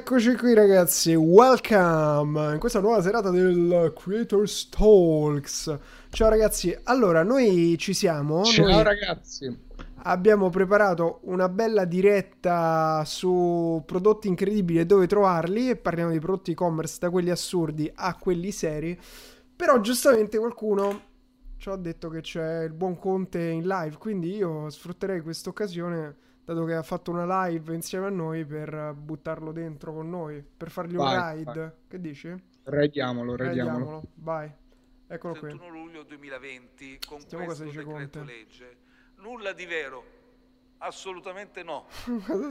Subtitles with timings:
[0.00, 5.78] Eccoci qui ragazzi, welcome in questa nuova serata del Creators Talks.
[6.08, 8.42] Ciao ragazzi, allora noi ci siamo.
[8.44, 9.54] Ciao noi ragazzi.
[10.04, 16.52] Abbiamo preparato una bella diretta su prodotti incredibili e dove trovarli e parliamo di prodotti
[16.52, 18.98] e-commerce da quelli assurdi a quelli seri.
[19.54, 21.02] Però giustamente qualcuno
[21.58, 26.28] ci ha detto che c'è il buon Conte in live, quindi io sfrutterei questa occasione
[26.54, 30.70] dato che ha fatto una live insieme a noi per buttarlo dentro con noi, per
[30.70, 31.52] fargli un Vai, ride.
[31.60, 31.70] vai.
[31.88, 32.34] Che dici?
[32.64, 34.02] Raidiamolo, raidiamolo.
[34.14, 34.50] Vai.
[35.06, 35.48] Eccolo qui.
[35.50, 38.32] 31 luglio 2020 con Sentiamo cosa questo decreto Conte.
[38.32, 38.76] legge.
[39.16, 40.04] Nulla di vero,
[40.78, 41.86] assolutamente no.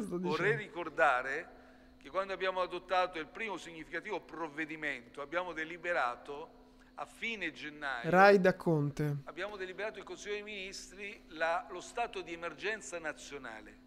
[0.10, 1.58] Vorrei ricordare
[1.98, 6.58] che quando abbiamo adottato il primo significativo provvedimento, abbiamo deliberato
[6.96, 9.18] a fine gennaio, Ride a Conte.
[9.26, 13.79] abbiamo deliberato in Consiglio dei Ministri la- lo stato di emergenza nazionale.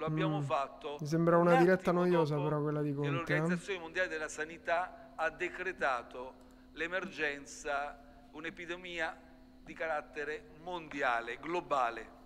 [0.00, 0.44] Lo abbiamo Mm.
[0.44, 0.96] fatto.
[0.98, 3.12] Mi sembra una un diretta noiosa, però, quella di Conte, eh.
[3.12, 6.34] L'Organizzazione Mondiale della Sanità ha decretato
[6.72, 8.00] l'emergenza,
[8.32, 9.14] un'epidemia
[9.62, 12.18] di carattere mondiale, globale.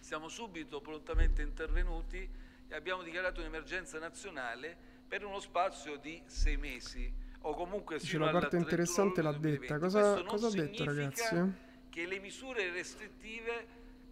[0.00, 2.28] Siamo subito prontamente intervenuti
[2.68, 4.76] e abbiamo dichiarato un'emergenza nazionale
[5.08, 7.10] per uno spazio di sei mesi
[7.40, 9.40] o comunque Dice, la al parte 31 interessante l'ha detta.
[9.40, 9.80] 2020.
[9.80, 11.52] Cosa- cosa ha detto, ragazzi?
[11.88, 13.66] Che le misure restrittive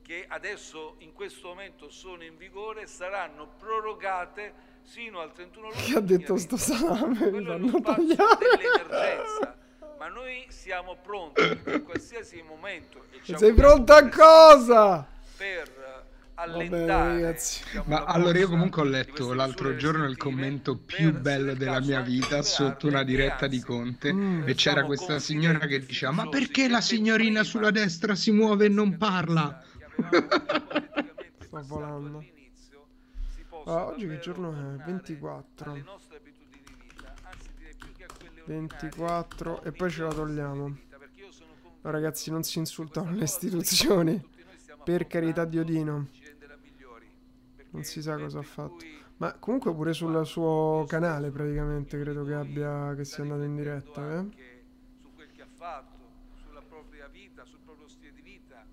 [0.07, 4.53] che adesso in questo momento sono in vigore saranno prorogate
[4.85, 5.81] sino al 31 luglio.
[5.83, 6.41] Chi ha detto 2020.
[6.41, 7.19] sto salame?
[7.29, 9.57] Quello è lo dell'emergenza.
[9.99, 13.07] Ma noi siamo pronti in qualsiasi momento.
[13.11, 15.09] e ci Sei pronto a cosa?
[15.37, 16.05] Per bene,
[16.35, 17.65] allentare ragazzi.
[17.65, 21.81] diciamo, Ma allora io comunque ho letto l'altro giorno il commento più bello del della
[21.81, 24.47] mia vita sotto una diretta di Conte Mm.
[24.47, 28.69] e c'era questa signora che diceva ma perché la signorina sulla destra si muove e
[28.69, 29.63] non parla?
[31.41, 32.25] Sto volando.
[33.65, 34.85] Ah, oggi che giorno è?
[34.85, 35.85] 24.
[38.47, 40.79] 24 e poi ce la togliamo.
[41.83, 44.35] No, ragazzi, non si insultano le istituzioni.
[44.85, 46.09] Per carità di Odino.
[47.71, 48.85] Non si sa cosa ha fatto.
[49.19, 54.19] Ma comunque pure sul suo canale praticamente credo che abbia che sia andato in diretta,
[54.19, 54.27] eh?
[55.01, 55.97] Su quel che ha fatto,
[56.45, 58.65] sulla propria vita, sul proprio stile di vita.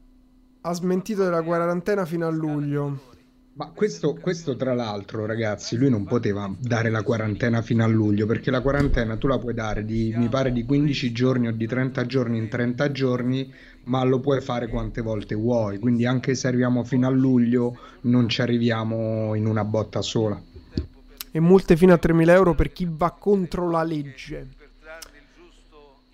[0.65, 3.11] Ha smentito della quarantena fino a luglio.
[3.55, 8.25] Ma questo, questo tra l'altro ragazzi, lui non poteva dare la quarantena fino a luglio
[8.25, 11.67] perché la quarantena tu la puoi dare di, mi pare di 15 giorni o di
[11.67, 13.53] 30 giorni in 30 giorni,
[13.83, 18.29] ma lo puoi fare quante volte vuoi, quindi anche se arriviamo fino a luglio non
[18.29, 20.41] ci arriviamo in una botta sola.
[21.29, 24.47] E multe fino a 3.000 euro per chi va contro la legge.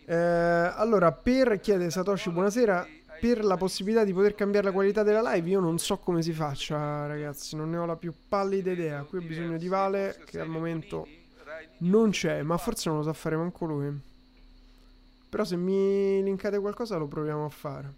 [0.06, 2.88] Eh, allora, per chiede Satoshi, buonasera.
[3.20, 6.32] Per la possibilità di poter cambiare la qualità della live, io non so come si
[6.32, 7.56] faccia, ragazzi.
[7.56, 9.04] Non ne ho la più pallida idea.
[9.04, 11.08] Qui ho bisogno di Vale, che al momento
[11.80, 14.08] non c'è, ma forse non lo sa fare manco lui.
[15.30, 17.94] Però se mi linkate qualcosa lo proviamo a fare.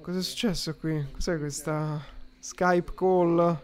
[0.00, 1.04] Cosa è successo qui?
[1.12, 2.00] Cos'è questa
[2.38, 3.58] Skype call?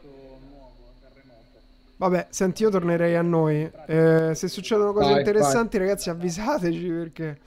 [1.97, 3.69] Vabbè, senti, io tornerei a noi.
[3.87, 7.39] Eh, se succedono cose Vai, interessanti, ragazzi, avvisateci perché.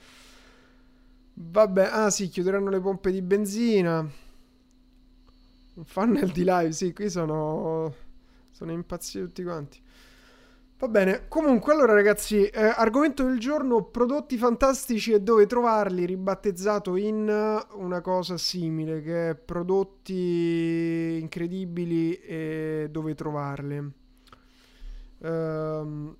[1.34, 4.00] Vabbè, ah sì, chiuderanno le pompe di benzina.
[5.74, 7.94] Un funnel di live, sì, qui sono.
[8.50, 9.80] Sono impazziti tutti quanti.
[10.78, 16.96] Va bene, comunque allora ragazzi, eh, argomento del giorno, prodotti fantastici e dove trovarli, ribattezzato
[16.96, 17.28] in
[17.74, 23.92] una cosa simile, che è prodotti incredibili e dove trovarli.
[25.22, 26.16] Ehm,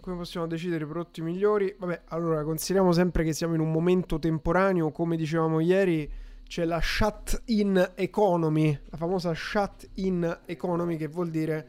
[0.00, 1.74] come possiamo decidere i prodotti migliori?
[1.78, 6.10] Vabbè, allora consideriamo sempre che siamo in un momento temporaneo, come dicevamo ieri,
[6.46, 11.68] c'è la shut-in economy, la famosa shut-in economy che vuol dire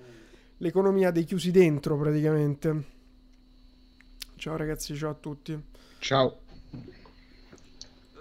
[0.58, 2.84] l'economia dei chiusi dentro praticamente.
[4.38, 5.60] Ciao ragazzi, ciao a tutti.
[6.00, 6.40] Ciao.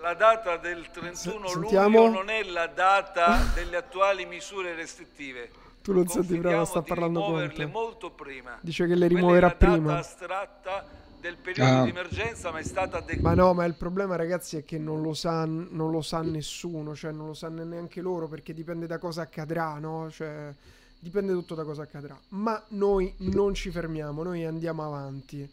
[0.01, 2.07] La data del 31 Se- sentiamo?
[2.07, 5.51] luglio non è la data delle attuali misure restrittive.
[5.85, 7.71] Tu non senti bravo, Confidiamo sta parlando rimuoverle Conte.
[7.79, 8.59] molto prima.
[8.63, 9.99] Dice che le rimuoverà prima.
[9.99, 10.87] astratta
[11.21, 11.83] del periodo Ah.
[11.83, 15.03] di emergenza, ma è stata de- Ma no, ma il problema, ragazzi, è che non
[15.03, 18.97] lo sa, non lo sa nessuno, cioè non lo sanno neanche loro perché dipende da
[18.97, 20.11] cosa accadrà, no?
[20.11, 20.55] Cioè,
[20.99, 22.19] dipende tutto da cosa accadrà.
[22.29, 25.47] Ma noi non ci fermiamo, noi andiamo avanti.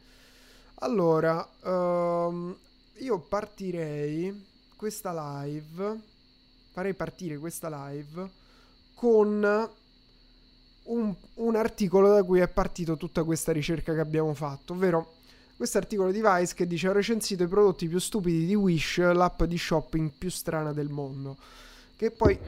[0.75, 2.55] Allora, ehm,
[2.99, 4.45] io partirei
[4.77, 5.99] questa live,
[6.71, 8.29] farei partire questa live
[8.95, 9.69] con
[10.83, 15.13] un, un articolo da cui è partito tutta questa ricerca che abbiamo fatto, ovvero
[15.55, 19.43] questo articolo di Vice che dice ho recensito i prodotti più stupidi di Wish, l'app
[19.43, 21.37] di shopping più strana del mondo.
[21.95, 22.39] Che poi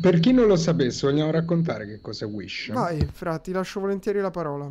[0.00, 2.72] Per chi non lo sapesse, vogliamo raccontare che cosa è Wish?
[2.72, 4.70] Vai, Fra, ti lascio volentieri la parola.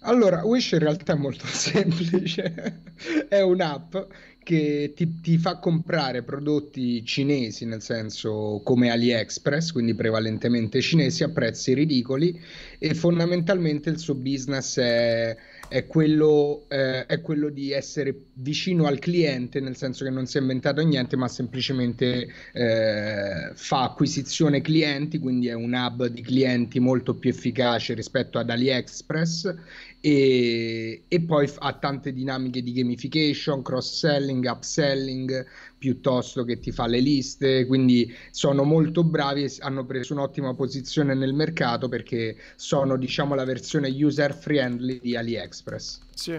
[0.00, 2.82] Allora, Wish in realtà è molto semplice,
[3.28, 3.96] è un'app
[4.46, 11.30] che ti, ti, fa comprare prodotti cinesi, nel senso come AliExpress, quindi prevalentemente cinesi, a
[11.30, 12.40] prezzi ridicoli
[12.78, 19.00] e fondamentalmente il suo business è, è, quello, eh, è quello, di essere vicino al
[19.00, 25.18] cliente, nel senso che non si è inventato niente, ma semplicemente eh, fa acquisizione clienti,
[25.18, 29.54] quindi è un hub di clienti molto più efficace rispetto ad AliExpress
[30.06, 35.44] e, e, poi ha tante dinamiche di gamification, cross-selling, upselling,
[35.76, 41.12] piuttosto che ti fa le liste, quindi sono molto bravi e hanno preso un'ottima posizione
[41.14, 46.00] nel mercato perché sono diciamo la versione user friendly di AliExpress.
[46.14, 46.38] Sì.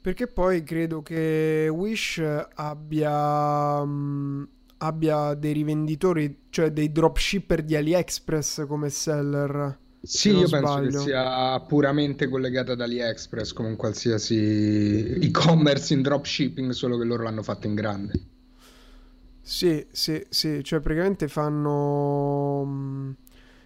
[0.00, 2.22] Perché poi credo che Wish
[2.54, 9.86] abbia, um, abbia dei rivenditori, cioè dei dropshipper di AliExpress come seller.
[10.00, 10.90] Sì, io penso sbaglio.
[10.90, 17.24] che sia puramente collegata ad AliExpress come un qualsiasi e-commerce in dropshipping, solo che loro
[17.24, 18.20] l'hanno fatto in grande.
[19.40, 23.16] Sì, sì, sì, cioè praticamente fanno...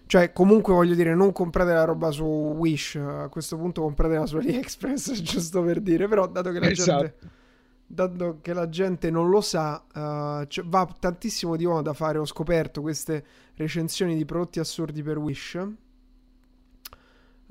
[0.05, 4.37] Cioè comunque voglio dire, non comprate la roba su Wish, a questo punto compratela su
[4.37, 7.01] AliExpress, giusto per dire, però dato che la esatto.
[7.01, 7.41] gente...
[7.85, 12.25] Dato che la gente non lo sa, uh, cioè, va tantissimo di moda fare, ho
[12.25, 15.59] scoperto queste recensioni di prodotti assurdi per Wish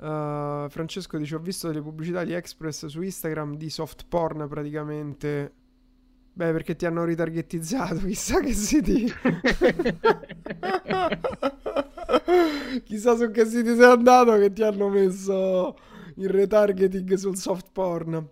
[0.03, 5.53] Uh, Francesco dice: Ho visto delle pubblicità di Express su Instagram di soft porn praticamente.
[6.33, 9.09] Beh, perché ti hanno ritargetizzato, chissà che siti.
[12.83, 15.77] chissà su che siti sei andato che ti hanno messo
[16.15, 18.27] il retargeting sul soft porn.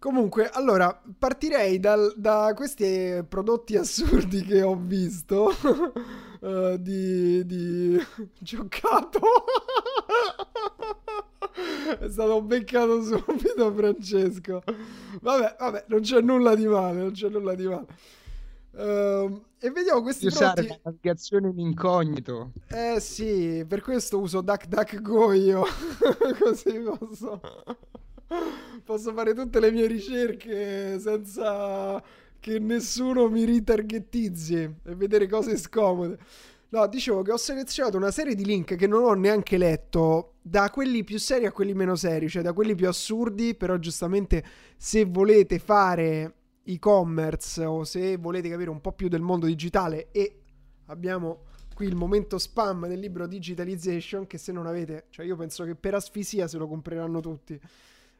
[0.00, 5.52] Comunque, allora, partirei dal, da questi prodotti assurdi che ho visto
[6.46, 8.00] uh, di, di
[8.38, 9.20] giocato.
[11.98, 14.62] È stato beccato subito Francesco.
[15.20, 17.86] Vabbè, vabbè, non c'è nulla di male, non c'è nulla di male.
[18.72, 20.68] Uh, e vediamo questi usare prodotti...
[20.68, 22.52] la navigazione in incognito.
[22.68, 25.64] Eh sì, per questo uso DuckDuckGo io.
[26.38, 27.40] Così posso...
[28.84, 32.02] posso fare tutte le mie ricerche senza
[32.46, 36.16] che nessuno mi ritargettizzi e vedere cose scomode.
[36.68, 40.70] No, dicevo che ho selezionato una serie di link che non ho neanche letto, da
[40.70, 44.44] quelli più seri a quelli meno seri, cioè da quelli più assurdi, però giustamente
[44.76, 50.42] se volete fare e-commerce o se volete capire un po' più del mondo digitale e
[50.86, 55.64] abbiamo qui il momento spam del libro Digitalization che se non avete, cioè io penso
[55.64, 57.58] che per asfisia se lo compreranno tutti,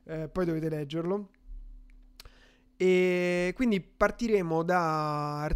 [0.02, 1.28] eh, poi dovete leggerlo.
[2.76, 5.48] E quindi partiremo da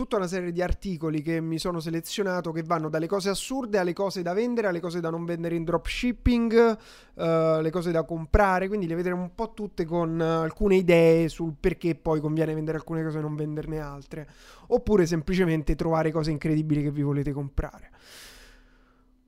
[0.00, 3.92] tutta una serie di articoli che mi sono selezionato che vanno dalle cose assurde alle
[3.92, 6.78] cose da vendere, alle cose da non vendere in dropshipping,
[7.14, 11.28] uh, le cose da comprare, quindi le vedremo un po' tutte con uh, alcune idee
[11.28, 14.26] sul perché poi conviene vendere alcune cose e non venderne altre,
[14.68, 17.90] oppure semplicemente trovare cose incredibili che vi volete comprare.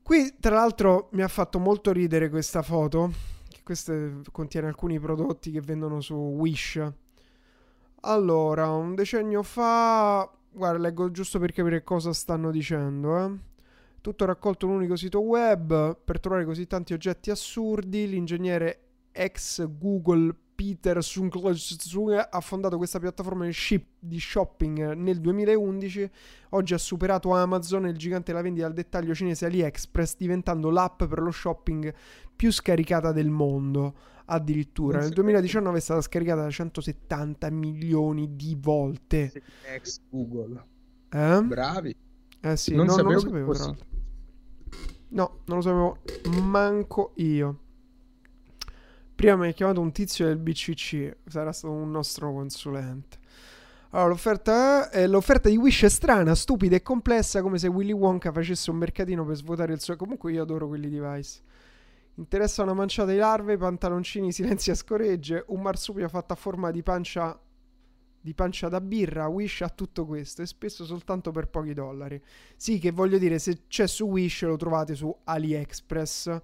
[0.02, 3.12] Qui tra l'altro mi ha fatto molto ridere questa foto
[3.62, 3.94] questa
[4.30, 6.92] contiene alcuni prodotti che vendono su Wish.
[8.00, 13.50] Allora, un decennio fa, guarda, leggo giusto per capire cosa stanno dicendo, eh.
[14.00, 18.08] Tutto raccolto in un unico sito web per trovare così tanti oggetti assurdi.
[18.08, 18.80] L'ingegnere
[19.12, 23.48] ex Google Peter Sung ha fondato questa piattaforma
[23.98, 26.10] di shopping nel 2011.
[26.50, 31.18] Oggi ha superato Amazon, il gigante della vendita al dettaglio cinese AliExpress, diventando l'app per
[31.18, 31.92] lo shopping
[32.36, 34.10] più scaricata del mondo.
[34.26, 39.32] Addirittura nel 2019 è stata scaricata da 170 milioni di volte.
[39.66, 40.64] Ex Google.
[41.10, 41.42] Eh?
[41.42, 41.96] Bravi.
[42.40, 43.52] Eh sì, non, no, non lo sapevo.
[45.08, 45.98] No, non lo sapevo
[46.40, 47.61] manco io.
[49.14, 53.18] Prima mi ha chiamato un tizio del BCC, sarà stato un nostro consulente.
[53.90, 58.32] Allora, l'offerta, è, l'offerta di Wish è strana, stupida e complessa, come se Willy Wonka
[58.32, 59.96] facesse un mercatino per svuotare il suo...
[59.96, 61.40] Comunque io adoro quelli device.
[62.14, 66.82] Interessa una manciata di larve, pantaloncini, silenzi a scoregge, un marsupio fatto a forma di
[66.82, 67.38] pancia
[68.22, 72.22] di pancia da birra, Wish ha tutto questo e spesso soltanto per pochi dollari.
[72.56, 76.40] Sì, che voglio dire, se c'è su Wish lo trovate su AliExpress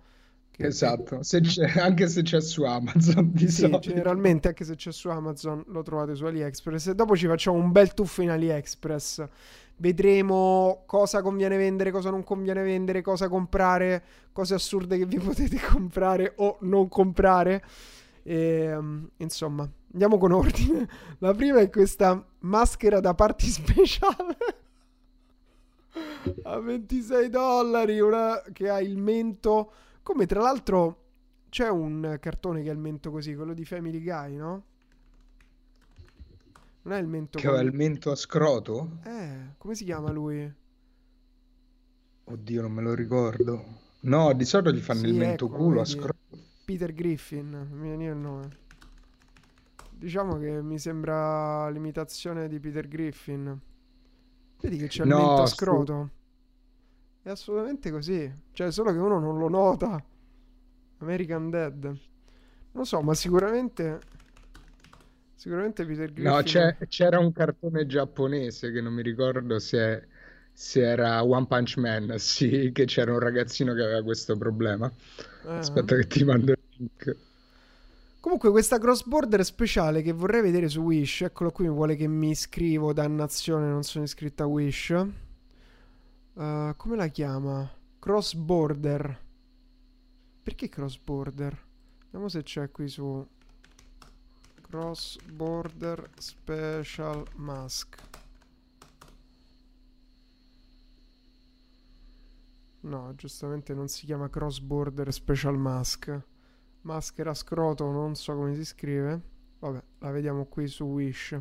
[0.61, 1.41] Esatto, se
[1.79, 3.79] anche se c'è su Amazon di sì, solito.
[3.79, 7.71] generalmente anche se c'è su Amazon lo trovate su AliExpress e dopo ci facciamo un
[7.71, 9.29] bel tuffo in AliExpress.
[9.77, 15.61] Vedremo cosa conviene vendere, cosa non conviene vendere, cosa comprare, cose assurde che vi potete
[15.61, 17.63] comprare o non comprare.
[18.25, 20.89] E, um, insomma, andiamo con ordine.
[21.19, 24.37] La prima è questa maschera da party speciale.
[26.43, 29.71] a 26 dollari una che ha il mento
[30.09, 31.05] come tra l'altro
[31.51, 34.65] c'è un cartone che ha il mento così quello di Family Guy no?
[36.81, 39.01] non è il mento che aveva il mento a scroto?
[39.05, 40.51] eh come si chiama lui?
[42.25, 43.65] oddio non me lo ricordo
[44.01, 46.17] no di solito gli fanno Sì, il mento ecco, culo a scroto
[46.65, 48.49] Peter Griffin mi viene il nome
[49.91, 53.61] diciamo che mi sembra l'imitazione di Peter Griffin
[54.59, 56.11] vedi che c'è il No, mento a scroto
[57.29, 60.03] è assolutamente così cioè solo che uno non lo nota
[60.99, 61.97] American Dead non
[62.73, 64.01] lo so ma sicuramente
[65.35, 66.43] sicuramente Peter Griffin No,
[66.89, 70.07] c'era un cartone giapponese che non mi ricordo se,
[70.53, 74.91] se era One Punch Man, sì, che c'era un ragazzino che aveva questo problema.
[75.45, 75.57] Eh.
[75.59, 77.17] Aspetta che ti mando il link.
[78.19, 82.09] Comunque questa cross border speciale che vorrei vedere su Wish, eccolo qui, mi vuole che
[82.09, 85.07] mi iscrivo, dannazione, non sono iscritto a Wish.
[86.39, 87.69] Uh, come la chiama?
[87.99, 89.25] Cross border.
[90.41, 91.67] Perché cross border?
[92.05, 93.27] Vediamo se c'è qui su
[94.63, 97.97] cross border special mask.
[102.83, 106.23] No, giustamente non si chiama cross border special mask.
[106.83, 109.21] Maschera scroto, non so come si scrive.
[109.59, 111.37] Vabbè, la vediamo qui su Wish.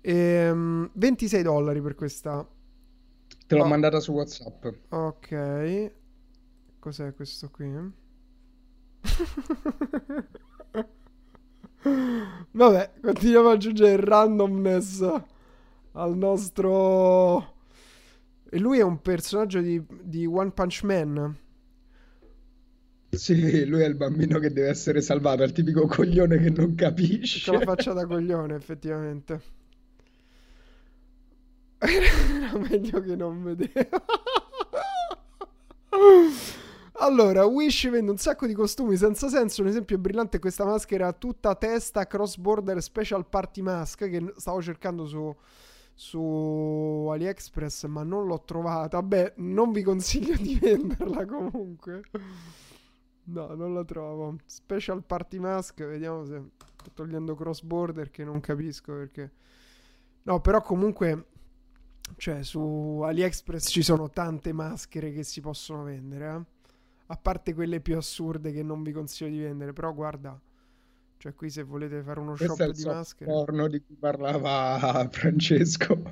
[0.00, 2.44] Ehm, 26 dollari per questa.
[3.46, 3.66] Te l'ho Oh.
[3.66, 4.66] mandata su WhatsApp.
[4.90, 5.92] Ok.
[6.78, 7.68] Cos'è questo qui?
[12.52, 15.00] Vabbè, continuiamo ad aggiungere randomness
[15.92, 17.54] al nostro...
[18.48, 21.36] E lui è un personaggio di, di One Punch Man.
[23.10, 26.74] Sì, lui è il bambino che deve essere salvato, è il tipico coglione che non
[27.44, 27.58] Con la capisce.
[27.60, 29.40] faccia da coglione, effettivamente.
[31.80, 34.04] Era meglio che non vedevo.
[36.98, 39.60] Allora, Wish vende un sacco di costumi senza senso.
[39.60, 44.62] Un esempio brillante è questa maschera tutta testa cross border special party mask che stavo
[44.62, 45.34] cercando su,
[45.94, 48.98] su AliExpress, ma non l'ho trovata.
[49.00, 52.00] Vabbè, non vi consiglio di venderla comunque.
[53.24, 54.36] No, non la trovo.
[54.46, 59.32] Special party mask, vediamo se sto togliendo cross border che non capisco perché.
[60.22, 61.26] No, però comunque
[62.16, 66.54] cioè su AliExpress ci sono tante maschere che si possono vendere, eh?
[67.08, 70.40] A parte quelle più assurde che non vi consiglio di vendere, però guarda,
[71.18, 73.30] cioè qui se volete fare uno Questo è shop di maschere.
[73.30, 76.02] porno di cui parlava Francesco.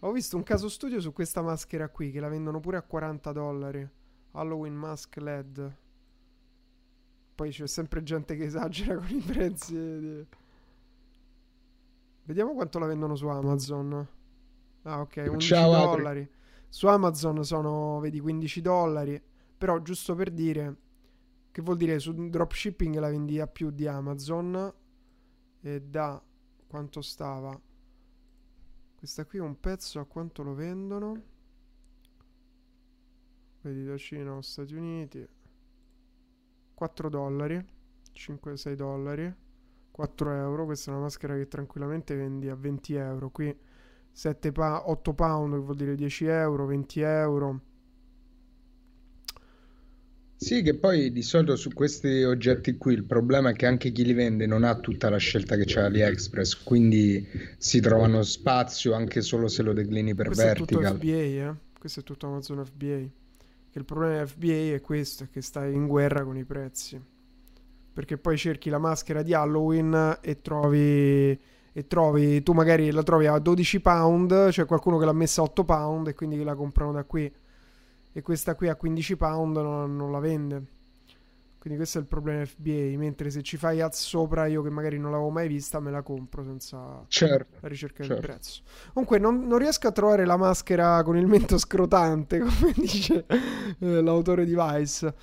[0.00, 3.32] Ho visto un caso studio su questa maschera qui che la vendono pure a 40
[3.32, 3.88] dollari.
[4.32, 5.76] Halloween Mask LED.
[7.34, 9.72] Poi c'è sempre gente che esagera con i prezzi.
[9.74, 10.26] di-
[12.24, 14.06] Vediamo quanto la vendono su Amazon.
[14.82, 15.96] Ah, ok, 11 Ciao, Adri.
[16.02, 16.30] dollari.
[16.68, 19.22] Su Amazon sono, vedi, 15 dollari.
[19.58, 20.76] Però, giusto per dire,
[21.50, 24.72] che vuol dire su dropshipping la vendi a più di Amazon.
[25.60, 26.22] E da
[26.66, 27.58] quanto stava?
[28.96, 31.22] Questa qui è un pezzo a quanto lo vendono?
[33.62, 35.26] Vedi da Cina o Stati Uniti.
[36.74, 37.62] 4 dollari.
[38.14, 39.34] 5-6 dollari.
[39.90, 40.64] 4 euro.
[40.64, 43.30] Questa è una maschera che tranquillamente vendi a 20 euro.
[43.30, 43.54] Qui
[44.12, 47.60] 7 pa- 8 pound, che vuol dire 10 euro, 20 euro.
[50.42, 54.06] Sì, che poi di solito su questi oggetti qui il problema è che anche chi
[54.06, 57.26] li vende non ha tutta la scelta che c'è AliExpress, quindi
[57.58, 60.98] si trovano spazio anche solo se lo declini per Questo è tutto vertical.
[60.98, 61.54] FBA, eh.
[61.78, 63.08] Questo è tutto Amazon FBA.
[63.70, 66.98] Che il problema di FBA è questo, è che stai in guerra con i prezzi.
[67.92, 71.38] Perché poi cerchi la maschera di Halloween e trovi
[71.80, 75.44] e trovi tu magari la trovi a 12 pound, c'è qualcuno che l'ha messa a
[75.44, 77.32] 8 pound e quindi la comprano da qui.
[78.12, 80.62] E questa qui a 15 pound non, non la vende.
[81.58, 84.98] Quindi questo è il problema FBA, mentre se ci fai az sopra io che magari
[84.98, 88.14] non l'avevo mai vista me la compro senza Certo, la ricerca Certo.
[88.14, 88.62] del prezzo.
[88.94, 93.26] Comunque, non, non riesco a trovare la maschera con il mento scrotante, come dice
[93.78, 95.14] eh, l'autore di Vice.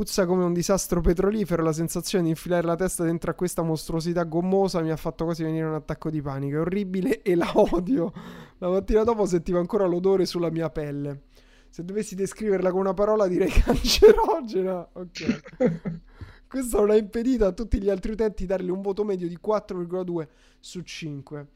[0.00, 1.62] Puzza come un disastro petrolifero.
[1.62, 5.42] La sensazione di infilare la testa dentro a questa mostruosità gommosa mi ha fatto quasi
[5.42, 6.56] venire un attacco di panico.
[6.56, 8.10] È orribile e la odio.
[8.56, 11.24] La mattina dopo sentivo ancora l'odore sulla mia pelle.
[11.68, 14.88] Se dovessi descriverla con una parola, direi cancerogena.
[14.90, 15.42] Ok.
[16.48, 19.38] Questo non ha impedito a tutti gli altri utenti di dargli un voto medio di
[19.38, 20.26] 4,2
[20.60, 21.46] su 5.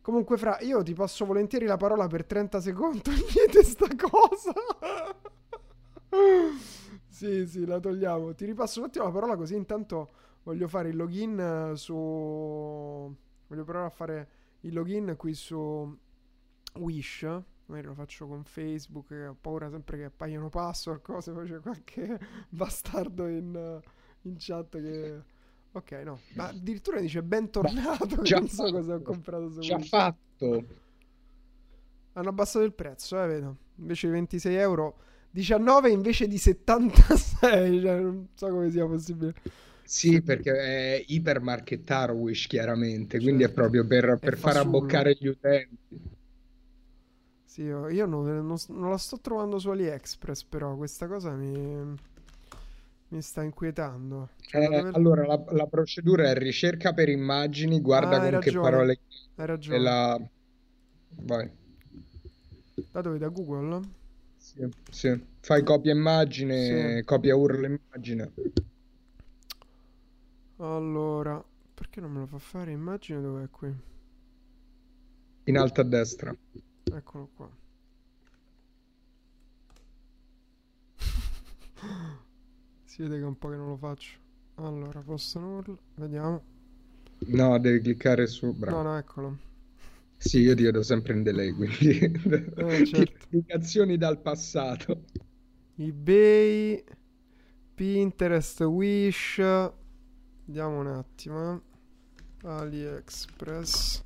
[0.00, 3.02] Comunque, Fra, io ti passo volentieri la parola per 30 secondi.
[3.06, 4.52] Togliete sta cosa.
[7.14, 8.34] Sì, sì, la togliamo.
[8.34, 10.10] Ti ripasso un attimo la parola così intanto
[10.42, 11.94] voglio fare il login eh, su...
[13.46, 14.28] Voglio provare a fare
[14.62, 15.96] il login qui su
[16.74, 17.22] Wish.
[17.66, 21.60] magari lo faccio con Facebook, che ho paura sempre che appaiono password, cose, poi c'è
[21.60, 22.18] qualche
[22.48, 23.80] bastardo in,
[24.22, 25.22] in chat che...
[25.74, 28.72] Ok, no, ma addirittura dice bentornato, già non so fatto.
[28.72, 29.88] cosa ho comprato su Già Wish.
[29.88, 30.64] fatto.
[32.12, 33.56] Hanno abbassato il prezzo, eh, vedo.
[33.76, 34.98] Invece di 26 euro,
[35.34, 39.34] 19 invece di 76, cioè non so come sia possibile.
[39.86, 40.50] Sì, perché
[40.96, 43.52] è ipermarchettaro Wish chiaramente, quindi è Certo.
[43.52, 44.56] proprio per, per far fasullo.
[44.56, 45.76] abboccare gli utenti.
[47.44, 51.96] Sì, io, non, non- non la sto trovando su AliExpress, però questa cosa mi,
[53.08, 54.28] mi sta inquietando.
[54.36, 58.38] Cioè, Eh, da dove- allora, la, la procedura è ricerca per immagini, guarda Ah, con
[58.38, 58.58] che ragione.
[58.58, 59.00] parole
[59.36, 59.78] Hai ragione.
[59.78, 60.18] la...
[61.08, 61.50] Vai.
[62.94, 63.18] Da dove?
[63.18, 63.82] Da Google?
[64.54, 65.24] Sì, sì.
[65.40, 67.04] Fai copia immagine, Sì.
[67.04, 68.32] copia URL immagine.
[70.56, 71.44] Allora,
[71.74, 72.70] perché non me lo fa fare?
[72.70, 73.74] Immagine dov'è qui?
[75.44, 76.34] In alto a destra.
[76.84, 77.50] Eccolo qua.
[82.84, 84.18] si vede che è un po' che non lo faccio.
[84.56, 85.76] Allora, posso url?
[85.96, 86.42] Vediamo.
[87.26, 88.52] No, devi cliccare su...
[88.54, 88.82] Bravo.
[88.82, 89.36] No, no, eccolo.
[90.16, 91.98] Sì, io ti vedo sempre in delay, quindi...
[91.98, 93.26] Eh, certo.
[93.30, 95.04] Indicazioni dal passato.
[95.76, 96.82] eBay,
[97.74, 99.36] Pinterest, Wish.
[100.46, 101.54] Vediamo un attimo.
[102.42, 102.48] eh.
[102.48, 104.02] AliExpress.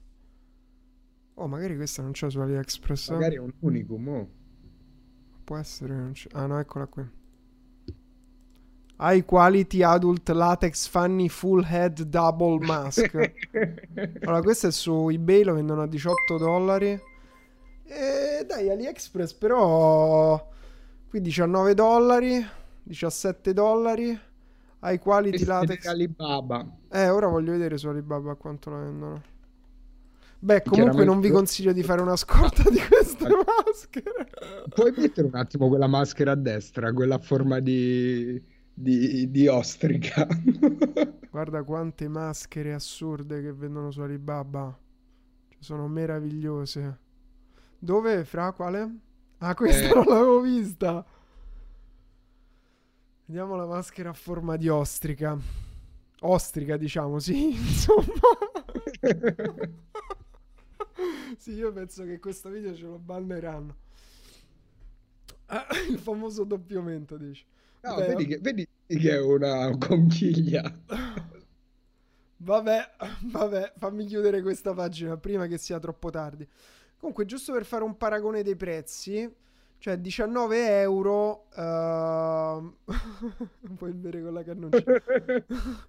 [1.35, 3.11] Oh, magari questa non c'è su AliExpress.
[3.11, 4.09] Magari è un unicum.
[4.09, 4.29] oh.
[5.45, 5.95] Può essere.
[5.95, 7.09] che non c'è- Ah, no, eccola qui.
[9.00, 13.14] High quality adult latex funny full head double mask.
[14.23, 17.00] Allora, questo è su eBay, lo vendono a 18 dollari.
[17.85, 20.50] E dai, AliExpress però...
[21.09, 22.45] Qui 19 dollari,
[22.83, 24.19] 17 dollari.
[24.83, 25.87] High quality Questi latex...
[25.87, 26.67] Alibaba.
[26.90, 29.23] Eh, ora voglio vedere su Alibaba quanto la vendono.
[30.40, 34.28] Beh, comunque non vi consiglio di fare una scorta di queste maschere.
[34.69, 38.40] Puoi mettere un attimo quella maschera a destra, quella a forma di,
[38.81, 40.27] di, di ostrica.
[41.31, 44.77] Guarda quante maschere assurde che vendono su Alibaba.
[45.49, 46.99] Cioè, sono meravigliose.
[47.79, 48.25] Dove?
[48.25, 48.99] Fra quale?
[49.38, 49.95] Ah, questa Eh.
[49.95, 51.05] non l'avevo vista.
[53.27, 55.37] Vediamo la maschera a forma di ostrica.
[56.21, 58.05] Ostrica, diciamo, sì, insomma.
[61.37, 63.77] sì, io penso che questo video ce lo banneranno.
[65.47, 67.45] Ah, il famoso doppiamento, dici.
[67.81, 70.62] No, vedi che, vedi che è una conchiglia.
[72.41, 72.91] Vabbè,
[73.33, 76.47] vabbè, fammi chiudere questa pagina prima che sia troppo tardi.
[76.97, 79.29] Comunque, giusto per fare un paragone dei prezzi,
[79.79, 81.47] cioè 19 euro.
[81.55, 82.77] ehm,
[83.77, 84.85] Puoi bere con la cannuccia.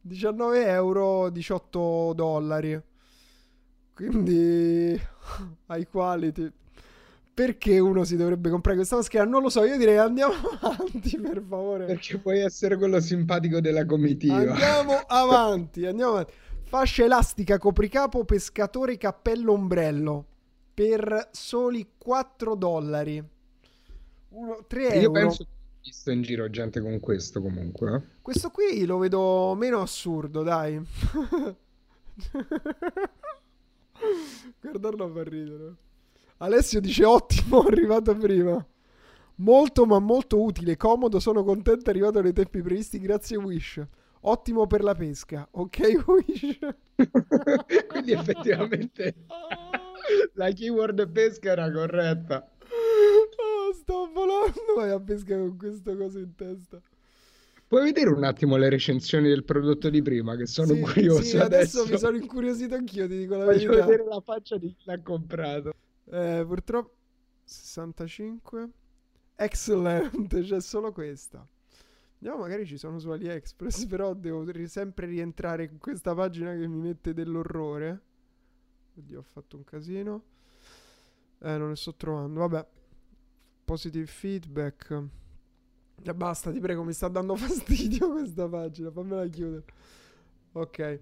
[0.00, 2.80] 19 euro, 18 dollari.
[3.94, 4.98] Quindi,
[5.68, 6.52] high quality.
[7.38, 9.24] Perché uno si dovrebbe comprare questa maschera?
[9.24, 11.84] Non lo so, io direi andiamo avanti, per favore.
[11.84, 14.34] Perché puoi essere quello simpatico della comitiva.
[14.38, 16.32] Andiamo avanti, andiamo avanti.
[16.64, 20.26] Fascia elastica, copricapo, pescatore, cappello, ombrello.
[20.74, 23.24] Per soli 4 dollari.
[24.66, 25.12] 3 Io euro.
[25.12, 27.94] penso che ho visto in giro gente con questo comunque.
[27.94, 28.02] eh.
[28.20, 30.76] Questo qui lo vedo meno assurdo, dai.
[34.60, 35.74] Guardarlo fa ridere.
[36.38, 38.64] Alessio dice ottimo, arrivato prima.
[39.36, 43.80] Molto ma molto utile, comodo, sono contento, arrivato nei tempi previsti, grazie Wish.
[44.22, 45.46] Ottimo per la pesca.
[45.52, 46.58] Ok Wish.
[47.88, 49.14] Quindi effettivamente
[50.34, 52.50] la keyword pesca era corretta.
[52.60, 56.80] Oh, sto volando, vai a pesca con questo coso in testa.
[57.68, 61.36] Puoi vedere un attimo le recensioni del prodotto di prima, che sono Sì, curioso sì,
[61.36, 61.86] adesso adesso.
[61.86, 63.84] mi sono incuriosito anch'io, ti dico la Voglio verità.
[63.86, 65.72] vedere la faccia di chi l'ha comprato.
[66.10, 66.96] Eh, purtroppo
[67.44, 68.70] 65
[69.40, 71.46] Excellent, c'è solo questa.
[72.18, 76.80] Vediamo, magari ci sono su AliExpress, però devo sempre rientrare in questa pagina che mi
[76.80, 78.02] mette dell'orrore.
[78.96, 80.22] Oddio, ho fatto un casino.
[81.38, 82.40] Eh, non ne sto trovando.
[82.40, 82.66] Vabbè.
[83.64, 85.02] Positive feedback.
[86.02, 88.90] E basta, ti prego, mi sta dando fastidio questa pagina.
[88.90, 89.64] Fammela chiudere.
[90.52, 91.00] Ok.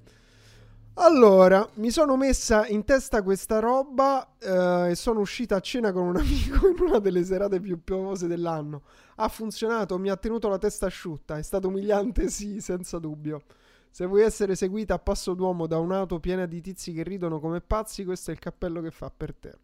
[0.98, 6.06] Allora, mi sono messa in testa questa roba eh, e sono uscita a cena con
[6.06, 8.82] un amico in una delle serate più piovose dell'anno.
[9.16, 11.36] Ha funzionato, mi ha tenuto la testa asciutta.
[11.36, 13.42] È stato umiliante, sì, senza dubbio.
[13.90, 17.60] Se vuoi essere seguita a passo d'uomo da un'auto piena di tizi che ridono come
[17.60, 19.54] pazzi, questo è il cappello che fa per te.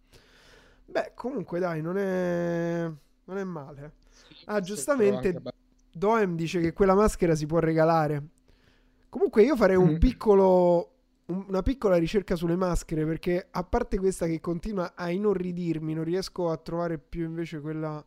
[0.85, 2.91] Beh, comunque dai, non è,
[3.25, 3.95] non è male.
[4.47, 5.41] Ah, giustamente
[5.91, 8.23] Doem dice che quella maschera si può regalare.
[9.09, 9.97] Comunque io farei un Mm.
[9.99, 10.92] piccolo
[11.27, 16.51] una piccola ricerca sulle maschere perché a parte questa che continua a inorridirmi, non riesco
[16.51, 18.05] a trovare più invece quella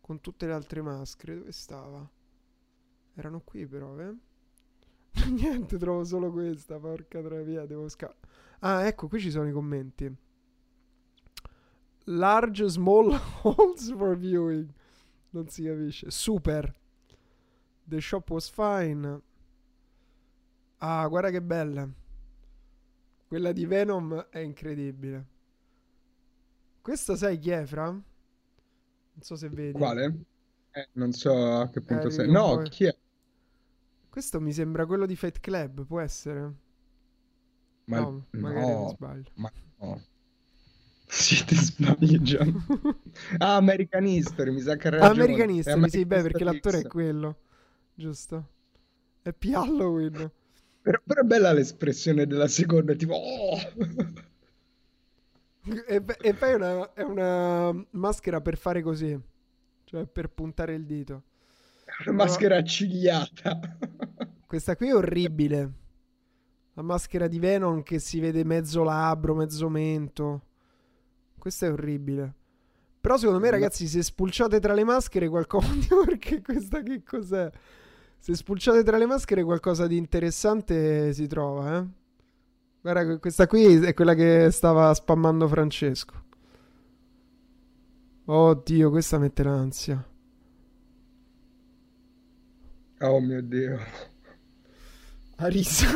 [0.00, 1.36] con tutte le altre maschere.
[1.36, 2.10] Dove stava?
[3.14, 4.14] Erano qui però, eh?
[5.30, 8.28] Niente, trovo solo questa, porca tra via, devo scappare.
[8.60, 10.12] Ah, ecco, qui ci sono i commenti.
[12.04, 14.68] Large small holes for viewing.
[15.30, 16.10] Non si capisce.
[16.10, 16.74] Super.
[17.84, 19.20] The shop was fine.
[20.78, 21.88] Ah, guarda che bella.
[23.30, 25.26] Quella di Venom è incredibile.
[26.82, 27.84] Questa sai chi è, Fra?
[27.84, 28.02] Non
[29.20, 29.78] so se vedi.
[29.78, 30.24] Quale?
[30.72, 32.28] Eh, non so a che punto eh, sei.
[32.28, 32.96] No, chi è?
[34.08, 36.54] Questo mi sembra quello di Fight Club, può essere?
[37.84, 39.30] Ma no, magari no, sbaglio.
[39.34, 40.02] Ma no.
[41.06, 42.44] Sì, ti sbagli già.
[43.38, 46.86] ah, American History, mi sa che era American History, American sì, beh, perché l'attore è
[46.88, 47.42] quello.
[47.94, 48.48] Giusto.
[49.22, 49.52] È P.
[49.54, 50.32] Halloween.
[50.82, 53.14] Però, però, è bella l'espressione della seconda, tipo...
[53.14, 53.58] Oh!
[55.86, 59.18] e, e, poi è una, è una, maschera per fare così,
[59.84, 61.22] cioè per puntare il dito.
[61.84, 62.60] È una maschera no.
[62.60, 63.76] accigliata.
[64.46, 65.72] Questa qui è orribile.
[66.74, 70.42] La maschera di Venom che si vede mezzo labbro, mezzo mento.
[71.38, 72.34] Questa è orribile.
[73.00, 75.68] Però secondo me, ragazzi, se spulciate tra le maschere qualcosa...
[76.04, 77.50] Perché questa che cos'è?
[78.22, 81.86] Se spulciate tra le maschere qualcosa di interessante si trova, eh?
[82.82, 86.22] Guarda, questa qui è quella che stava spammando Francesco.
[88.26, 90.06] Oddio, questa mette l'ansia.
[93.00, 93.78] Oh mio Dio.
[95.36, 95.86] Arisa.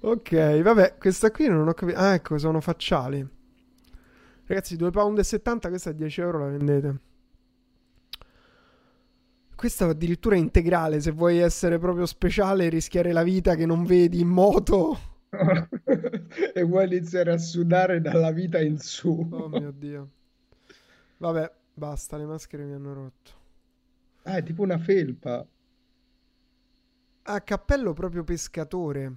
[0.00, 1.98] ok, vabbè, questa qui non ho capito.
[1.98, 3.26] Ah, ecco, sono facciali.
[4.44, 7.07] Ragazzi, 2,70 pound, questa a 10 euro la vendete.
[9.58, 13.84] Questa è addirittura integrale, se vuoi essere proprio speciale e rischiare la vita che non
[13.84, 14.96] vedi in moto.
[16.54, 19.26] e vuoi iniziare a sudare dalla vita in su.
[19.28, 20.10] Oh mio Dio.
[21.16, 23.30] Vabbè, basta, le maschere mi hanno rotto.
[24.22, 25.44] Ah, è tipo una felpa.
[27.22, 29.16] Ah, cappello proprio pescatore.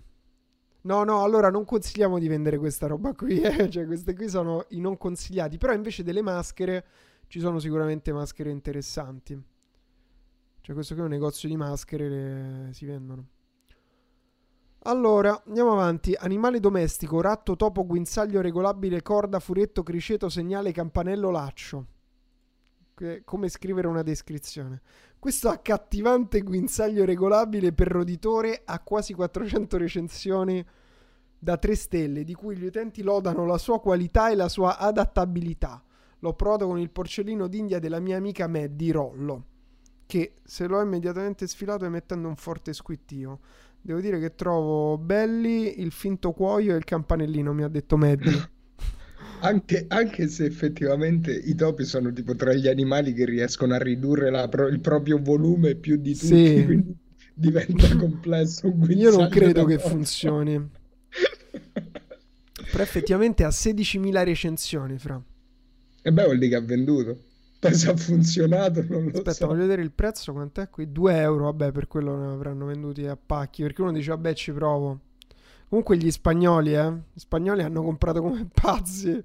[0.81, 3.69] No, no, allora non consigliamo di vendere questa roba qui, eh?
[3.69, 6.83] cioè queste qui sono i non consigliati, però invece delle maschere
[7.27, 9.50] ci sono sicuramente maschere interessanti.
[10.61, 12.69] Cioè questo qui è un negozio di maschere, le...
[12.73, 13.25] si vendono.
[14.83, 16.13] Allora, andiamo avanti.
[16.13, 21.85] Animale domestico, ratto, topo, guinzaglio regolabile, corda, furetto, criceto, segnale, campanello, laccio.
[23.25, 24.81] Come scrivere una descrizione.
[25.17, 30.63] Questo accattivante guinzaglio regolabile per roditore ha quasi 400 recensioni
[31.39, 35.83] da 3 stelle, di cui gli utenti lodano la sua qualità e la sua adattabilità.
[36.19, 39.45] L'ho provato con il porcellino d'India della mia amica Maddie Rollo
[40.11, 43.39] che se lo ha immediatamente sfilato emettendo un forte squittio.
[43.79, 48.49] Devo dire che trovo belli il finto cuoio e il campanellino, mi ha detto Maddie.
[49.43, 54.29] Anche, anche, se effettivamente i topi sono tipo tra gli animali che riescono a ridurre
[54.29, 56.61] la, il proprio volume più di tutti, sì.
[56.65, 56.95] quindi
[57.33, 58.71] diventa complesso.
[58.89, 60.53] Io non credo che funzioni.
[62.71, 65.19] Però effettivamente ha 16.000 recensioni, fra.
[66.03, 67.23] E beh, vuol dire che ha venduto.
[67.69, 69.47] Se ha funzionato non lo Aspetta, so.
[69.47, 70.91] voglio vedere il prezzo, quant'è qui?
[70.91, 74.51] 2 euro, vabbè, per quello ne avranno venduti a pacchi, perché uno dice, vabbè, ci
[74.51, 74.99] provo.
[75.69, 79.23] Comunque gli spagnoli, eh, gli spagnoli hanno comprato come pazzi.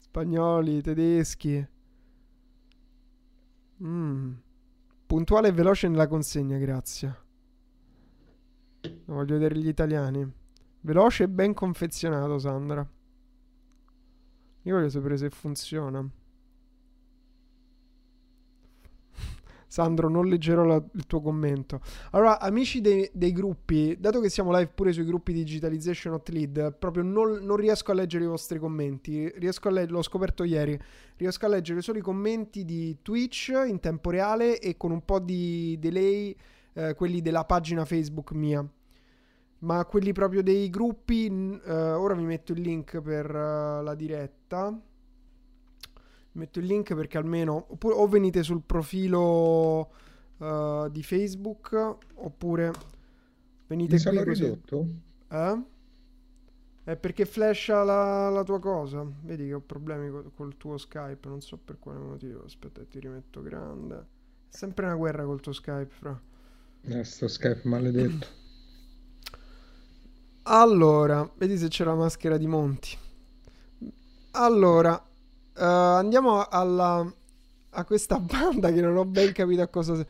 [0.00, 1.66] Spagnoli, tedeschi.
[3.82, 4.32] Mm.
[5.06, 7.24] Puntuale e veloce nella consegna, grazie.
[9.06, 10.32] Voglio vedere gli italiani.
[10.80, 12.88] Veloce e ben confezionato, Sandra.
[14.62, 16.08] Io voglio sapere se funziona.
[19.66, 21.80] Sandro, non leggerò la, il tuo commento.
[22.12, 26.76] Allora, amici dei, dei, gruppi, dato che siamo live pure sui gruppi Digitalization Hot Lead,
[26.78, 29.28] proprio non, non riesco a leggere i vostri commenti.
[29.36, 30.78] Riesco a leggere, l'ho scoperto ieri.
[31.16, 35.18] Riesco a leggere solo i commenti di Twitch in tempo reale e con un po'
[35.18, 36.34] di delay,
[36.74, 38.66] eh, quelli della pagina Facebook mia.
[39.58, 44.78] Ma quelli proprio dei gruppi, eh, ora vi metto il link per uh, la diretta
[46.36, 49.90] metto il link perché almeno oppure, o venite sul profilo
[50.38, 52.72] uh, di Facebook oppure
[53.66, 54.44] venite Mi qui così.
[54.44, 54.86] ridotto?
[55.28, 55.62] Eh?
[56.84, 59.04] È perché flasha la, la, tua cosa.
[59.22, 62.44] Vedi che ho problemi col, col tuo Skype, non so per quale motivo.
[62.44, 63.96] Aspetta, ti rimetto grande.
[63.96, 64.04] È
[64.48, 66.20] sempre una guerra col tuo Skype, fra.
[66.82, 68.26] Eh, sto Skype maledetto.
[70.44, 72.96] Allora, vedi se c'è la maschera di Monti.
[74.32, 75.04] Allora,
[75.56, 77.10] Uh, andiamo alla,
[77.70, 80.04] a questa banda che non ho ben capito a cosa.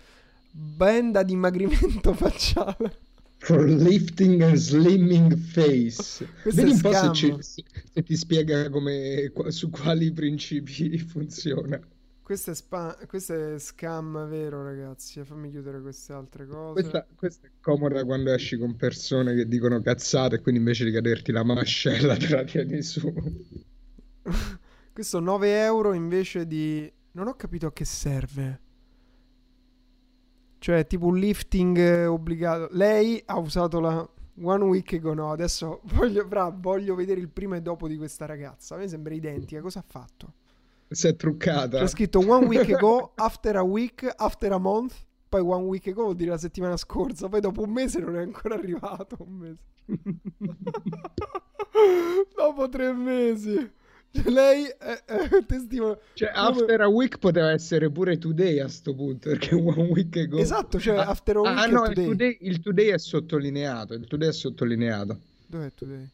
[0.50, 2.98] Banda dimagrimento facciale.
[3.38, 6.26] For lifting and slimming face.
[6.42, 11.78] Questo Vedi un po' se, ci- se- ti spiega come, su quali principi funziona.
[12.22, 15.22] Questo è, spa- questo è scam vero, ragazzi.
[15.22, 16.80] Fammi chiudere queste altre cose.
[16.80, 20.90] Questa, questa è comoda quando esci con persone che dicono cazzate e quindi invece di
[20.90, 23.12] caderti la mascella te la tieni su.
[24.96, 26.90] Questo 9 euro invece di...
[27.12, 28.60] Non ho capito a che serve.
[30.56, 32.68] Cioè, tipo un lifting eh, obbligato.
[32.70, 34.08] Lei ha usato la
[34.40, 35.12] One Week Ago.
[35.12, 38.74] No, adesso voglio, fra, voglio vedere il prima e dopo di questa ragazza.
[38.74, 39.60] A me sembra identica.
[39.60, 40.32] Cosa ha fatto?
[40.88, 41.80] Si è truccata.
[41.80, 44.94] C'è scritto One Week Ago, After a Week, After a Month.
[45.28, 47.28] Poi One Week Ago vuol dire la settimana scorsa.
[47.28, 49.16] Poi dopo un mese non è ancora arrivato.
[49.18, 49.60] Un mese.
[52.34, 53.84] dopo tre mesi.
[54.22, 55.98] Cioè, lei è, è testimone.
[56.14, 60.38] Cioè, after a week poteva essere pure today a sto punto, perché one week ago.
[60.38, 62.04] Esatto, cioè Ah, after a week ah, no, today.
[62.04, 63.94] Il, today, il today è sottolineato.
[63.94, 65.18] Il today è sottolineato.
[65.46, 66.08] Dov'è today?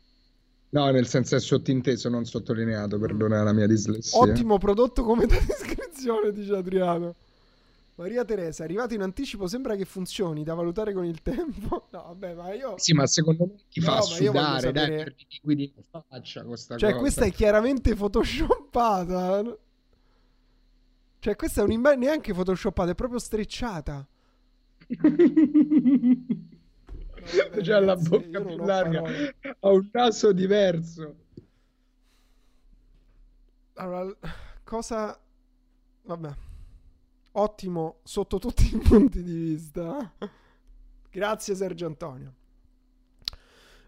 [0.71, 2.99] No, nel senso è sottinteso, non sottolineato.
[2.99, 4.19] Perdona la mia dislessia.
[4.19, 7.15] Ottimo prodotto come da descrizione, dice Adriano.
[8.03, 11.87] Maria Teresa, arrivato in anticipo, sembra che funzioni, da valutare con il tempo.
[11.93, 12.75] No, vabbè, ma io...
[12.79, 16.43] Sì, ma secondo me ti No, fa sudare, dai, sapere- per i liquidi in faccia
[16.45, 17.01] questa Cioè, cosa.
[17.01, 19.57] questa è chiaramente photoshoppata.
[21.19, 24.07] Cioè, questa è un'immagine neanche photoshoppata, è proprio strecciata.
[27.23, 29.03] vabbè, C'ha la bocca più larga,
[29.61, 31.15] ha un naso diverso.
[33.75, 34.15] Allora,
[34.65, 35.19] cosa...
[36.05, 36.31] Vabbè.
[37.33, 40.13] Ottimo sotto tutti i punti di vista.
[41.11, 42.35] Grazie Sergio Antonio.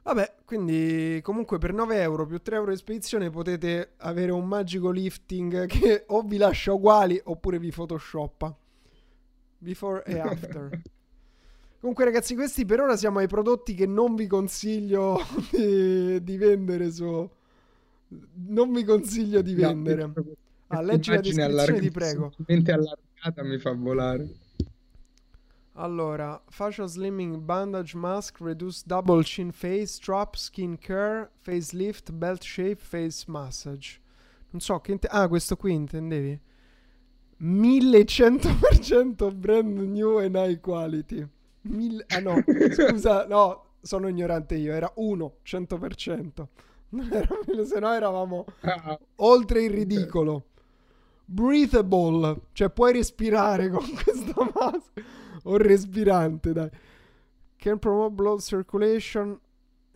[0.02, 4.90] Vabbè, quindi comunque per 9 euro più 3 euro di spedizione potete avere un magico
[4.90, 8.54] lifting che o vi lascia uguali oppure vi photoshoppa.
[9.59, 10.83] Before e after.
[11.80, 15.20] Comunque ragazzi, questi per ora siamo ai prodotti che non vi consiglio
[15.52, 17.28] di, di vendere su...
[18.46, 20.12] Non vi consiglio di vendere.
[20.68, 22.33] Ah, leggi la descrizione, ti allarg- prego.
[22.35, 22.72] semplicemente
[23.25, 24.29] allargata mi fa volare.
[25.77, 32.77] Allora, facial slimming bandage mask, reduce double chin face, strap, skin care, facelift, belt shape,
[32.77, 33.99] face massage.
[34.51, 36.39] Non so che inte- Ah, questo qui intendevi?
[37.41, 41.27] 1100% brand new and high quality.
[41.63, 42.37] Mille- Ah no,
[42.71, 46.47] scusa, no, sono ignorante io, era 1, 100%.
[46.91, 47.27] Non era
[47.67, 50.45] se no eravamo Ah, oltre il ridicolo.
[51.27, 55.07] Breathable, cioè puoi respirare con questa maschera.
[55.45, 56.71] O respirante, dai.
[57.57, 59.41] Can promote blood circulation.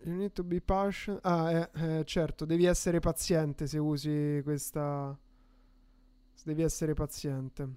[0.03, 1.19] You need to be patient.
[1.23, 5.17] Ah, eh, eh, certo, devi essere paziente se usi questa.
[6.43, 7.67] Devi essere paziente.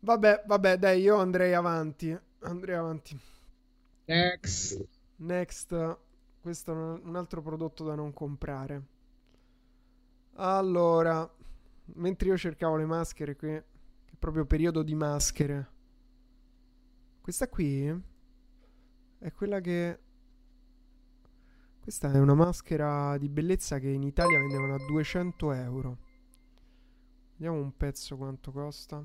[0.00, 2.18] Vabbè, vabbè, dai, io andrei avanti.
[2.40, 3.18] Andrei avanti.
[4.06, 4.86] next.
[5.16, 5.98] Next,
[6.40, 8.82] questo è un un altro prodotto da non comprare.
[10.34, 11.30] Allora,
[11.94, 13.64] mentre io cercavo le maschere qui, che
[14.12, 15.68] è proprio periodo di maschere.
[17.20, 17.86] Questa qui
[19.18, 19.98] è quella che
[21.80, 25.98] questa è una maschera di bellezza che in Italia vendevano a 200 euro.
[27.36, 29.04] Vediamo un pezzo quanto costa.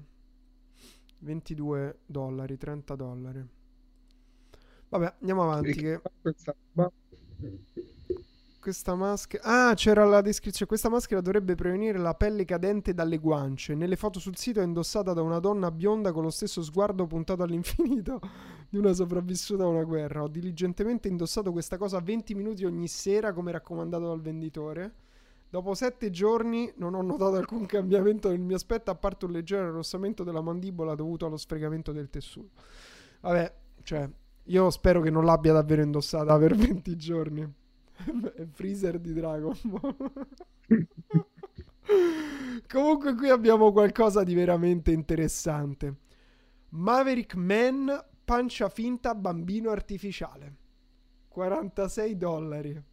[1.20, 3.48] 22 dollari, 30 dollari.
[4.90, 5.72] Vabbè, andiamo avanti.
[5.74, 6.02] Che
[8.66, 9.44] Questa maschera.
[9.44, 10.66] Ah, c'era la descrizione.
[10.66, 13.76] Questa maschera dovrebbe prevenire la pelle cadente dalle guance.
[13.76, 17.44] Nelle foto sul sito è indossata da una donna bionda con lo stesso sguardo puntato
[17.44, 18.20] all'infinito
[18.68, 20.24] di una sopravvissuta a una guerra.
[20.24, 24.94] Ho diligentemente indossato questa cosa 20 minuti ogni sera, come raccomandato dal venditore.
[25.48, 29.68] Dopo sette giorni non ho notato alcun cambiamento nel mio aspetto, a parte un leggero
[29.68, 32.60] arrossamento della mandibola dovuto allo sfregamento del tessuto.
[33.22, 34.10] Vabbè, cioè,
[34.46, 37.64] io spero che non l'abbia davvero indossata per 20 giorni.
[38.52, 39.96] Freezer di Dragon Ball.
[42.68, 45.96] Comunque qui abbiamo qualcosa di veramente interessante.
[46.70, 50.56] Maverick Man pancia finta bambino artificiale.
[51.28, 52.84] 46 dollari.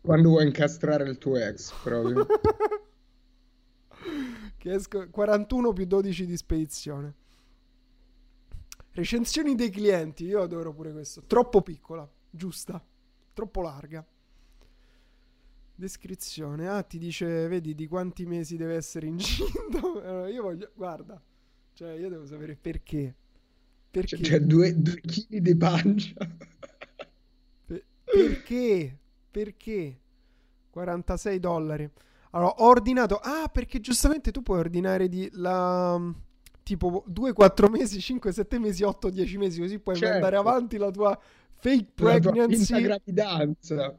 [0.00, 2.26] Quando vuoi incastrare il tuo ex, proprio.
[4.62, 7.14] esco- 41 più 12 di spedizione.
[8.92, 11.22] Recensioni dei clienti, io adoro pure questo.
[11.26, 12.82] Troppo piccola, giusta,
[13.32, 14.06] troppo larga.
[15.78, 19.78] Descrizione, ah ti dice, vedi di quanti mesi deve essere incinta.
[19.86, 21.20] Allora, io voglio, guarda,
[21.74, 23.14] cioè io devo sapere perché.
[23.90, 24.16] Perché?
[24.16, 26.14] Cioè, c'è due, due chili di pancia.
[27.66, 28.98] Pe- perché?
[29.30, 30.00] Perché?
[30.70, 31.90] 46 dollari.
[32.30, 33.16] Allora, ho ordinato.
[33.22, 36.00] Ah, perché giustamente tu puoi ordinare di la.
[36.62, 40.12] Tipo 2-4 mesi, 5-7 mesi, 8-10 mesi, così puoi Certo.
[40.12, 41.18] mandare avanti la tua
[41.58, 42.80] Fake La tua pregnancy.
[42.82, 43.96] gravidanza.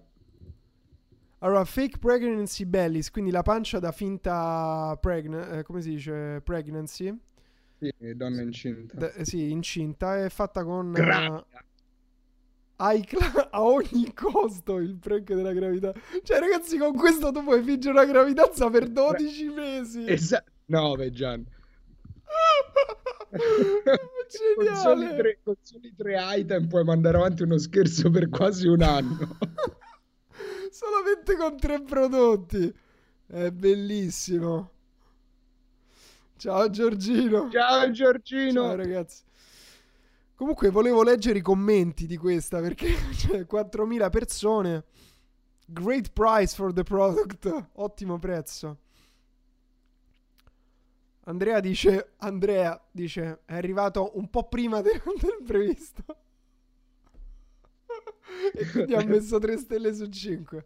[1.39, 6.41] Allora, fake pregnancy bellies, quindi la pancia da finta pregna- eh, come si dice?
[6.43, 7.15] Pregnancy.
[7.79, 8.97] Sì, donna incinta.
[8.97, 11.45] Da- eh, sì, incinta, è fatta con eh, Gravida.
[12.79, 15.99] iCloud a ogni costo il prank della gravidanza.
[16.23, 20.05] Cioè, ragazzi, con questo tu puoi fingere una gravidanza per 12 mesi.
[20.07, 20.49] Esatto.
[20.65, 21.45] 9, Gian.
[24.55, 28.81] con, soli tre, con soli tre item puoi mandare avanti uno scherzo per quasi un
[28.81, 29.37] anno.
[30.77, 32.71] Solamente con tre prodotti.
[33.25, 34.69] È bellissimo.
[36.37, 37.49] Ciao Giorgino.
[37.49, 38.61] Ciao Giorgino.
[38.61, 39.23] Ciao ragazzi.
[40.35, 44.83] Comunque volevo leggere i commenti di questa perché c'è 4.000 persone.
[45.65, 47.69] Great price for the product.
[47.73, 48.77] Ottimo prezzo.
[51.21, 56.03] Andrea dice, Andrea dice, è arrivato un po' prima de- del previsto.
[58.53, 60.65] E quindi ha messo 3 stelle su 5.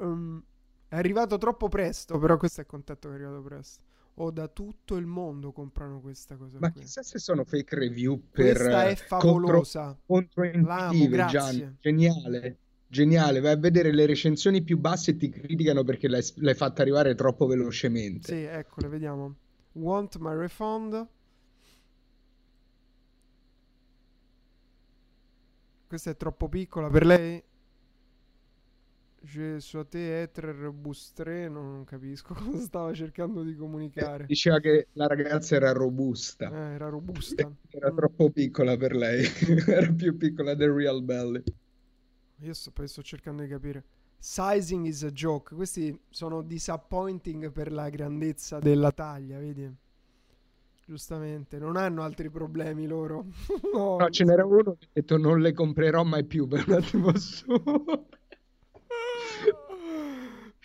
[0.00, 0.42] Um,
[0.88, 3.82] è arrivato troppo presto, però questo è contento che è arrivato presto.
[4.20, 6.80] O da tutto il mondo comprano questa cosa Ma qui.
[6.82, 9.96] chissà se sono fake review per Questa è eh, contro, favolosa.
[10.04, 11.58] controintuitive, L'amo, grazie.
[11.58, 11.76] Gian.
[11.80, 12.58] Geniale.
[12.90, 16.82] Geniale, vai a vedere le recensioni più basse e ti criticano perché l'hai, l'hai fatta
[16.82, 18.26] arrivare troppo velocemente.
[18.28, 19.34] Sì, eccole, vediamo.
[19.72, 21.06] Want my refund.
[25.88, 27.42] Questa è troppo piccola per lei.
[29.20, 31.48] Je souhaitais être robustré.
[31.48, 34.26] No, non capisco cosa stava cercando di comunicare.
[34.26, 37.50] Diceva che la ragazza era robusta, Eh, era robusta.
[37.70, 37.96] era Mm.
[37.96, 39.24] troppo piccola per lei,
[39.66, 41.42] era più piccola del Real Belly.
[42.40, 43.84] Io sto, poi sto cercando di capire.
[44.18, 45.54] Sizing is a joke.
[45.54, 49.72] Questi sono disappointing per la grandezza della taglia, vedi?
[50.88, 53.26] Giustamente, non hanno altri problemi loro.
[53.74, 56.74] no, No, ce n'era uno che ha detto non le comprerò mai più per un
[56.76, 58.06] attimo solo.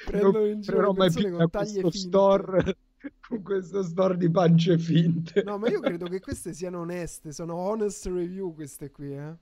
[0.06, 1.98] Prendono in giro le mai più con taglie questo finte.
[1.98, 2.78] store
[3.28, 5.44] con questo store di pance finte.
[5.44, 9.36] No, ma io credo che queste siano oneste, sono honest review queste qui, eh.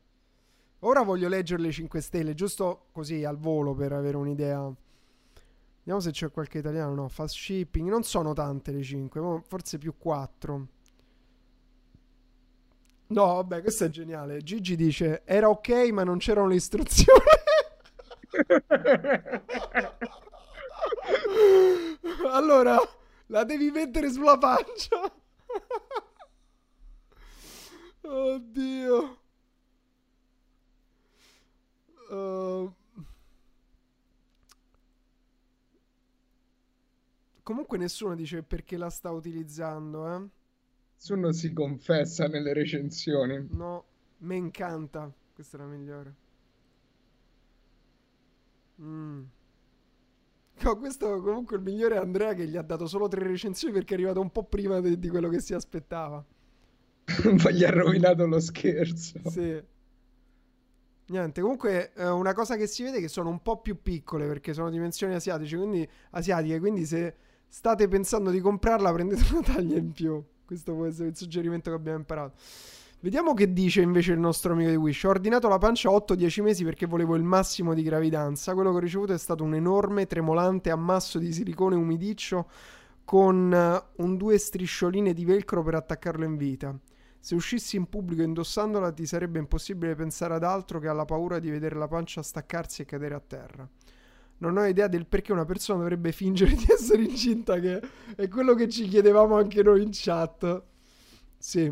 [0.79, 4.73] Ora voglio leggerle 5 stelle, giusto così al volo per avere un'idea.
[5.83, 6.93] Vediamo se c'è qualche italiano.
[6.93, 7.89] No, fast shipping.
[7.89, 10.67] Non sono tante le 5, forse più 4.
[13.07, 14.43] No, vabbè, questo è geniale.
[14.43, 17.19] Gigi dice: Era ok, ma non c'erano le istruzioni.
[22.29, 22.77] allora,
[23.27, 25.01] la devi mettere sulla pancia.
[28.01, 29.17] Oddio.
[32.09, 32.73] Uh,
[37.51, 40.25] Comunque nessuno dice perché la sta utilizzando, eh?
[40.95, 43.45] Nessuno si confessa nelle recensioni.
[43.51, 43.83] No,
[44.19, 45.11] me incanta.
[45.33, 46.15] Questa è la migliore.
[48.81, 49.23] Mm.
[50.61, 53.95] No, questo comunque il migliore è Andrea che gli ha dato solo tre recensioni perché
[53.95, 56.23] è arrivato un po' prima de- di quello che si aspettava.
[57.43, 59.29] Poi gli ha rovinato lo scherzo.
[59.29, 59.61] Sì.
[61.07, 64.25] Niente, comunque eh, una cosa che si vede è che sono un po' più piccole
[64.25, 67.15] perché sono dimensioni asiatiche, quindi, asiatiche, quindi se
[67.53, 70.23] state pensando di comprarla prendete una taglia in più.
[70.45, 72.39] Questo può essere il suggerimento che abbiamo imparato.
[73.01, 75.03] Vediamo che dice invece il nostro amico di Wish.
[75.03, 78.53] Ho ordinato la pancia a 8-10 mesi perché volevo il massimo di gravidanza.
[78.53, 82.47] Quello che ho ricevuto è stato un enorme, tremolante ammasso di silicone umidiccio
[83.03, 86.73] con eh, un due striscioline di velcro per attaccarlo in vita.
[87.19, 91.49] Se uscissi in pubblico indossandola ti sarebbe impossibile pensare ad altro che alla paura di
[91.49, 93.69] vedere la pancia staccarsi e cadere a terra.
[94.41, 97.79] Non ho idea del perché una persona dovrebbe fingere di essere incinta, che
[98.15, 100.63] è quello che ci chiedevamo anche noi in chat.
[101.37, 101.71] Sì,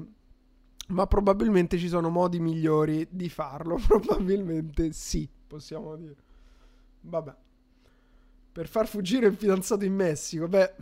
[0.89, 3.79] ma probabilmente ci sono modi migliori di farlo.
[3.85, 6.15] Probabilmente sì, possiamo dire.
[7.01, 7.35] Vabbè.
[8.51, 10.73] Per far fuggire il fidanzato in Messico, beh.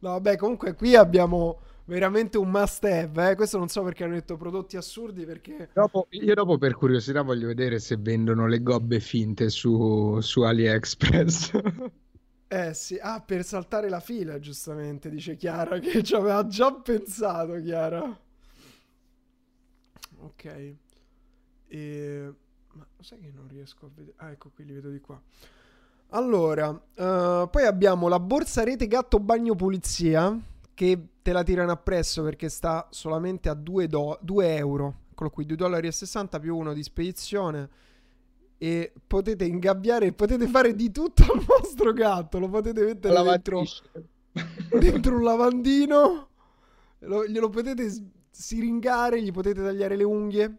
[0.00, 3.30] No, vabbè, comunque qui abbiamo veramente un must have.
[3.30, 3.34] Eh?
[3.34, 5.24] Questo non so perché hanno detto prodotti assurdi.
[5.24, 10.42] Perché Dopo, io dopo per curiosità voglio vedere se vendono le gobbe finte su, su
[10.42, 11.50] AliExpress.
[12.50, 17.60] Eh sì, ah, per saltare la fila, giustamente, dice Chiara, che ci aveva già pensato,
[17.60, 18.18] Chiara.
[20.20, 20.74] Ok.
[21.66, 22.32] E...
[22.72, 24.16] Ma sai che non riesco a vedere?
[24.16, 25.20] Ah, ecco qui, li vedo di qua.
[26.12, 30.34] Allora, eh, poi abbiamo la borsa rete gatto bagno pulizia,
[30.78, 35.06] che te la tirano appresso perché sta solamente a 2, do- 2 euro.
[35.10, 35.90] Eccolo qui, 2,60 dollari
[36.40, 37.68] più uno di spedizione
[38.58, 42.38] e potete ingabbiare potete fare di tutto al vostro gatto.
[42.38, 43.64] Lo potete mettere dentro,
[44.78, 46.28] dentro un lavandino,
[47.00, 47.90] lo- glielo potete
[48.30, 50.58] siringare, gli potete tagliare le unghie.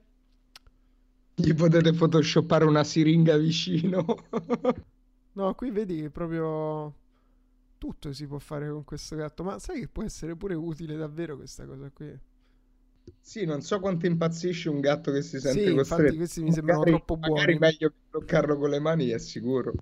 [1.33, 4.05] Gli potete photoshoppare una siringa vicino.
[5.31, 6.93] No, qui vedi proprio
[7.79, 9.43] tutto si può fare con questo gatto.
[9.43, 12.19] Ma sai che può essere pure utile davvero questa cosa qui?
[13.21, 16.15] Sì, non so quanto impazzisce un gatto che si sente Sì, infatti costretto.
[16.15, 17.59] questi mi sembrano Magari, troppo magari buoni.
[17.59, 19.73] meglio che toccarlo con le mani, è sicuro.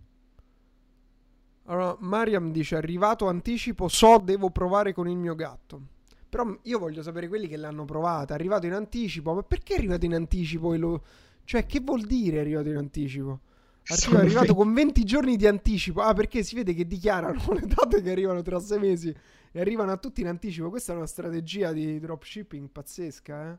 [1.66, 5.82] Allora, Mariam dice: Arrivato anticipo, so devo provare con il mio gatto.
[6.30, 8.34] Però io voglio sapere quelli che l'hanno provata.
[8.34, 10.74] Arrivato in anticipo, ma perché è arrivato in anticipo?
[10.74, 11.04] E lo...
[11.44, 13.42] Cioè, che vuol dire arrivato in anticipo?
[13.90, 16.02] Arriva, Sono è arrivato fe- con 20 giorni di anticipo.
[16.02, 19.16] Ah, perché si vede che dichiarano le date che arrivano tra sei mesi
[19.52, 20.70] e arrivano a tutti in anticipo.
[20.70, 23.58] Questa è una strategia di dropshipping pazzesca, eh?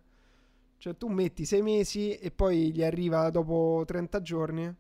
[0.79, 4.74] Cioè, tu metti sei mesi e poi gli arriva dopo 30 giorni.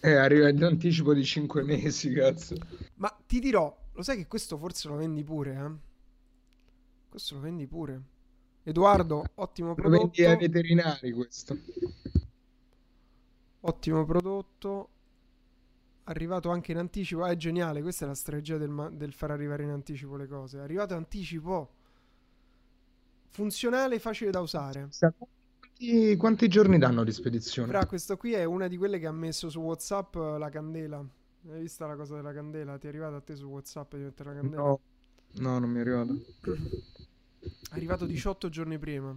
[0.00, 2.54] Eh, arriva in anticipo di 5 mesi, cazzo.
[2.96, 5.70] Ma ti dirò, lo sai che questo forse lo vendi pure, eh?
[7.08, 8.00] Questo lo vendi pure.
[8.62, 10.10] Edoardo, ottimo Lo prodotto.
[10.12, 11.56] vendi ai veterinari questo.
[13.60, 14.90] Ottimo prodotto.
[16.04, 17.22] Arrivato anche in anticipo.
[17.24, 17.82] Ah, è geniale.
[17.82, 20.58] Questa è la strategia del, ma- del far arrivare in anticipo le cose.
[20.58, 21.70] È arrivato in anticipo.
[23.30, 24.88] Funzionale, facile da usare.
[25.58, 27.68] Quanti, quanti giorni danno di spedizione?
[27.68, 31.04] Fra, questo qui è una di quelle che ha messo su WhatsApp eh, la candela.
[31.48, 32.78] Hai vista la cosa della candela?
[32.78, 34.62] Ti è arrivata a te su WhatsApp di mettere la candela?
[34.62, 34.80] No,
[35.34, 36.14] no, non mi ricordo.
[37.40, 39.16] È arrivato 18 giorni prima.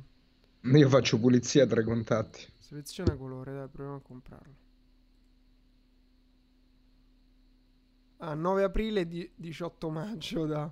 [0.62, 2.46] Io faccio pulizia tra i contatti.
[2.58, 4.56] Seleziona colore, dai, proviamo a comprarlo.
[8.18, 10.72] Ah, 9 aprile di 18 maggio, da.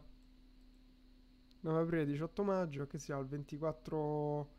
[1.61, 4.55] 9 aprile 18 maggio, che sia al 24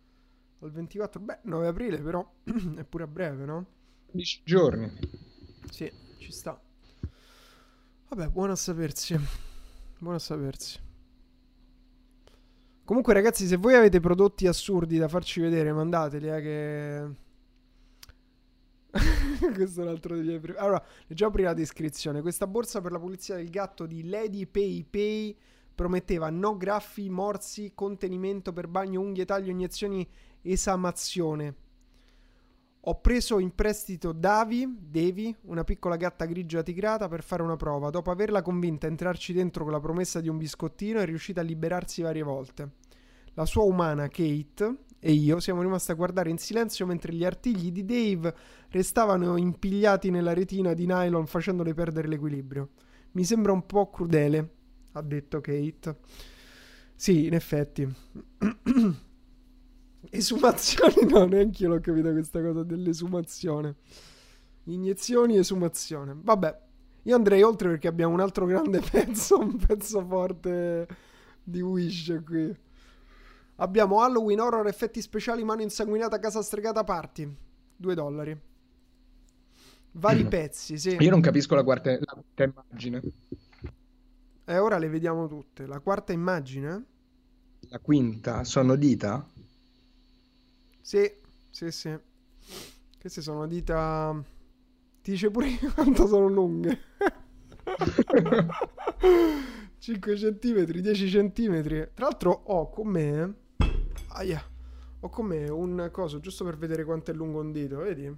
[0.61, 1.20] al 24.
[1.20, 2.26] Beh, 9 aprile però
[2.76, 3.66] è pure a breve, no?
[4.07, 4.99] 15 giorni.
[5.70, 6.59] Sì, ci sta.
[8.09, 9.14] Vabbè, buono a sapersi.
[9.99, 10.88] Buono a sapersi.
[12.89, 17.07] Comunque, ragazzi, se voi avete prodotti assurdi da farci vedere, mandateli, eh, che...
[19.53, 22.22] Questo è un altro dei miei pre- Allora, leggiamo prima la descrizione.
[22.22, 25.36] Questa borsa per la pulizia del gatto di Lady Pay Pay
[25.74, 30.09] prometteva no graffi, morsi, contenimento per bagno, unghie, taglio, iniezioni,
[30.41, 31.55] esamazione.
[32.83, 37.91] Ho preso in prestito Davi, Devi, una piccola gatta grigia tigrata, per fare una prova.
[37.91, 41.45] Dopo averla convinta a entrarci dentro con la promessa di un biscottino, è riuscita a
[41.45, 42.70] liberarsi varie volte.
[43.35, 47.70] La sua umana, Kate, e io siamo rimasti a guardare in silenzio mentre gli artigli
[47.70, 48.35] di Dave
[48.70, 52.70] restavano impigliati nella retina di nylon facendole perdere l'equilibrio.
[53.12, 54.51] Mi sembra un po' crudele,
[54.93, 55.97] ha detto Kate.
[56.95, 57.89] Sì, in effetti.
[60.11, 60.95] Esumazioni?
[61.11, 63.77] No, neanche io l'ho capita questa cosa dell'esumazione.
[64.65, 66.15] Iniezioni, esumazione.
[66.17, 66.61] Vabbè,
[67.03, 70.87] io andrei oltre perché abbiamo un altro grande pezzo, un pezzo forte
[71.43, 72.55] di Wish qui.
[73.57, 77.29] Abbiamo Halloween Horror Effetti Speciali Mano Insanguinata Casa Stregata Party.
[77.77, 78.41] 2 dollari.
[79.93, 80.29] Vari Mm.
[80.29, 80.97] pezzi, sì.
[81.01, 83.03] Io non capisco la quarta, la quarta immagine.
[84.45, 85.67] E ora le vediamo tutte.
[85.67, 86.85] La quarta immagine?
[87.71, 89.27] La quinta sono dita?
[90.89, 91.07] Sì,
[91.51, 91.95] sì, sì.
[92.99, 94.24] Queste sono dita...
[95.03, 96.78] Ti dice pure quanto sono lunghe.
[99.80, 101.62] 5 cm, 10 cm.
[101.93, 103.34] Tra l'altro ho con me...
[104.12, 104.43] Aia.
[105.01, 108.11] Ho con me un coso giusto per vedere quanto è lungo un dito, vedi?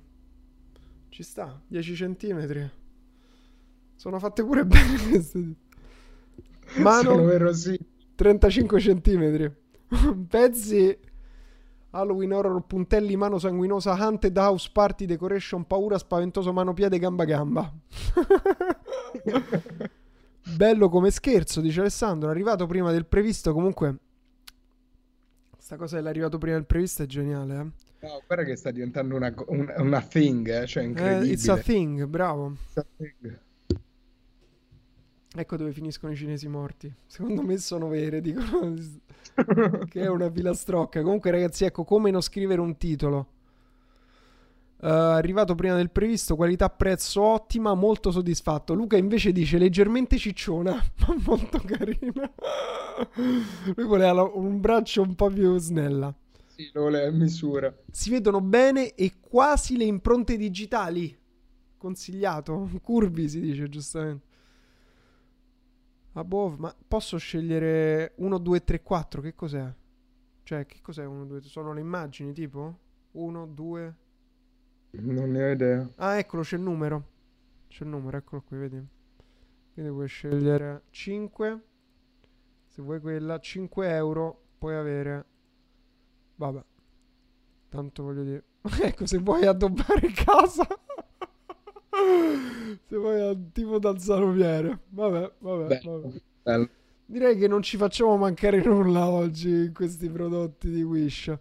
[1.09, 2.71] Ci sta, 10 cm.
[3.97, 5.77] Sono fatte pure bene queste dita.
[6.83, 7.03] Mano...
[7.03, 7.85] Sono verosimili.
[8.15, 9.53] 35 cm.
[10.29, 11.09] Pezzi
[11.93, 17.73] Halloween Horror Puntelli Mano Sanguinosa Hunted House Party Decoration Paura Spaventoso Mano Piede Gamba Gamba.
[20.57, 22.29] Bello come scherzo, dice Alessandro.
[22.29, 23.53] È arrivato prima del previsto.
[23.53, 23.97] Comunque,
[25.59, 27.55] sta cosa dell'arrivato prima del previsto è geniale.
[27.55, 28.07] Eh?
[28.07, 31.33] No, guarda che sta diventando una, una, una thing, eh, cioè Eh, incredibile.
[31.33, 32.57] it's a thing, bravo.
[32.75, 33.39] A thing.
[35.33, 36.93] Ecco dove finiscono i cinesi morti.
[37.07, 38.75] Secondo me sono vere, dicono
[39.89, 41.03] che è una filastrocca.
[41.03, 43.27] Comunque, ragazzi, ecco come non scrivere un titolo.
[44.83, 48.73] Eh, arrivato prima del previsto, qualità prezzo ottima, molto soddisfatto.
[48.73, 50.73] Luca invece dice leggermente cicciona,
[51.07, 52.33] ma molto carina.
[53.75, 56.15] Lui voleva un braccio un po' più snella.
[56.47, 57.75] Sì, lo voleva in misura.
[57.91, 61.17] Si vedono bene e quasi le impronte digitali.
[61.77, 62.69] Consigliato.
[62.83, 64.29] Curvi si dice giustamente.
[66.13, 69.21] Above, ma posso scegliere 1, 2, 3, 4?
[69.23, 69.73] Che cos'è?
[70.43, 71.49] Cioè, che cos'è 1, 2, 3?
[71.49, 72.79] Sono le immagini tipo?
[73.13, 73.97] 1, 2.
[74.91, 75.89] Non ne ho idea.
[75.97, 77.09] Ah, eccolo, c'è il numero.
[77.69, 78.85] C'è il numero, eccolo qui, vedi.
[79.73, 81.65] Quindi puoi scegliere 5.
[82.67, 85.27] Se vuoi quella, 5 euro puoi avere.
[86.35, 86.65] Vabbè.
[87.69, 88.45] Tanto voglio dire.
[88.83, 90.67] ecco, se vuoi addobbare casa.
[92.87, 94.81] Se vuoi a, tipo dal salumiere.
[94.89, 96.21] Vabbè, vabbè, Bello, vabbè.
[96.43, 96.69] bello.
[97.07, 101.37] Direi che non ci facciamo mancare nulla oggi in questi prodotti di Wish.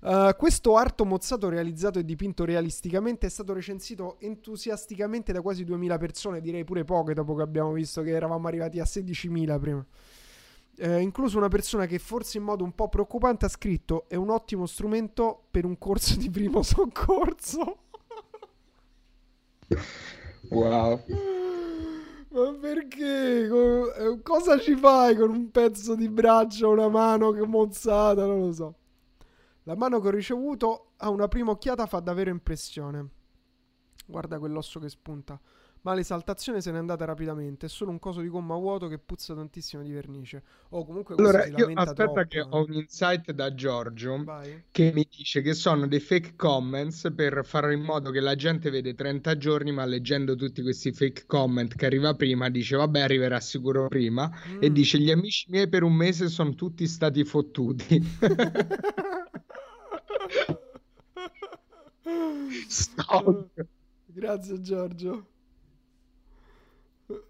[0.00, 5.96] Uh, questo arto mozzato realizzato e dipinto realisticamente è stato recensito entusiasticamente da quasi 2000
[5.98, 9.86] persone, direi pure poche dopo che abbiamo visto che eravamo arrivati a 16.000 prima.
[10.78, 14.30] Uh, incluso una persona che forse in modo un po' preoccupante ha scritto è un
[14.30, 17.82] ottimo strumento per un corso di primo soccorso.
[20.50, 21.02] Wow.
[22.28, 23.46] Ma perché?
[23.48, 28.24] Co- Cosa ci fai con un pezzo di braccio, una mano che mozzata?
[28.26, 28.74] Non lo so.
[29.64, 33.08] La mano che ho ricevuto a una prima occhiata fa davvero impressione.
[34.06, 35.38] Guarda quell'osso che spunta.
[35.82, 37.66] Ma l'esaltazione se n'è andata rapidamente.
[37.66, 40.42] È solo un coso di gomma vuoto che puzza tantissimo di vernice.
[40.70, 42.46] O comunque questo Allora, io aspetta troppo, che eh.
[42.48, 44.64] ho un insight da Giorgio Vai.
[44.70, 48.70] che mi dice che sono dei fake comments per fare in modo che la gente
[48.70, 53.40] vede 30 giorni, ma leggendo tutti questi fake comment che arriva prima, dice vabbè, arriverà
[53.40, 54.30] sicuro prima
[54.60, 54.72] e Mm.
[54.72, 58.00] dice gli amici miei per un mese sono tutti stati fottuti.
[62.68, 63.66] Stalk.
[64.06, 65.26] Grazie Giorgio.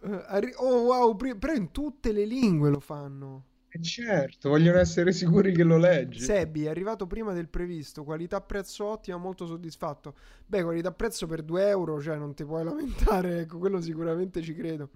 [0.02, 3.46] Eh, oh wow, però in tutte le lingue lo fanno.
[3.74, 6.20] E certo, vogliono essere sicuri che lo leggi.
[6.20, 10.14] Sebi è arrivato prima del previsto, qualità prezzo ottima, molto soddisfatto.
[10.44, 14.54] Beh, qualità prezzo per 2 euro, cioè non ti puoi lamentare, ecco, quello sicuramente ci
[14.54, 14.90] credo.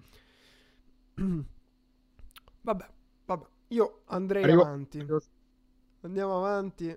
[2.61, 2.85] Vabbè,
[3.25, 5.05] vabbè, io andrei Arrivo- avanti.
[6.01, 6.95] Andiamo avanti.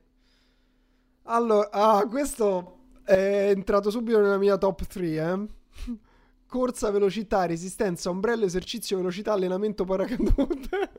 [1.22, 5.46] Allora, ah, questo è entrato subito nella mia top 3, eh.
[6.50, 10.90] Corsa, velocità, resistenza, ombrello, esercizio, velocità, allenamento, paracadute.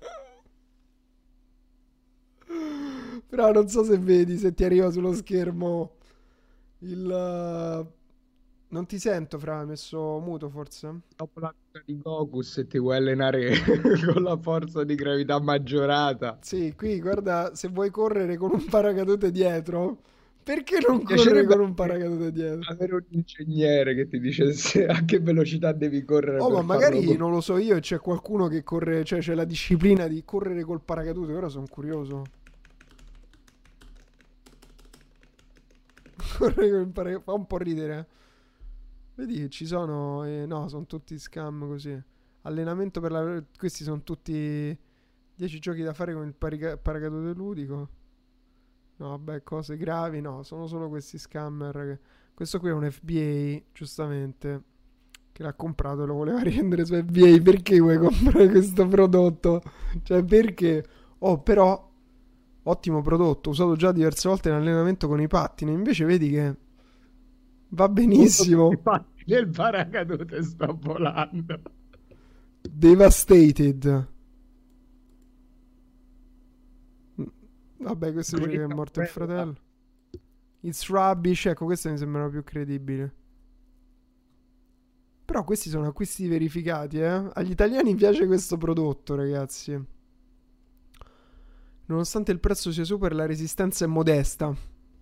[3.30, 5.98] Però non so se vedi, se ti arriva sullo schermo
[6.80, 7.06] il...
[7.06, 7.92] uh,
[8.70, 11.02] Non ti sento, Fra, hai messo muto forse?
[11.16, 13.54] Dopo la cosa di Goku, se ti vuoi allenare
[14.14, 16.42] con la forza di gravità maggiorata.
[16.42, 20.02] Sì, qui guarda, se vuoi correre con un paracadute dietro,
[20.44, 22.72] perché non correre con un paracadute dietro?
[22.72, 27.04] avere un ingegnere che ti dice se- a che velocità devi correre Oh, ma magari
[27.06, 30.64] con- non lo so io c'è qualcuno che corre, cioè c'è la disciplina di correre
[30.64, 32.24] col paracadute, ora sono curioso.
[36.38, 38.08] Correre con il paracadute, fa un po' ridere.
[39.16, 42.00] Vedi che ci sono, eh, no, sono tutti scam così.
[42.44, 43.44] Allenamento per la...
[43.58, 44.76] Questi sono tutti
[45.36, 47.90] 10 giochi da fare con il parica- paracadute ludico.
[49.02, 51.72] No, vabbè, cose gravi, no, sono solo questi scammer.
[51.74, 52.00] che-
[52.36, 54.64] Questo qui è un FBA, giustamente,
[55.32, 57.42] che l'ha comprato e lo voleva rivendere su FBA.
[57.42, 59.62] Perché vuoi comprare questo prodotto?
[60.04, 60.86] Cioè, perché?
[61.20, 61.90] Oh, però,
[62.64, 65.72] ottimo prodotto, usato già diverse volte in allenamento con i pattini.
[65.74, 66.56] Invece vedi che
[67.70, 68.70] va benissimo.
[68.72, 71.60] Infatti, nel paracadute sto volando.
[72.62, 74.08] Devastated.
[77.82, 79.56] Vabbè, questo dice che è Questa morto il fratello.
[80.62, 81.46] It's rubbish.
[81.48, 83.10] Ecco, queste mi sembrano più credibili.
[85.26, 87.30] Però questi sono acquisti verificati, eh.
[87.34, 89.80] Agli italiani piace questo prodotto, ragazzi.
[91.86, 94.54] Nonostante il prezzo sia super, la resistenza è modesta.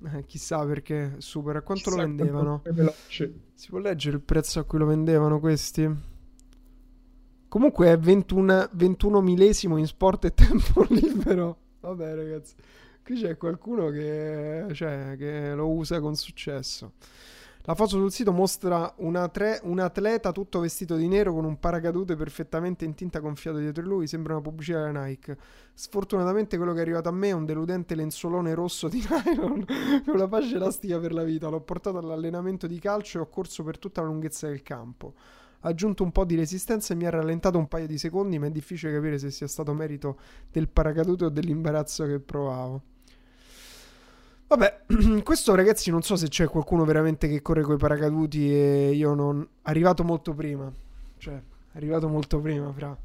[0.06, 1.58] Eh, chissà perché super.
[1.58, 2.62] A quanto lo Chissà vendevano?
[2.64, 3.34] è veloce.
[3.54, 5.90] Si può leggere il prezzo a cui lo vendevano questi?
[7.48, 11.58] Comunque è 21, 21 millesimo in sport e tempo libero.
[11.82, 12.56] Vabbè, ragazzi.
[13.04, 16.94] Qui c'è qualcuno che, cioè, che lo usa con successo.
[17.64, 21.60] La foto sul sito mostra un, atre- un atleta tutto vestito di nero con un
[21.60, 24.08] paracadute perfettamente in tinta gonfiato dietro lui.
[24.08, 25.38] Sembra una pubblicità della Nike.
[25.74, 29.66] Sfortunatamente quello che è arrivato a me è un deludente lenzuolone rosso di nylon
[30.06, 31.48] con la fascia elastica per la vita.
[31.50, 35.14] L'ho portato all'allenamento di calcio e ho corso per tutta la lunghezza del campo.
[35.62, 38.48] Ha aggiunto un po' di resistenza e mi ha rallentato un paio di secondi, ma
[38.48, 40.18] è difficile capire se sia stato merito
[40.52, 42.82] del paracadute o dell'imbarazzo che provavo.
[44.48, 44.86] Vabbè,
[45.24, 49.48] questo ragazzi non so se c'è qualcuno veramente che corre coi paracaduti e io non...
[49.64, 50.72] Arrivato molto prima.
[51.18, 51.40] Cioè,
[51.74, 52.98] arrivato molto prima, fra.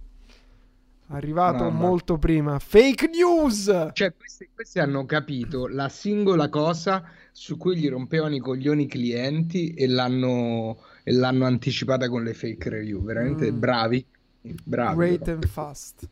[1.09, 2.59] Arrivato No, ma- molto prima.
[2.59, 3.91] Fake news!
[3.93, 8.87] Cioè, questi, questi hanno capito la singola cosa su cui gli rompevano i coglioni i
[8.87, 13.01] clienti e l'hanno, e l'hanno anticipata con le fake review.
[13.05, 13.59] Veramente Mm.
[13.61, 14.05] bravi.
[14.43, 14.97] Bravi.
[14.97, 15.33] Great però.
[15.35, 16.09] and fast.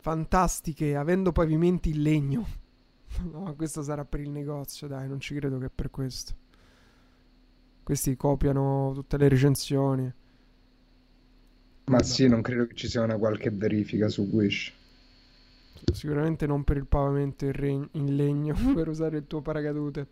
[0.00, 2.46] Fantastiche, avendo pavimenti in legno.
[3.30, 6.34] No, questo sarà per il negozio, dai, non ci credo che per questo.
[7.84, 10.12] Questi copiano tutte le recensioni.
[11.86, 14.72] Ma sì, non credo che ci sia una qualche verifica su Wish.
[15.92, 20.08] Sicuramente non per il pavimento in, re- in legno, per usare il tuo paracadute.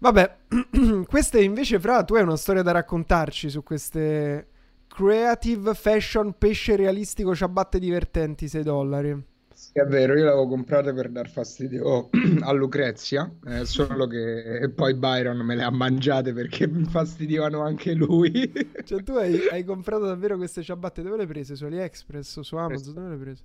[0.00, 0.36] Vabbè,
[1.06, 4.48] questa invece, Fra, tu hai una storia da raccontarci su queste
[4.88, 9.24] Creative Fashion Pesce Realistico Ciabatte Divertenti, 6 dollari.
[9.52, 12.08] Sì, è vero, io l'avevo comprata per dar fastidio
[12.40, 17.92] a Lucrezia, eh, solo che poi Byron me le ha mangiate perché mi fastidivano anche
[17.92, 18.32] lui.
[18.82, 21.56] Cioè tu hai, hai comprato davvero queste ciabatte, dove le hai prese?
[21.56, 22.94] Su AliExpress o su Amazon?
[22.94, 23.44] Dove le hai prese?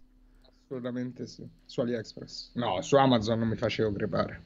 [0.63, 2.51] Assolutamente sì, su AliExpress.
[2.53, 4.41] No, su Amazon non mi facevo crepare.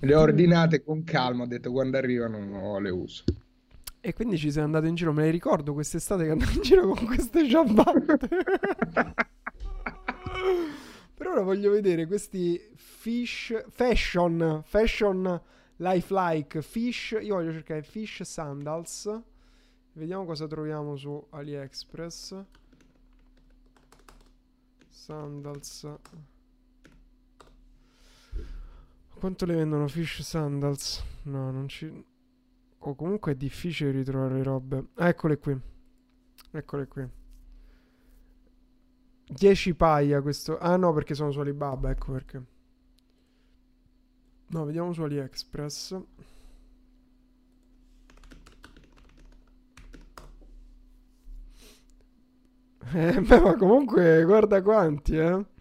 [0.00, 3.24] Le ho ordinate con calma, ho detto quando arrivano no, le uso.
[4.00, 6.88] E quindi ci sei andato in giro, me le ricordo quest'estate che andavo in giro
[6.88, 8.18] con queste ciabatte.
[11.14, 15.40] Per ora voglio vedere questi fish fashion, fashion
[15.76, 17.16] lifelike fish.
[17.20, 19.22] Io voglio cercare fish sandals.
[19.92, 22.44] Vediamo cosa troviamo su AliExpress.
[24.88, 25.86] Sandals.
[29.24, 31.02] Quanto le vendono fish sandals?
[31.22, 31.90] No, non ci...
[32.78, 34.88] O comunque è difficile ritrovare le robe.
[34.96, 35.58] Ah, eccole qui.
[36.50, 37.08] Eccole qui.
[39.26, 40.58] 10 paia questo.
[40.58, 42.42] Ah no, perché sono su Alibaba, ecco perché.
[44.48, 46.00] No, vediamo su AliExpress.
[52.92, 55.52] Eh, beh, ma comunque guarda quanti, eh.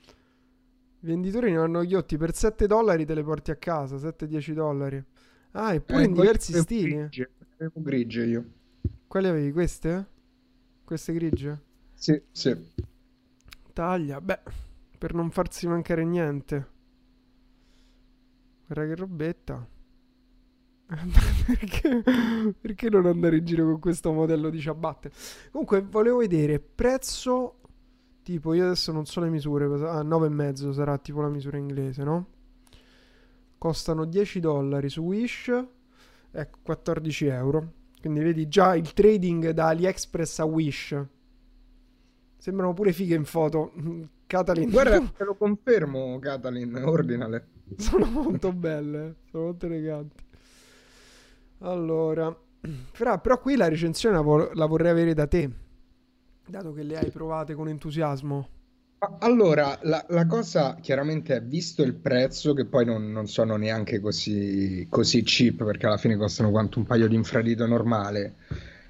[1.03, 5.03] I venditori ne hanno ghiotti per 7 dollari te le porti a casa, 7-10 dollari.
[5.51, 7.11] Ah, eppure Eh, in diversi stili.
[7.11, 8.45] grigie, avevo grigie io.
[9.07, 9.51] Quali avevi?
[9.51, 10.07] Queste?
[10.85, 11.61] Queste grigie?
[11.95, 12.55] Sì, sì.
[13.73, 14.39] Taglia, beh,
[14.97, 16.67] per non farsi mancare niente.
[18.67, 19.67] Guarda che robetta.
[21.47, 22.03] perché,
[22.59, 25.11] perché non andare in giro con questo modello di ciabatte?
[25.51, 27.59] Comunque, volevo vedere prezzo.
[28.23, 29.65] Tipo, io adesso non so le misure.
[29.87, 32.27] Ah, 9,5 sarà tipo la misura inglese, no?
[33.57, 35.65] Costano 10 dollari su Wish.
[36.31, 37.71] Ecco, 14 euro.
[37.99, 41.05] Quindi vedi già il trading da AliExpress a Wish.
[42.37, 43.71] Sembrano pure fighe in foto.
[44.25, 44.69] Catalin.
[44.69, 47.47] Guarda, te lo confermo, Catalin, ordinale.
[47.77, 49.15] sono molto belle.
[49.29, 50.23] Sono molto eleganti.
[51.59, 52.35] Allora,
[52.91, 55.49] Fra, però qui la recensione la, vo- la vorrei avere da te.
[56.47, 58.49] Dato che le hai provate con entusiasmo.
[59.19, 63.99] Allora, la, la cosa chiaramente è, visto il prezzo, che poi non, non sono neanche
[63.99, 68.35] così, così cheap, perché alla fine costano quanto un paio di infradito normale,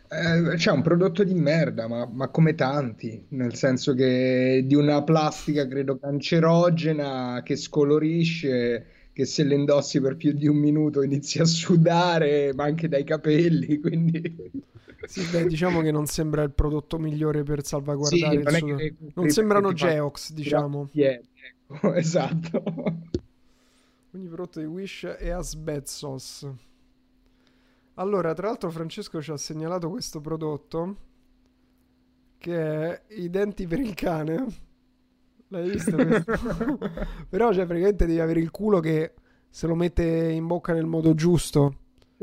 [0.09, 5.01] eh, c'è un prodotto di merda, ma, ma come tanti, nel senso che di una
[5.03, 11.39] plastica, credo, cancerogena, che scolorisce, che se le indossi per più di un minuto inizi
[11.39, 14.51] a sudare, ma anche dai capelli, quindi...
[15.05, 18.75] Sì, beh, diciamo che non sembra il prodotto migliore per Sì, salvaguardare il non suo...
[18.75, 20.89] che Non sembrano che Geox, diciamo.
[20.93, 22.63] ecco, esatto.
[24.13, 26.47] Ogni prodotto di Wish è asbestos.
[27.95, 30.97] Allora, tra l'altro Francesco ci ha segnalato questo prodotto
[32.37, 34.45] che è i denti per il cane.
[35.49, 35.95] L'hai visto?
[37.29, 39.13] Però cioè praticamente devi avere il culo che
[39.49, 41.77] se lo mette in bocca nel modo giusto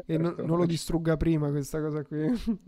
[0.06, 0.46] e non- Certo.
[0.46, 2.58] non lo distrugga prima questa cosa qui.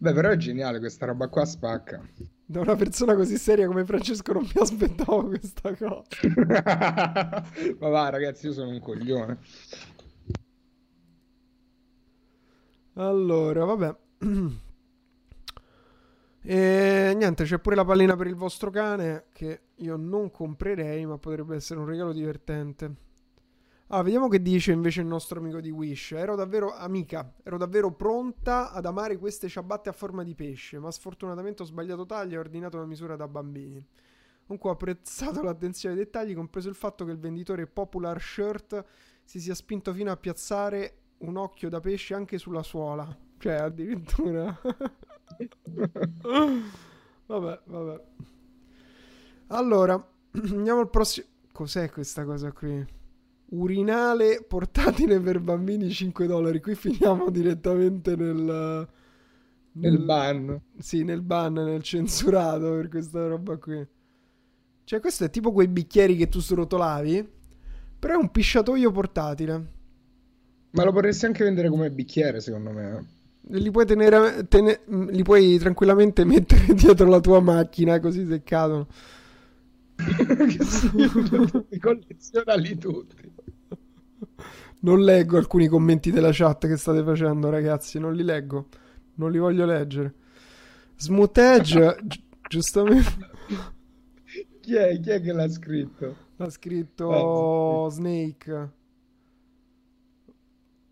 [0.00, 2.00] Beh, però è geniale, questa roba qua spacca.
[2.46, 6.04] Da una persona così seria come Francesco non mi aspettavo questa cosa.
[7.78, 9.38] Ma va, ragazzi, io sono un coglione.
[12.94, 13.96] Allora, vabbè.
[16.40, 21.18] E niente, c'è pure la pallina per il vostro cane che io non comprerei, ma
[21.18, 22.94] potrebbe essere un regalo divertente.
[23.90, 26.12] Ah, vediamo che dice invece il nostro amico di Wish.
[26.12, 30.90] Ero davvero amica, ero davvero pronta ad amare queste ciabatte a forma di pesce, ma
[30.90, 33.82] sfortunatamente ho sbagliato taglio e ho ordinato una misura da bambini.
[34.46, 38.84] Comunque ho apprezzato l'attenzione ai dettagli, compreso il fatto che il venditore Popular Shirt
[39.24, 43.08] si sia spinto fino a piazzare un occhio da pesce anche sulla suola.
[43.38, 44.54] Cioè, addirittura.
[47.24, 48.04] vabbè, vabbè.
[49.46, 49.94] Allora,
[50.30, 51.26] andiamo al prossimo.
[51.52, 52.96] Cos'è questa cosa qui?
[53.50, 56.60] Urinale portatile per bambini 5 dollari.
[56.60, 58.88] Qui finiamo direttamente nel.
[59.72, 60.60] Nel ban.
[60.78, 63.86] Sì, nel ban, nel censurato per questa roba qui.
[64.84, 67.28] Cioè, questo è tipo quei bicchieri che tu srotolavi.
[67.98, 69.66] Però è un pisciatoio portatile.
[70.70, 73.06] Ma lo potresti anche vendere come bicchiere, secondo me.
[73.50, 74.80] Li puoi tenere, tene-
[75.10, 78.86] li puoi tranquillamente mettere dietro la tua macchina così se cadono.
[79.98, 83.16] Che schifo, li collezionali tutti.
[84.80, 87.98] Non leggo alcuni commenti della chat che state facendo, ragazzi.
[87.98, 88.68] Non li leggo.
[89.14, 90.14] Non li voglio leggere.
[90.96, 93.16] Smooth Edge, gi- giustamente.
[94.60, 95.00] Chi è?
[95.00, 96.16] Chi è che l'ha scritto?
[96.36, 98.72] L'ha scritto Ah, Snake.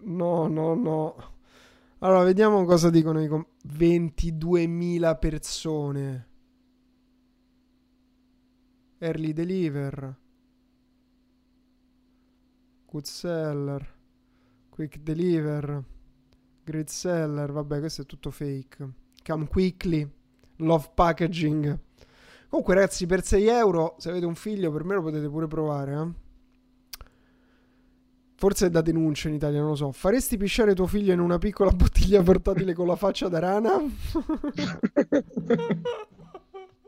[0.03, 1.15] No, no, no.
[1.99, 6.27] Allora, vediamo cosa dicono i com- 22.000 persone.
[8.99, 10.17] Early deliver.
[12.89, 13.95] Good seller.
[14.71, 15.83] Quick deliver.
[16.65, 17.53] Great seller.
[17.53, 18.89] Vabbè, questo è tutto fake.
[19.25, 20.09] Come quickly.
[20.57, 21.79] Love packaging.
[22.49, 25.93] Comunque, ragazzi, per 6 euro, se avete un figlio, per me lo potete pure provare,
[25.93, 26.25] eh.
[28.39, 29.93] Forse è da denuncia in Italia, non lo so.
[29.93, 33.81] Faresti pisciare tuo figlio in una piccola bottiglia portatile con la faccia da rana?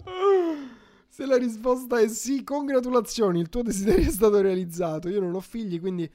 [1.19, 5.09] Se la risposta è sì, congratulazioni, il tuo desiderio è stato realizzato.
[5.09, 6.09] Io non ho figli, quindi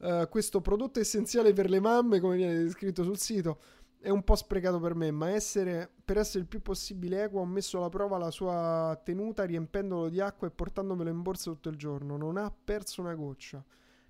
[0.00, 3.58] eh, questo prodotto essenziale per le mamme, come viene descritto sul sito,
[3.98, 7.46] è un po' sprecato per me, ma essere, per essere il più possibile equo ho
[7.46, 11.76] messo alla prova la sua tenuta riempendolo di acqua e portandomelo in borsa tutto il
[11.76, 12.18] giorno.
[12.18, 13.64] Non ha perso una goccia.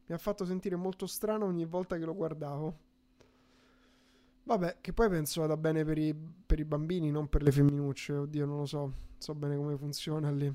[0.07, 2.79] Mi ha fatto sentire molto strano ogni volta che lo guardavo.
[4.45, 8.13] Vabbè, che poi penso vada bene per i, per i bambini, non per le femminucce.
[8.15, 8.79] Oddio, non lo so.
[8.81, 10.53] Non so bene come funziona lì.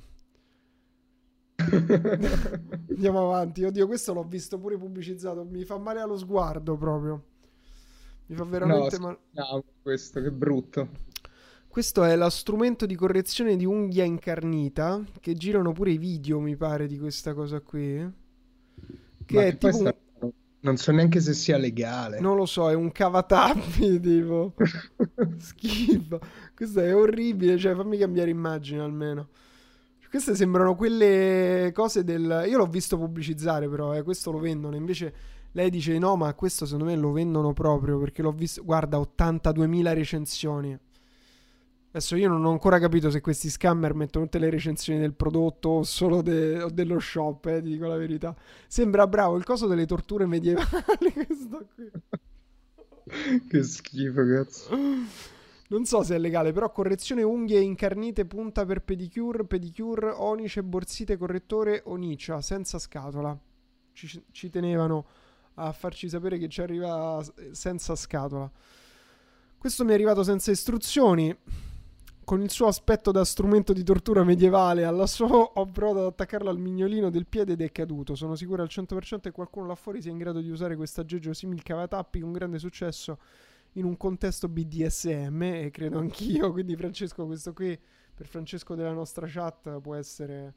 [2.90, 3.64] Andiamo avanti.
[3.64, 5.44] Oddio, questo l'ho visto pure pubblicizzato.
[5.44, 7.24] Mi fa male allo sguardo proprio.
[8.28, 9.20] Mi fa No, veramente male.
[9.34, 10.90] schifo questo, che brutto.
[11.68, 15.04] Questo è lo strumento di correzione di unghia incarnita.
[15.20, 18.12] Che girano pure i video, mi pare, di questa cosa qui.
[19.26, 19.78] Che Ma è che tipo.
[19.78, 19.96] sta-
[20.62, 22.20] non so neanche se sia legale.
[22.20, 24.54] Non lo so, è un cavatappi tipo.
[25.38, 26.20] Schifo.
[26.56, 29.30] Questo è orribile, cioè fammi cambiare immagine almeno.
[30.10, 32.46] Queste sembrano quelle cose del...
[32.48, 34.76] Io l'ho visto pubblicizzare però, eh, questo lo vendono.
[34.76, 35.14] Invece
[35.52, 38.64] lei dice no, ma questo secondo me lo vendono proprio perché l'ho visto...
[38.64, 40.78] Guarda, 82.000 recensioni.
[41.92, 45.70] Adesso io non ho ancora capito se questi scammer mettono tutte le recensioni del prodotto
[45.70, 48.36] o solo de- o dello shop, eh, ti dico la verità.
[48.68, 51.92] Sembra bravo il coso delle torture medievali questo qui.
[53.50, 54.76] Che schifo, cazzo.
[55.70, 61.18] Non so se è legale, però correzione unghie incarnite, punta per pedicure, pedicure, onice, borsite,
[61.18, 63.38] correttore, oniccia, senza scatola.
[63.94, 65.08] Ci, ci tenevano
[65.56, 68.50] a farci sapere che ci arriva senza scatola.
[69.58, 71.36] Questo mi è arrivato senza istruzioni.
[72.30, 75.26] Con il suo aspetto da strumento di tortura medievale alla so,
[75.60, 78.14] ho provato ad attaccarlo al mignolino del piede ed è caduto.
[78.14, 81.34] Sono sicuro al 100% che qualcuno là fuori sia in grado di usare questo aggeggio
[81.34, 83.18] simil cavatappi con grande successo
[83.74, 86.52] in un contesto BDSM e credo anch'io.
[86.54, 87.76] Quindi, Francesco, questo qui
[88.14, 90.54] per Francesco della nostra chat può essere,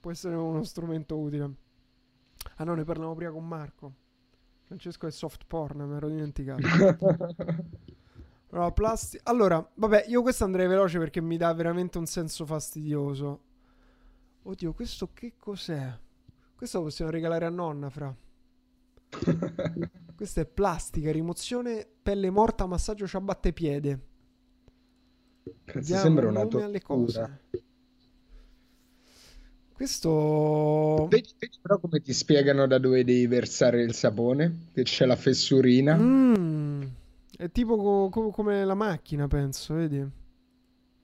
[0.00, 1.54] può essere uno strumento utile.
[2.56, 3.94] Ah no, ne parlavamo prima con Marco.
[4.64, 6.66] Francesco è soft porn, mi ero dimenticato.
[8.50, 13.40] Allora, plasti- allora, vabbè, io questo andrei veloce perché mi dà veramente un senso fastidioso.
[14.42, 15.98] Oddio, questo che cos'è?
[16.54, 18.14] Questo lo possiamo regalare a nonna, fra.
[20.16, 24.00] Questa è plastica, rimozione, pelle morta, massaggio ciabattepiede.
[25.64, 27.26] Cazzo, Diamo sembra un una nome alle tortura.
[27.26, 27.40] cose.
[29.72, 31.06] Questo...
[31.10, 34.68] Vedi, vedi però come ti spiegano da dove devi versare il sapone?
[34.72, 35.94] Che c'è la fessurina.
[35.96, 36.82] Mm,
[37.36, 40.04] è tipo co- co- come la macchina, penso, vedi?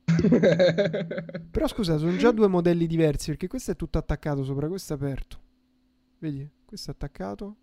[1.51, 4.97] Però scusa, sono già due modelli diversi perché questo è tutto attaccato sopra, questo è
[4.97, 5.41] aperto.
[6.19, 6.49] Vedi?
[6.65, 7.57] Questo è attaccato.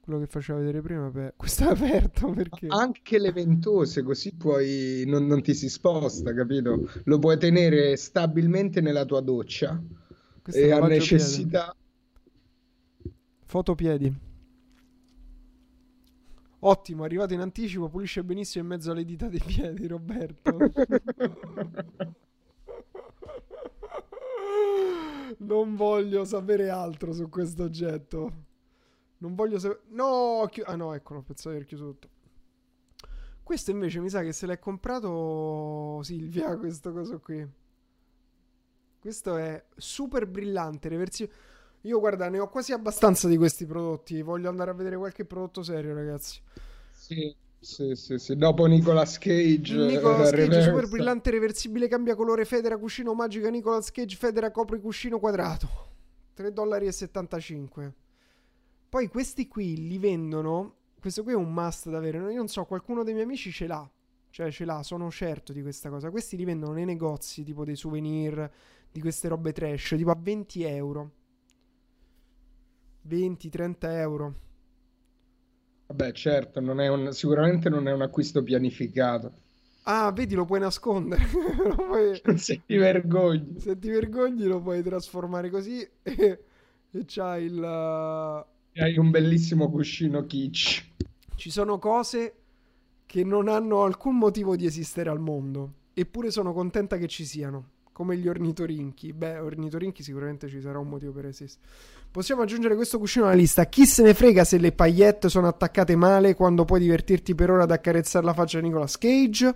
[0.00, 2.66] Quello che faceva vedere prima, beh, questo è aperto perché...
[2.68, 6.88] Anche le ventose, così puoi non, non ti si sposta, capito?
[7.04, 9.80] Lo puoi tenere stabilmente nella tua doccia
[10.42, 11.12] Questo e a lavaggio piede.
[11.12, 11.76] necessità.
[13.44, 14.27] Fotopiedi.
[16.60, 20.56] Ottimo, arrivato in anticipo, pulisce benissimo in mezzo alle dita dei piedi, Roberto.
[25.38, 28.44] Non voglio sapere altro su questo oggetto.
[29.18, 29.82] Non voglio sapere...
[29.90, 30.46] No!
[30.50, 32.08] chi- Ah no, eccolo, pensavo di aver chiuso tutto.
[33.42, 37.46] Questo invece mi sa che se l'è comprato Silvia, questo coso qui.
[38.98, 41.30] Questo è super brillante, reversivo.
[41.82, 44.20] Io guarda, ne ho quasi abbastanza di questi prodotti.
[44.22, 46.40] Voglio andare a vedere qualche prodotto serio, ragazzi.
[46.90, 48.36] Sì, sì, sì, sì.
[48.36, 50.68] Dopo Nicolas Cage, Nicolas eh, Cage, reversa.
[50.68, 55.68] super brillante, reversibile, cambia colore, federa, cuscino magica, Nicolas Cage, federa, copri cuscino quadrato.
[56.36, 56.88] 3,75 dollari.
[58.88, 60.74] Poi questi qui li vendono.
[61.00, 62.18] Questo qui è un must da avere.
[62.18, 63.88] Io non so, qualcuno dei miei amici ce l'ha.
[64.30, 66.10] Cioè, ce l'ha, sono certo di questa cosa.
[66.10, 68.50] Questi li vendono nei negozi, tipo dei souvenir,
[68.90, 71.12] di queste robe trash, tipo a 20 euro.
[73.02, 74.34] 20-30 euro.
[75.86, 79.32] Vabbè, certo, non è un- sicuramente non è un acquisto pianificato.
[79.84, 81.24] Ah, vedi, lo puoi nascondere.
[81.64, 82.22] lo puoi...
[82.36, 83.58] Se ti vergogni.
[83.58, 86.14] Se ti vergogni lo puoi trasformare così e,
[86.90, 88.46] e c'hai il...
[88.76, 90.86] Hai un bellissimo cuscino kitsch.
[91.34, 92.34] Ci sono cose
[93.06, 97.70] che non hanno alcun motivo di esistere al mondo, eppure sono contenta che ci siano,
[97.92, 99.12] come gli ornitorinchi.
[99.12, 101.66] Beh, ornitorinchi sicuramente ci sarà un motivo per esistere.
[102.10, 103.66] Possiamo aggiungere questo cuscino alla lista.
[103.66, 107.64] Chi se ne frega se le paillette sono attaccate male quando puoi divertirti per ora
[107.64, 109.54] ad accarezzare la faccia di Nicolas Cage?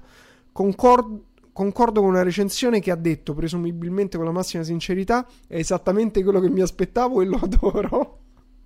[0.52, 6.22] Concordo concordo con una recensione che ha detto, presumibilmente con la massima sincerità, è esattamente
[6.22, 8.20] quello che mi aspettavo e lo adoro.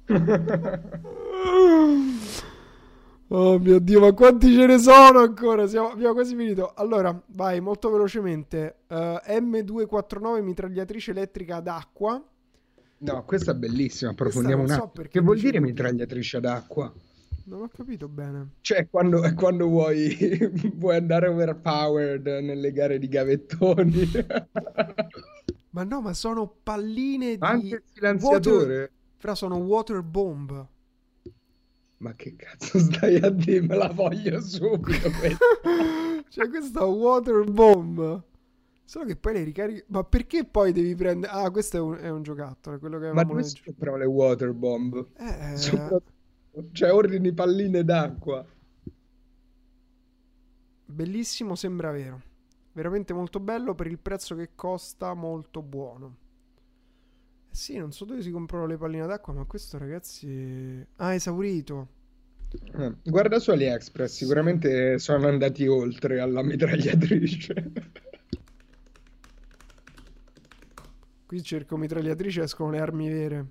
[3.28, 5.66] oh mio dio, ma quanti ce ne sono ancora?
[5.66, 6.72] Siamo, abbiamo quasi finito.
[6.74, 8.82] Allora, vai molto velocemente.
[8.88, 12.22] Uh, M249 mitragliatrice elettrica ad acqua.
[12.98, 14.10] No, questa è bellissima.
[14.12, 14.92] Approfondiamo un attimo.
[14.94, 16.92] So che vuol dire mitragliatrice ad acqua?
[17.44, 18.54] Non ho capito bene.
[18.60, 20.16] Cioè, quando, quando vuoi,
[20.74, 24.10] vuoi andare overpowered nelle gare di gavettoni.
[25.70, 27.38] ma no, ma sono palline di...
[27.40, 28.78] Anche il silenziatore?
[28.78, 28.90] Water...
[29.16, 30.66] Fra, sono water bomb.
[31.98, 33.60] Ma che cazzo stai a dire?
[33.62, 35.08] Me la voglio subito.
[36.28, 38.22] cioè, questa water bomb.
[38.86, 39.82] Solo che poi le ricarichi.
[39.88, 41.32] Ma perché poi devi prendere.
[41.32, 42.78] Ah, questo è un, è un giocattolo.
[42.78, 45.08] Quello che Ma dove si comprano le water bomb?
[45.16, 45.56] Eh.
[45.56, 46.14] Soprattutto
[46.70, 48.46] cioè, ordini palline d'acqua.
[50.86, 52.22] Bellissimo, sembra vero.
[52.72, 56.16] Veramente molto bello per il prezzo che costa, molto buono.
[57.50, 60.86] Eh sì, non so dove si comprano le palline d'acqua, ma questo ragazzi...
[60.96, 61.88] Ah, esaurito.
[62.72, 67.72] Eh, guarda su AliExpress, sicuramente sono andati oltre alla mitragliatrice.
[71.26, 73.46] Qui cerco mitragliatrice, escono le armi vere.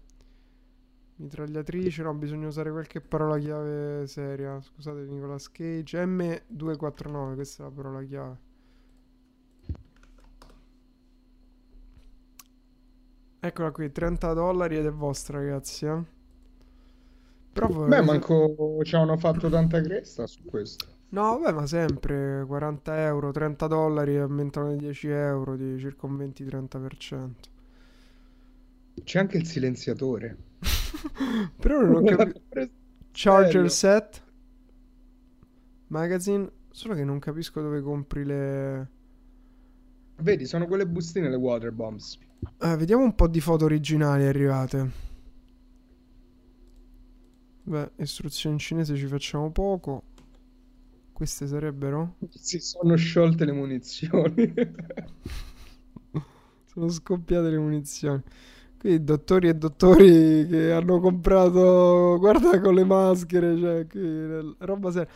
[1.18, 4.62] Mitragliatrice, no, bisogna usare qualche parola chiave seria.
[4.62, 6.06] Scusate, Nicolas Cage.
[6.06, 8.38] M249, questa è la parola chiave.
[13.40, 15.86] Eccola qui, 30 dollari ed è vostra, ragazzi.
[15.86, 16.04] Eh?
[17.52, 20.86] Però Beh, manco ci hanno fatto tanta cresta su questo.
[21.10, 26.18] No, vabbè, ma sempre 40 euro, 30 dollari aumentano di 10 euro, di circa un
[26.18, 27.54] 20-30%.
[29.04, 30.38] C'è anche il silenziatore.
[31.60, 32.42] Però non ho capito.
[33.12, 34.24] Charger set.
[35.88, 36.50] Magazine.
[36.72, 38.90] Solo che non capisco dove compri le.
[40.18, 42.18] Vedi, sono quelle bustine le water bombs.
[42.60, 45.04] Eh, vediamo un po' di foto originali arrivate.
[47.64, 50.04] Beh, istruzioni in cinese ci facciamo poco.
[51.12, 52.18] Queste sarebbero?
[52.30, 54.54] Si sono sciolte le munizioni.
[56.66, 58.22] sono scoppiate le munizioni.
[58.78, 65.08] Qui dottori e dottori che hanno comprato, guarda con le maschere, cioè, qui, roba seria.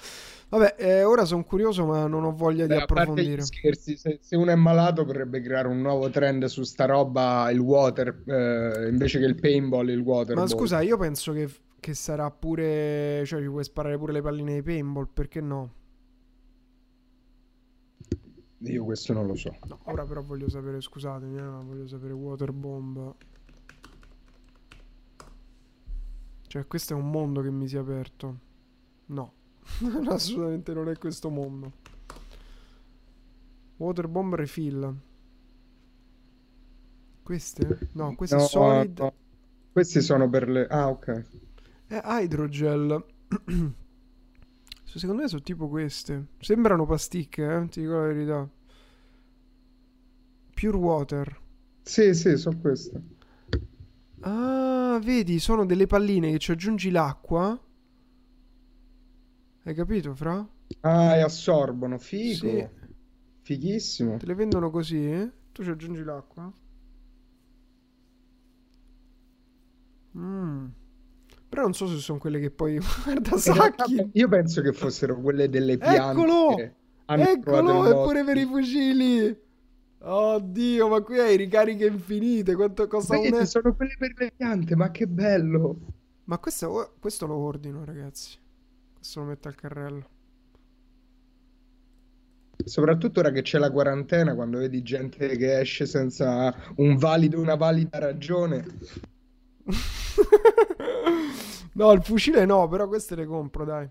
[0.49, 3.41] Vabbè, eh, ora sono curioso, ma non ho voglia Beh, di approfondire.
[3.43, 7.60] Scherzi, se, se, uno è malato, potrebbe creare un nuovo trend su sta roba, il
[7.60, 10.36] water, eh, invece che il paintball, il water.
[10.36, 11.47] Ma scusa, io penso che,
[11.80, 15.74] che, sarà pure, cioè, ci puoi sparare pure le palline di paintball, perché no?
[18.64, 19.55] Io questo non lo so.
[19.68, 23.14] No, ora però voglio sapere, scusatemi, eh, voglio sapere water bomb.
[26.50, 28.39] Cioè, questo è un mondo che mi si è aperto.
[29.06, 29.34] No,
[30.10, 31.74] assolutamente non è questo mondo.
[33.78, 34.95] Waterbomb refill.
[37.22, 37.89] Queste?
[37.93, 38.97] No, queste no, solid.
[38.97, 39.14] No.
[39.72, 40.66] Questi sono per le.
[40.66, 41.26] Ah, ok.
[41.86, 43.06] È hydrogel.
[44.86, 46.30] Secondo me sono tipo queste.
[46.39, 47.68] Sembrano pasticche, eh?
[47.68, 48.50] Ti dico la verità.
[50.56, 51.39] Pure water.
[51.84, 53.18] Sì, sì, sono queste.
[54.22, 57.60] Ah, vedi, sono delle palline che ci aggiungi l'acqua.
[59.64, 60.48] Hai capito, Fra?
[60.82, 62.48] Ah, e assorbono, figo.
[62.48, 62.68] Sì.
[63.42, 64.18] Fighissimo.
[64.18, 65.32] Te le vendono così, eh?
[65.52, 66.52] Tu ci aggiungi l'acqua.
[70.18, 70.66] Mm.
[71.50, 74.10] Però non so se sono quelle che poi guarda sacchi.
[74.14, 76.22] Io penso che fossero quelle delle piante.
[76.22, 76.58] Eccolo!
[77.06, 79.48] Eccolo, è pure per i fucili.
[80.02, 82.56] Oddio, ma qui hai ricariche infinite.
[82.56, 83.45] Quanto costa Vedi, un...
[83.45, 85.78] sono quelle per le piante, ma che bello.
[86.26, 88.38] Ma questo, questo lo ordino, ragazzi.
[88.93, 90.10] Questo lo metto al carrello.
[92.64, 97.56] Soprattutto ora che c'è la quarantena, quando vedi gente che esce senza un valido, una
[97.56, 98.66] valida ragione.
[101.74, 103.89] no, il fucile no, però queste le compro, dai.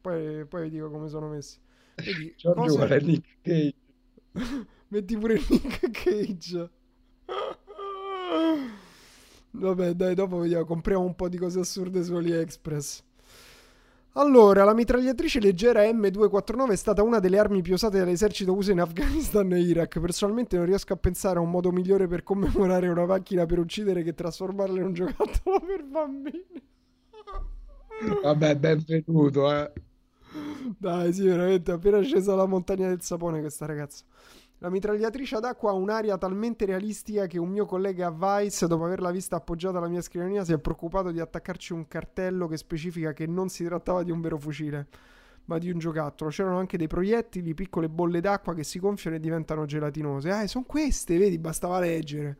[0.00, 1.58] Poi, poi vi dico come sono messi.
[1.96, 2.76] Vedi, Giorgio cose...
[2.76, 3.74] vuole Nick Cage.
[4.90, 6.70] Metti pure Nick Cage.
[9.52, 10.64] Vabbè, dai, dopo vediamo.
[10.64, 13.04] Compriamo un po' di cose assurde su AliExpress.
[14.14, 18.80] Allora, la mitragliatrice leggera M249 è stata una delle armi più usate dall'esercito USA in
[18.80, 20.00] Afghanistan e Iraq.
[20.00, 24.02] Personalmente non riesco a pensare a un modo migliore per commemorare una macchina per uccidere
[24.02, 26.62] che trasformarla in un giocattolo per bambini.
[28.22, 29.70] Vabbè, benvenuto, eh.
[30.78, 34.04] Dai, sì, veramente, appena scesa la montagna del sapone questa ragazza.
[34.62, 38.84] La mitragliatrice ad acqua ha un'aria talmente realistica che un mio collega a Vice, dopo
[38.84, 43.14] averla vista appoggiata alla mia scrivania, si è preoccupato di attaccarci un cartello che specifica
[43.14, 44.88] che non si trattava di un vero fucile,
[45.46, 46.28] ma di un giocattolo.
[46.28, 50.30] C'erano anche dei proiettili, piccole bolle d'acqua che si gonfiano e diventano gelatinose.
[50.30, 52.36] Ah, sono queste, vedi, bastava leggere.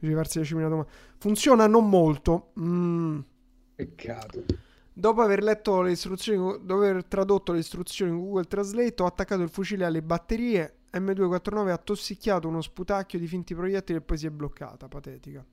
[0.00, 0.90] Farsi 10.000 domande.
[1.18, 2.52] Funziona non molto.
[2.58, 3.18] Mm.
[3.74, 4.44] Peccato.
[4.90, 9.42] Dopo aver letto le istruzioni, dopo aver tradotto le istruzioni in Google Translate, ho attaccato
[9.42, 14.26] il fucile alle batterie M249 ha tossicchiato uno sputacchio di finti proiettili e poi si
[14.26, 14.88] è bloccata.
[14.88, 15.44] Patetica.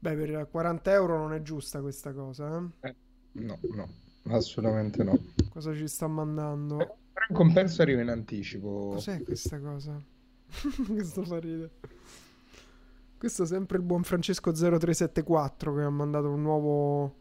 [0.00, 2.88] Beh, per 40 euro non è giusta questa cosa, eh?
[2.88, 2.94] eh
[3.32, 3.88] no, no,
[4.34, 5.18] assolutamente no.
[5.50, 6.80] Cosa ci sta mandando?
[6.80, 8.90] Eh, però in compenso arriva in anticipo.
[8.92, 10.00] Cos'è questa cosa?
[10.86, 11.70] Questo fa ridere.
[13.18, 17.14] Questo è sempre il buon Francesco 0374 che ha mandato un nuovo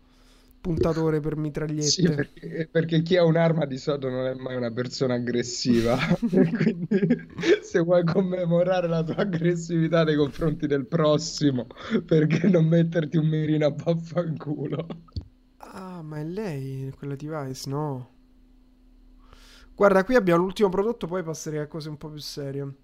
[0.59, 1.87] puntatore per mitragliette.
[1.89, 5.97] Sì, perché, perché, chi ha un'arma di solito non è mai una persona aggressiva.
[6.19, 7.27] Quindi
[7.61, 11.67] se vuoi commemorare la tua aggressività nei confronti del prossimo,
[12.05, 14.87] perché non metterti un mirino a vaffanculo?
[15.57, 18.09] Ah, ma è lei quella device, no?
[19.75, 22.75] Guarda, qui abbiamo l'ultimo prodotto, poi passerei a cose un po' più serie.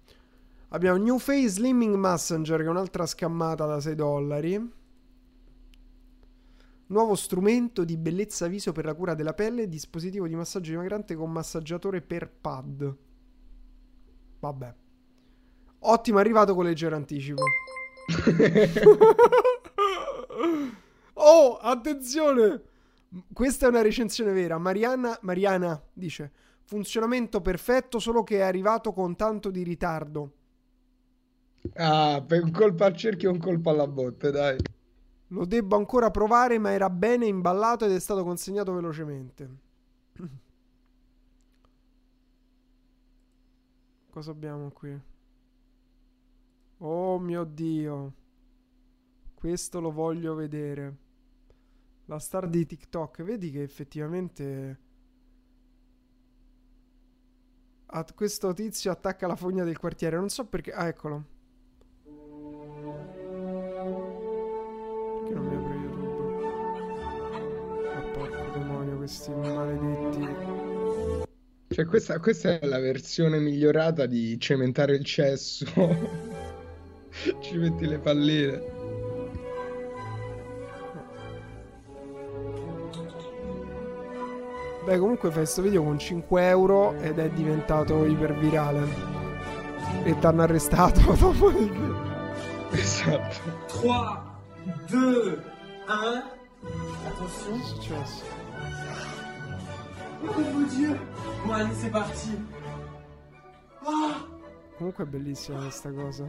[0.68, 4.72] Abbiamo New Face Slimming Messenger, che è un'altra scammata da 6 dollari.
[6.86, 11.32] Nuovo strumento di bellezza viso per la cura della pelle, dispositivo di massaggio dimagrante con
[11.32, 12.96] massaggiatore per pad.
[14.40, 14.74] Vabbè.
[15.80, 17.42] Ottimo, arrivato con leggero anticipo.
[21.14, 22.62] oh, attenzione!
[23.32, 24.58] Questa è una recensione vera.
[24.58, 26.32] Mariana, Mariana dice:
[26.64, 30.32] Funzionamento perfetto, solo che è arrivato con tanto di ritardo.
[31.74, 34.58] Ah, per un colpo al cerchio e un colpo alla botte, dai.
[35.28, 39.56] Lo debbo ancora provare, ma era bene imballato ed è stato consegnato velocemente.
[44.10, 45.00] Cosa abbiamo qui?
[46.78, 48.14] Oh mio Dio.
[49.34, 50.96] Questo lo voglio vedere.
[52.06, 53.22] La star di TikTok.
[53.22, 54.80] Vedi che effettivamente...
[58.14, 60.16] questo tizio attacca la fogna del quartiere.
[60.16, 60.72] Non so perché...
[60.72, 61.33] Ah, eccolo.
[69.04, 70.28] Questi maledetti.
[71.68, 75.66] Cioè, questa, questa è la versione migliorata di cementare il cesso.
[77.40, 78.72] Ci metti le palline.
[84.86, 89.12] Beh, comunque fai questo video con 5 euro ed è diventato ipervirale.
[90.04, 91.92] E ti hanno arrestato dopodiché.
[92.70, 93.36] Esatto.
[94.88, 95.42] 3, 2,
[95.88, 96.32] 1.
[97.06, 97.58] Attenzione.
[97.58, 98.43] Che è successo?
[100.26, 100.96] Oh mon dieu
[101.46, 102.30] Bon allez c'est parti.
[103.86, 104.26] Ah.
[104.78, 106.24] Comunque è bellissima questa cosa.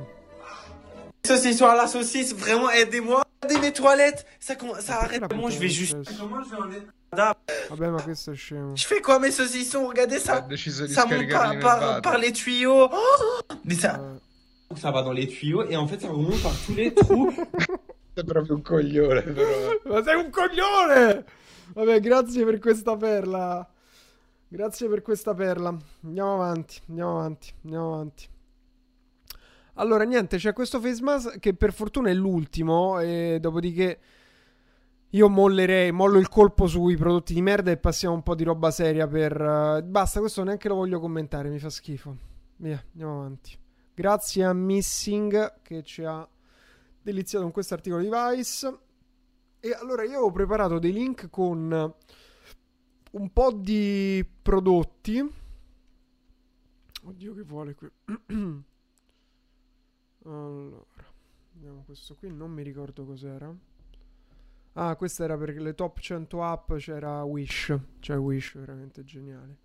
[1.25, 3.23] Saucisson à la saucisse, vraiment aidez-moi.
[3.41, 4.25] Regardez mes toilettes.
[4.39, 5.97] Ça, ça arrête Comment je vais juste...
[6.19, 7.33] Comment je vais en
[7.69, 8.75] Vabbè ma questo è scemo.
[8.75, 9.87] Je fais quoi mes saucissons?
[9.87, 10.45] Regardez ça.
[10.57, 12.89] Ça monte par, par, par, les tuyaux.
[12.91, 13.99] Oh Mais ça...
[13.99, 14.17] Euh...
[14.75, 17.33] Ça va dans les tuyaux et en fait ça remonte par tous les trous.
[18.15, 19.79] Sei proprio un coglione però.
[19.85, 21.25] Ma sei un coglione!
[21.73, 23.67] Vabbè, grazie per questa perla.
[24.47, 25.75] Grazie per questa perla.
[26.03, 28.27] Andiamo avanti, andiamo avanti, andiamo avanti.
[29.75, 33.99] Allora, niente, c'è questo face mask che per fortuna è l'ultimo e dopodiché
[35.09, 38.71] io mollerei, mollo il colpo sui prodotti di merda e passiamo un po' di roba
[38.71, 39.39] seria per...
[39.39, 42.15] Uh, basta, questo neanche lo voglio commentare, mi fa schifo.
[42.57, 43.57] Via, andiamo avanti.
[43.93, 46.27] Grazie a Missing che ci ha
[47.01, 48.77] deliziato con questo articolo di Vice.
[49.59, 51.93] E allora io ho preparato dei link con
[53.15, 55.33] un po' di prodotti.
[57.03, 57.89] Oddio che vuole qui.
[60.25, 60.85] allora,
[61.51, 63.53] vediamo questo qui, non mi ricordo cos'era.
[64.77, 69.59] Ah, questa era per le top 100 app, c'era Wish, cioè Wish, veramente geniale.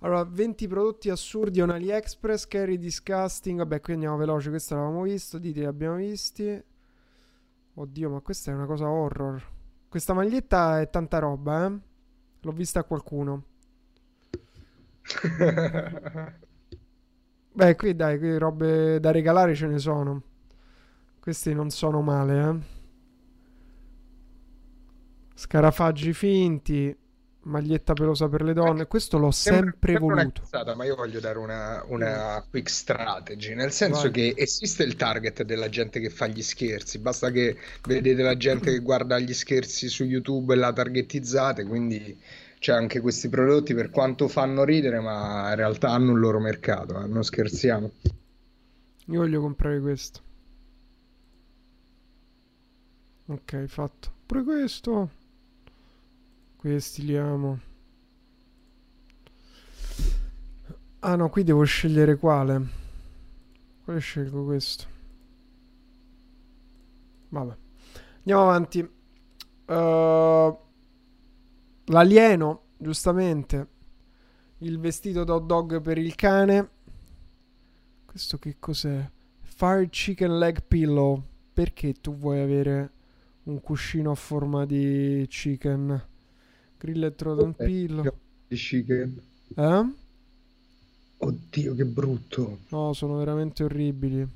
[0.00, 3.58] Allora, 20 prodotti assurdi on AliExpress, carry disgusting.
[3.58, 6.64] Vabbè, qui andiamo veloce, questo l'avevamo visto, dite li abbiamo visti.
[7.74, 9.56] Oddio, ma questa è una cosa horror.
[9.88, 11.87] Questa maglietta è tanta roba, eh.
[12.40, 13.44] L'ho vista a qualcuno.
[17.52, 20.22] Beh, qui dai, qui robe da regalare ce ne sono.
[21.20, 22.56] Questi non sono male, eh.
[25.34, 26.96] Scarafaggi finti.
[27.48, 28.86] Maglietta pelosa per le donne.
[28.86, 30.42] Questo l'ho sempre sembra, voluto.
[30.42, 34.10] Cazzata, ma io voglio dare una, una quick strategy, nel senso Vai.
[34.12, 38.70] che esiste il target della gente che fa gli scherzi, basta che vedete la gente
[38.70, 42.16] che guarda gli scherzi su YouTube e la targetizzate, quindi
[42.58, 47.02] c'è anche questi prodotti per quanto fanno ridere, ma in realtà hanno un loro mercato,
[47.02, 47.06] eh?
[47.06, 47.90] non scherziamo.
[49.06, 50.20] Io voglio comprare questo.
[53.26, 54.12] Ok, fatto.
[54.26, 55.10] Pure questo.
[56.58, 57.60] Questi li amo.
[60.98, 62.66] Ah no, qui devo scegliere quale.
[63.84, 64.84] Quale scelgo questo?
[67.28, 67.56] Vabbè.
[68.16, 68.80] Andiamo avanti.
[68.80, 70.58] Uh,
[71.84, 73.68] l'alieno, giustamente.
[74.58, 76.70] Il vestito da hot dog per il cane.
[78.04, 79.08] Questo che cos'è?
[79.42, 81.22] Fire Chicken Leg Pillow.
[81.52, 82.92] Perché tu vuoi avere
[83.44, 86.16] un cuscino a forma di chicken?
[86.78, 88.04] Grilled Trodden Pillow.
[88.46, 89.20] Di chicken.
[89.54, 89.92] Eh?
[91.18, 92.58] Oddio, che brutto.
[92.68, 94.26] No, sono veramente orribili.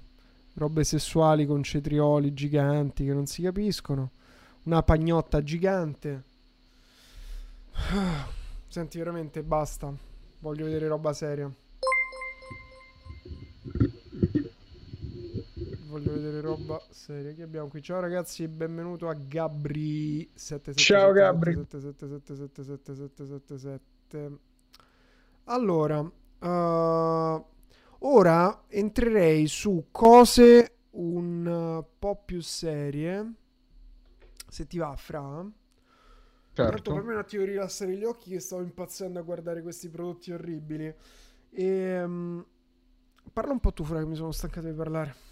[0.55, 4.11] Robe sessuali con cetrioli giganti che non si capiscono.
[4.64, 6.22] Una pagnotta gigante.
[8.68, 9.93] Senti, veramente basta.
[10.40, 11.51] Voglio vedere roba seria.
[15.93, 17.34] Voglio vedere roba seria.
[17.34, 17.82] Che abbiamo qui?
[17.82, 20.30] Ciao ragazzi, benvenuto a Gabri.
[20.74, 21.66] Ciao Gabri.
[25.45, 26.11] Allora,
[26.43, 27.45] Uh,
[27.99, 33.34] ora entrerei su cose un po' più serie.
[34.49, 35.47] Se ti va, Fra.
[36.55, 36.72] Certo.
[36.72, 40.32] Tanto per me un attimo rilassare gli occhi che stavo impazzendo a guardare questi prodotti
[40.32, 40.93] orribili.
[41.51, 42.45] E um,
[43.32, 45.32] parla un po' tu, Fra, che mi sono stancato di parlare.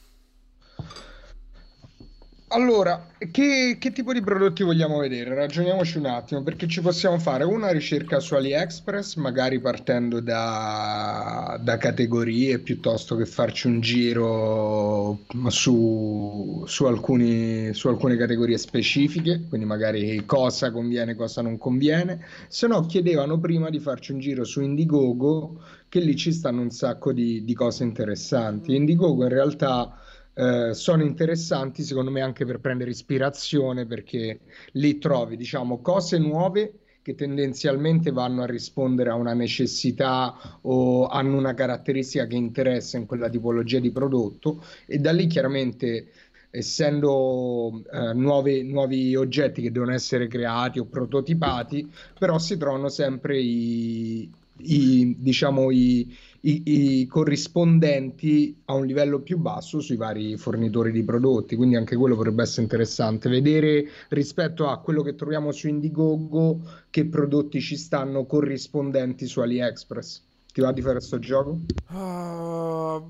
[2.53, 5.37] Allora, che, che, tipo di prodotti vogliamo vedere?
[5.37, 11.77] Ragioniamoci un attimo, perché ci possiamo fare una ricerca su AliExpress, magari partendo da, da
[11.77, 20.25] categorie, piuttosto che farci un giro su, su, alcuni, su alcune categorie specifiche, quindi magari
[20.27, 22.19] cosa conviene, cosa non conviene.
[22.49, 26.71] Se no, chiedevano prima di farci un giro su Indiegogo, che lì ci stanno un
[26.71, 28.75] sacco di, di cose interessanti.
[28.75, 29.95] Indiegogo in realtà
[30.35, 34.41] eh, sono interessanti secondo me anche per prendere ispirazione perché
[34.73, 41.37] lì trovi diciamo cose nuove che tendenzialmente vanno a rispondere a una necessità o hanno
[41.37, 46.09] una caratteristica che interessa in quella tipologia di prodotto e da lì chiaramente
[46.51, 53.41] essendo eh, nuovi, nuovi oggetti che devono essere creati o prototipati però si trovano sempre
[53.41, 60.93] i, i diciamo i i, i, corrispondenti a un livello più basso sui vari fornitori
[60.93, 65.69] di prodotti, quindi anche quello potrebbe essere interessante vedere rispetto a quello che troviamo su
[65.69, 70.23] Indiegogo che prodotti ci stanno corrispondenti su AliExpress.
[70.53, 71.61] Ti va di fare questo gioco?
[71.91, 73.05] Uh,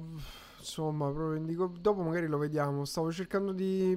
[0.59, 1.73] insomma, proprio.
[1.81, 2.85] Dopo magari lo vediamo.
[2.85, 3.97] Stavo cercando di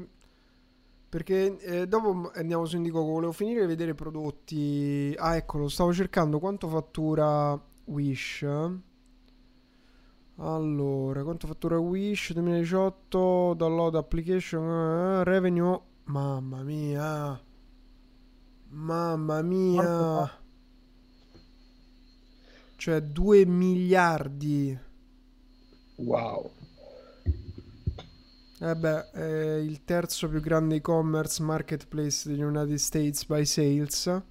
[1.10, 5.14] perché eh, dopo andiamo su Indiegogo, volevo finire di vedere prodotti.
[5.18, 8.48] Ah, eccolo, stavo cercando quanto fattura Wish.
[10.38, 17.40] Allora, quanto fattura Wish 2018, download application, uh, revenue, mamma mia,
[18.70, 20.32] mamma mia,
[22.78, 24.80] cioè 2 miliardi.
[25.98, 26.52] Wow.
[28.60, 34.22] Eh beh, è il terzo più grande e-commerce marketplace degli United States by sales.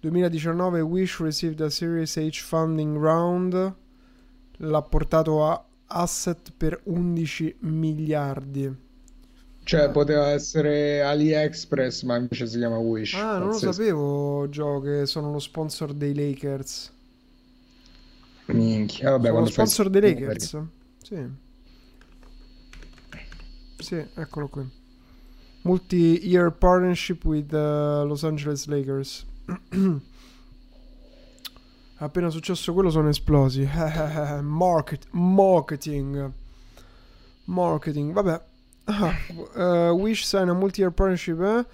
[0.00, 3.82] 2019 Wish received a Series H funding round
[4.58, 8.82] l'ha portato a asset per 11 miliardi.
[9.64, 13.14] Cioè, poteva essere AliExpress, ma invece si chiama Wish.
[13.14, 13.66] Ah, non Pazzesco.
[13.66, 16.92] lo sapevo, Gio, che sono lo sponsor dei Lakers.
[18.46, 20.00] Minchia, vabbè, sono lo sponsor fai...
[20.00, 20.58] dei Lakers?
[21.02, 21.28] Sì.
[23.78, 24.70] Sì, eccolo qui.
[25.62, 27.56] Multi-year partnership with the
[28.04, 29.24] Los Angeles Lakers.
[32.04, 33.66] Appena successo quello sono esplosi.
[34.42, 36.30] Market, marketing.
[37.44, 38.40] Marketing, vabbè.
[38.84, 41.40] uh, Wish sign a multi-year partnership.
[41.40, 41.64] Eh?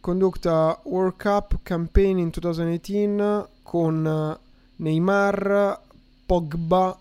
[0.00, 4.38] Conduct a World Cup campaign in 2018 con
[4.76, 5.78] Neymar,
[6.24, 6.98] Pogba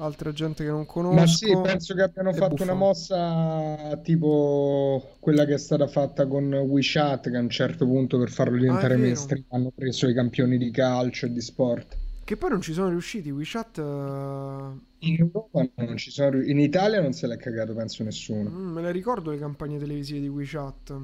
[0.00, 1.14] altra gente che non conosco.
[1.14, 2.68] Ma sì, penso che abbiano fatto Buffon.
[2.68, 8.18] una mossa tipo quella che è stata fatta con WeChat, che a un certo punto
[8.18, 11.96] per farlo diventare ah, mainstream hanno preso i campioni di calcio e di sport.
[12.24, 13.78] Che poi non ci sono riusciti, WeChat...
[13.78, 14.88] Uh...
[15.02, 18.50] In Europa non ci sono riusciti, in Italia non se l'è cagato penso nessuno.
[18.50, 20.94] Mm, me le ricordo le campagne televisive di WeChat.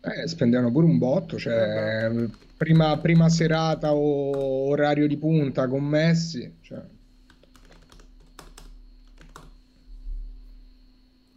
[0.00, 5.84] Eh, spendevano pure un botto, cioè eh prima, prima, serata o orario di punta con
[5.84, 6.54] Messi.
[6.60, 6.80] Cioè.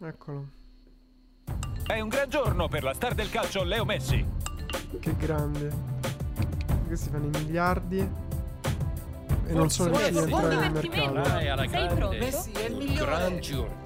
[0.02, 0.48] Eccolo.
[1.86, 4.24] È un gran giorno per la star del calcio Leo Messi.
[4.98, 5.70] Che grande.
[6.86, 7.98] Questi fanno i miliardi.
[7.98, 11.12] E non sono riusciti a entrare nel mercato.
[11.12, 12.18] Vai alla grande.
[12.18, 13.10] Messi è il migliore.
[13.10, 13.82] Gran giorno.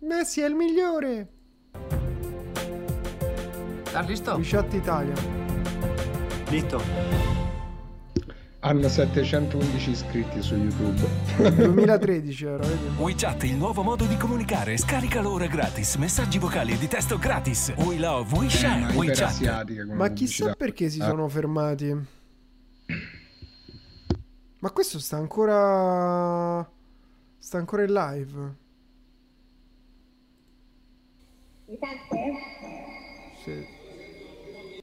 [0.00, 1.28] Messi è il migliore.
[3.84, 4.34] Sta listo?
[4.34, 5.14] WeChat Italia.
[6.48, 7.37] Listo.
[8.68, 11.08] Hanno 711 iscritti su YouTube.
[11.54, 12.66] 2013 era?
[12.98, 14.76] WeChat, il nuovo modo di comunicare.
[14.76, 15.94] Scaricalo ora gratis.
[15.96, 17.72] Messaggi vocali e di testo gratis.
[17.78, 19.28] We love, we share, we chat.
[19.30, 20.54] asiatica come Ma chissà pubblicità.
[20.54, 21.06] perché si Ah.
[21.06, 21.96] sono fermati.
[24.58, 26.70] Ma questo sta ancora.
[27.38, 28.54] Sta ancora in live.
[33.44, 33.66] Sì.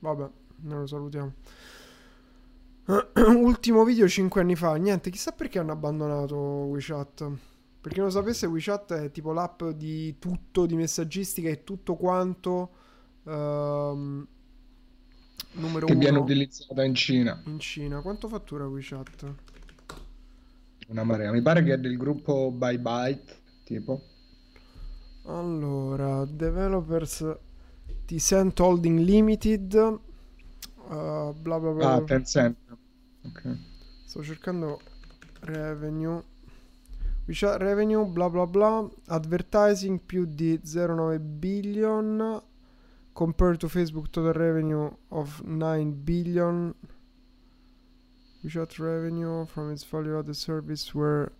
[0.01, 0.27] Vabbè,
[0.61, 1.33] noi lo salutiamo.
[3.15, 4.75] Ultimo video 5 anni fa.
[4.75, 7.31] Niente, chissà perché hanno abbandonato WeChat.
[7.81, 11.95] Per chi non lo sapesse, WeChat è tipo l'app di tutto, di messaggistica e tutto
[11.95, 12.69] quanto.
[13.25, 14.27] ehm,
[15.53, 17.41] numero Che uno viene utilizzata in Cina.
[17.45, 18.01] in Cina.
[18.01, 19.33] Quanto fattura WeChat?
[20.87, 21.31] Una marea.
[21.31, 24.01] Mi pare che è del gruppo Bye Byte, tipo.
[25.23, 27.35] Allora, developers
[28.05, 29.99] Tencent Holding Limited.
[30.89, 31.93] Uh, bla bla bla.
[31.93, 32.57] Ah, Tencent.
[33.25, 33.57] Ok.
[34.05, 34.79] Sto cercando
[35.41, 36.21] revenue.
[37.27, 38.87] WeChat revenue, bla bla bla.
[39.07, 42.41] Advertising più di 0,9 billion.
[43.13, 46.73] Compared to Facebook total revenue of 9 billion.
[48.43, 51.31] WeChat revenue from its value added service were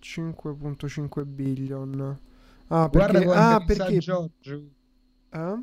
[0.00, 2.18] 5.5 billion.
[2.68, 4.62] Ah, Guarda perché, quante ah, perché Giorgio.
[5.30, 5.58] eh?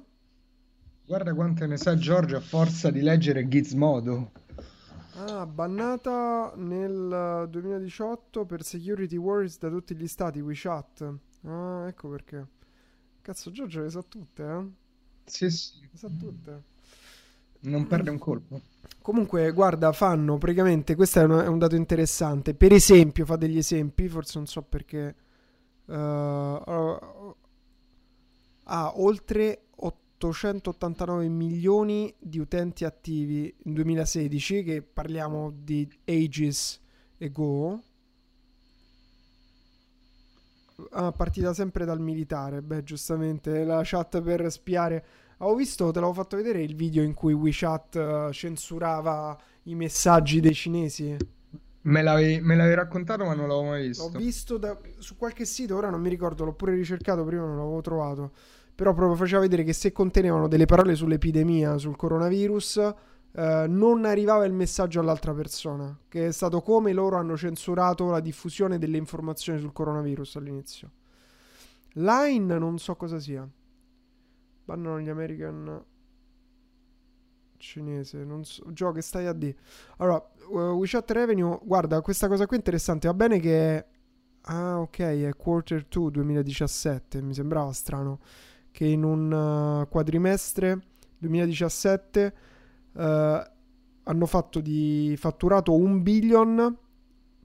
[1.12, 4.32] Guarda quante ne sa Giorgio a forza di leggere Gizmodo.
[5.16, 11.14] Ah, bannata nel 2018 per security worries da tutti gli stati WeChat.
[11.44, 12.48] Ah, ecco perché.
[13.22, 14.66] Cazzo, Giorgio le sa tutte, eh?
[15.26, 15.82] Sì, sì.
[15.82, 16.64] Le sa tutte.
[17.64, 18.62] Non perde un colpo.
[19.02, 22.54] Comunque, guarda, fanno praticamente, questo è, una- è un dato interessante.
[22.56, 25.16] Per esempio, fa degli esempi, forse non so perché.
[25.88, 27.00] eh, allora,
[28.66, 29.64] ha oltre
[30.28, 36.80] 889 milioni di utenti attivi in 2016, che parliamo di ages
[37.20, 37.82] ago.
[40.92, 42.62] Ah, partita sempre dal militare.
[42.62, 45.06] Beh, giustamente la chat per spiare.
[45.38, 50.40] Avevo visto, te l'avevo fatto vedere il video in cui WeChat eh, censurava i messaggi
[50.40, 51.18] dei cinesi.
[51.84, 54.10] Me l'avevi, me l'avevi raccontato, ma non l'avevo mai visto.
[54.12, 57.58] L'ho visto da- su qualche sito, ora non mi ricordo, l'ho pure ricercato prima, non
[57.58, 58.32] l'avevo trovato.
[58.82, 62.78] Però proprio faceva vedere che se contenevano delle parole sull'epidemia, sul coronavirus,
[63.34, 65.96] eh, non arrivava il messaggio all'altra persona.
[66.08, 70.92] Che è stato come loro hanno censurato la diffusione delle informazioni sul coronavirus all'inizio.
[71.94, 73.48] Line non so cosa sia.
[74.66, 75.86] Bannano gli American
[77.58, 78.64] cinese, non so.
[78.74, 79.58] Gio, che stai a dire?
[79.98, 83.06] Allora, uh, WeChat Revenue, guarda, questa cosa qui è interessante.
[83.08, 83.86] Va bene che è...
[84.46, 87.22] Ah, ok, è quarter 2 2017.
[87.22, 88.22] Mi sembrava strano
[88.72, 90.80] che in un uh, quadrimestre
[91.18, 92.34] 2017
[92.94, 93.02] uh,
[94.04, 96.78] hanno fatto di fatturato un billion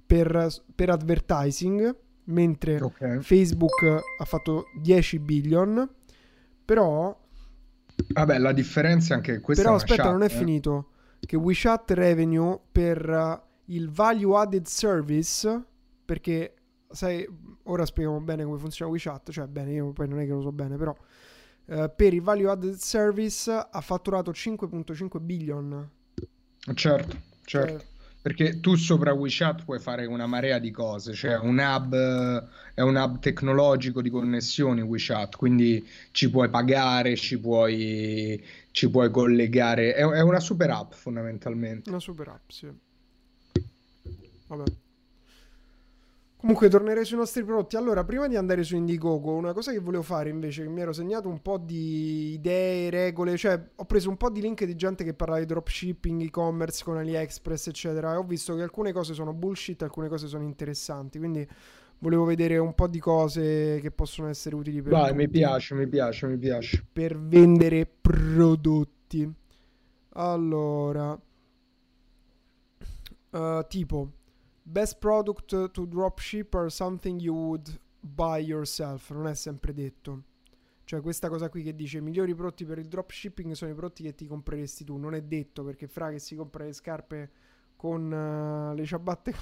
[0.06, 1.94] per, per advertising,
[2.24, 3.18] mentre Ok.
[3.20, 3.82] Facebook
[4.18, 5.88] ha fatto 10 billion.
[6.64, 7.16] Però
[8.08, 9.62] Vabbè, la differenza è anche questa.
[9.62, 10.30] però aspetta, chat, non è eh.
[10.30, 10.90] finito.
[11.20, 15.64] Che WeChat revenue per uh, il value added service,
[16.04, 16.54] perché
[16.90, 17.26] sai,
[17.64, 20.52] ora spieghiamo bene come funziona WeChat, cioè bene, io poi non è che lo so
[20.52, 20.96] bene, però
[21.66, 25.90] uh, per il value added service ha fatturato 5.5 billion.
[26.74, 27.78] Certo, certo.
[27.78, 27.94] Cioè,
[28.26, 32.42] Perché tu sopra WeChat puoi fare una marea di cose, cioè un hub, eh,
[32.74, 39.12] è un hub tecnologico di connessioni WeChat, quindi ci puoi pagare, ci puoi, ci puoi
[39.12, 41.88] collegare, è, è una super app fondamentalmente.
[41.88, 42.68] una super app, sì.
[44.48, 44.64] Vabbè.
[46.46, 47.74] Comunque tornerei sui nostri prodotti.
[47.74, 50.92] Allora, prima di andare su Indiegogo, una cosa che volevo fare invece, che mi ero
[50.92, 55.02] segnato un po' di idee, regole, cioè ho preso un po' di link di gente
[55.02, 59.32] che parlava di dropshipping, e-commerce con AliExpress, eccetera, e ho visto che alcune cose sono
[59.32, 61.44] bullshit, alcune cose sono interessanti, quindi
[61.98, 65.88] volevo vedere un po' di cose che possono essere utili per Vai, mi piace, mi
[65.88, 66.86] piace, mi piace.
[66.92, 69.28] per vendere prodotti.
[70.10, 71.20] Allora,
[73.32, 74.10] eh, tipo,
[74.66, 79.10] best product to dropship or something you would buy yourself.
[79.10, 80.22] Non è sempre detto.
[80.84, 84.02] Cioè questa cosa qui che dice i migliori prodotti per il dropshipping sono i prodotti
[84.02, 84.96] che ti compreresti tu.
[84.96, 87.30] Non è detto perché fra che si compra le scarpe
[87.76, 89.34] con uh, le ciabatte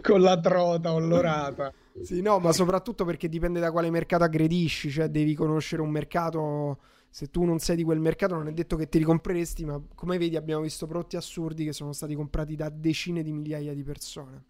[0.00, 1.72] con la trota ollorata.
[2.02, 6.78] Sì, no, ma soprattutto perché dipende da quale mercato aggredisci, cioè devi conoscere un mercato.
[7.14, 10.16] Se tu non sei di quel mercato, non è detto che ti ricompreresti, ma come
[10.16, 14.44] vedi, abbiamo visto prodotti assurdi che sono stati comprati da decine di migliaia di persone.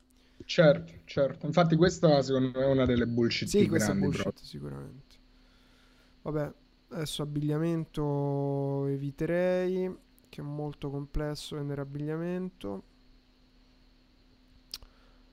[0.44, 1.46] Certo, certo.
[1.46, 4.44] Infatti, questa secondo me è una delle bullshit sì, questa è bullshit, proprio.
[4.44, 5.16] sicuramente.
[6.22, 6.52] Vabbè,
[6.90, 9.92] adesso abbigliamento eviterei,
[10.28, 12.84] che è molto complesso vendere abbigliamento.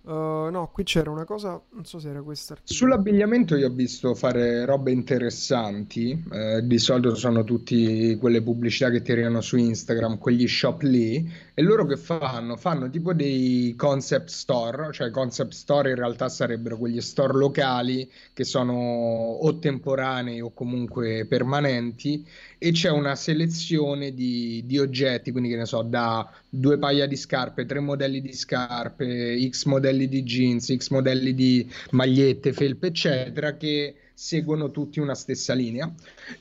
[0.10, 2.58] Uh, no, qui c'era una cosa, non so se era questa.
[2.64, 9.04] Sull'abbigliamento io ho visto fare robe interessanti, eh, di solito sono tutte quelle pubblicità che
[9.04, 12.56] ti arrivano su Instagram, quegli shop lì, e loro che fanno?
[12.56, 18.46] Fanno tipo dei concept store, cioè concept store in realtà sarebbero quegli store locali che
[18.46, 22.26] sono o temporanei o comunque permanenti
[22.58, 27.18] e c'è una selezione di, di oggetti, quindi che ne so, da due paia di
[27.18, 33.58] scarpe, tre modelli di scarpe, x modelli di jeans, x modelli di magliette, felpe, eccetera,
[33.58, 35.90] che seguono tutti una stessa linea.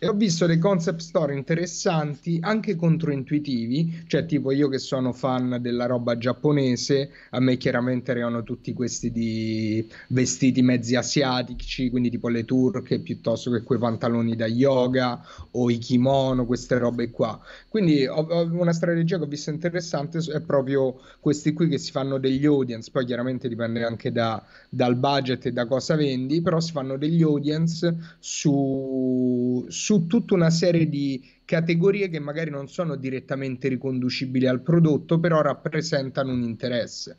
[0.01, 5.59] E ho visto dei concept store interessanti anche controintuitivi cioè tipo io che sono fan
[5.61, 12.29] della roba giapponese a me chiaramente arrivano tutti questi di vestiti mezzi asiatici quindi tipo
[12.29, 17.41] le turche piuttosto che quei pantaloni da yoga o i kimono queste robe qua.
[17.69, 21.93] Quindi ho, ho una strategia che ho visto interessante è proprio questi qui che si
[21.93, 26.59] fanno degli audience poi chiaramente dipende anche da, dal budget e da cosa vendi però
[26.59, 32.69] si fanno degli audience Science su, su tutta una serie di categorie che magari non
[32.69, 37.19] sono direttamente riconducibili al prodotto, però rappresentano un interesse.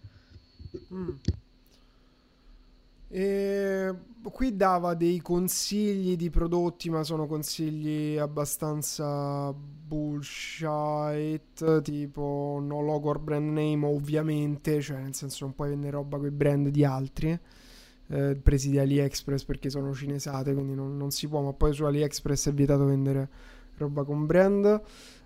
[0.94, 1.10] Mm.
[3.12, 10.72] E qui dava dei consigli di prodotti, ma sono consigli abbastanza bullshit,
[11.82, 16.28] tipo no logo or brand name ovviamente, cioè nel senso non puoi vendere roba con
[16.28, 17.40] i brand di altri
[18.10, 21.84] eh, presi di AliExpress perché sono cinesate, quindi non, non, si può, ma poi su
[21.84, 23.30] AliExpress è vietato vendere
[23.77, 24.65] roba con brand.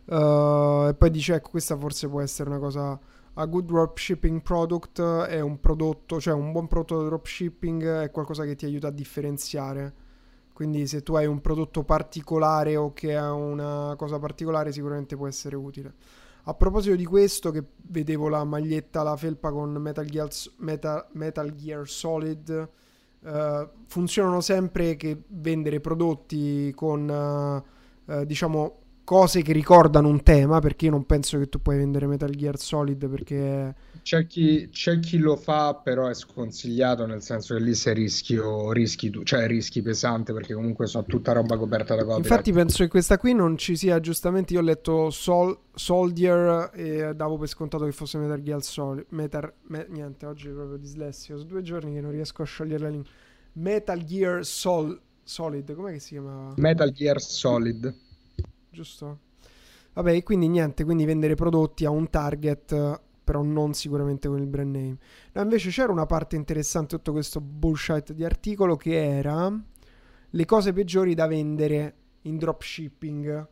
[0.05, 2.99] Uh, e poi dice, ecco, questa forse può essere una cosa...
[3.35, 8.43] A good dropshipping product è un prodotto, cioè un buon prodotto di dropshipping è qualcosa
[8.43, 9.93] che ti aiuta a differenziare.
[10.53, 15.27] Quindi se tu hai un prodotto particolare o che ha una cosa particolare sicuramente può
[15.27, 15.93] essere utile.
[16.45, 21.55] A proposito di questo, che vedevo la maglietta, la felpa con Metal Gear, Metal, Metal
[21.55, 22.69] Gear Solid,
[23.21, 30.59] uh, funzionano sempre che vendere prodotti con, uh, uh, diciamo, cose che ricordano un tema,
[30.59, 34.99] perché io non penso che tu puoi vendere Metal Gear Solid perché c'è chi, c'è
[34.99, 39.81] chi, lo fa, però è sconsigliato, nel senso che lì sei rischio, rischi cioè rischi
[39.81, 42.25] pesante perché comunque sono tutta roba coperta da copyright.
[42.25, 47.13] Infatti penso che questa qui non ci sia giustamente, io ho letto Sol, Soldier e
[47.15, 51.37] davo per scontato che fosse Metal Gear Solid, Metal, me, niente, oggi è proprio dislessio,
[51.37, 53.09] sono due giorni che non riesco a sciogliere la lingua.
[53.53, 56.53] Metal Gear Sol, Solid, com'è che si chiamava?
[56.57, 58.02] Metal Gear Solid.
[58.73, 59.19] Giusto?
[59.93, 64.75] Vabbè, quindi niente, quindi vendere prodotti a un target però non sicuramente con il brand
[64.75, 64.97] name.
[65.31, 69.51] No, invece c'era una parte interessante tutto questo bullshit di articolo che era
[70.29, 73.47] le cose peggiori da vendere in dropshipping.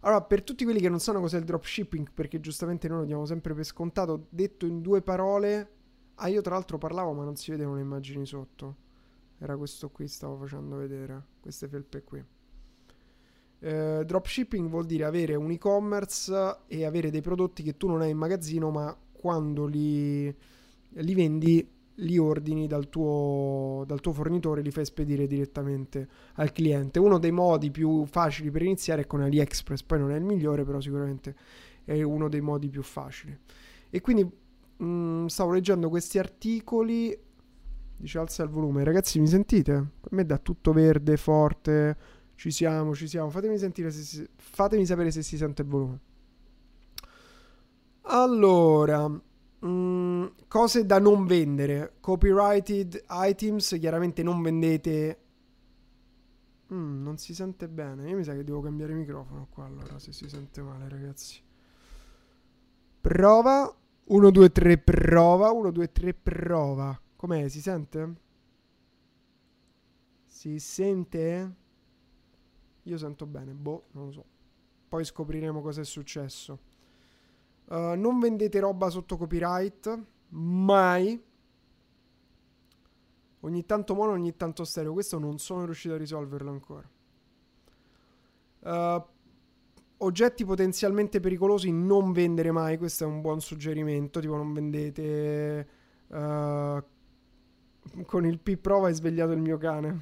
[0.00, 3.26] Allora, per tutti quelli che non sanno cos'è il dropshipping, perché giustamente noi lo diamo
[3.26, 5.70] sempre per scontato, detto in due parole,
[6.14, 8.76] ah io tra l'altro parlavo ma non si vedevano le immagini sotto.
[9.38, 12.24] Era questo qui, stavo facendo vedere, queste felpe qui.
[13.60, 18.10] Eh, dropshipping vuol dire avere un e-commerce e avere dei prodotti che tu non hai
[18.10, 20.34] in magazzino, ma quando li,
[20.90, 21.66] li vendi
[21.98, 26.98] li ordini dal tuo, dal tuo fornitore li fai spedire direttamente al cliente.
[26.98, 30.64] Uno dei modi più facili per iniziare è con AliExpress, poi non è il migliore,
[30.64, 31.34] però sicuramente
[31.84, 33.36] è uno dei modi più facili.
[33.90, 37.16] E quindi mh, mm, stavo leggendo questi articoli.
[37.96, 39.72] Dice alza il volume, ragazzi, mi sentite?
[40.00, 41.96] Per me dà tutto verde, forte.
[42.34, 43.30] Ci siamo, ci siamo.
[43.30, 44.28] Fatemi, sentire se si...
[44.36, 46.00] Fatemi sapere se si sente il volume.
[48.02, 49.22] Allora, mh,
[49.66, 51.94] mm, cose da non vendere.
[52.00, 55.18] Copyrighted items, chiaramente non vendete.
[56.72, 58.08] Mm, non si sente bene.
[58.08, 61.40] Io mi sa che devo cambiare microfono qua allora, se si sente male, ragazzi.
[63.00, 63.74] Prova.
[64.06, 65.50] 1, 2, 3, prova.
[65.50, 67.00] 1, 2, 3, prova.
[67.16, 67.48] Com'è?
[67.48, 68.14] Si sente?
[70.26, 71.62] Si sente?
[72.84, 74.24] Io sento bene, boh, non lo so.
[74.88, 76.58] Poi scopriremo cosa è successo.
[77.66, 81.22] Uh, non vendete roba sotto copyright, mai.
[83.40, 84.92] Ogni tanto mono, ogni tanto stereo.
[84.92, 86.88] Questo non sono riuscito a risolverlo ancora.
[88.60, 89.04] Uh,
[89.98, 92.76] oggetti potenzialmente pericolosi non vendere mai.
[92.76, 94.20] Questo è un buon suggerimento.
[94.20, 95.68] Tipo, non vendete.
[96.08, 96.82] Uh,
[98.04, 100.00] con il P prova hai svegliato il mio cane.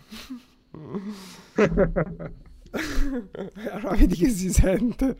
[3.70, 5.16] allora vedi che si sente.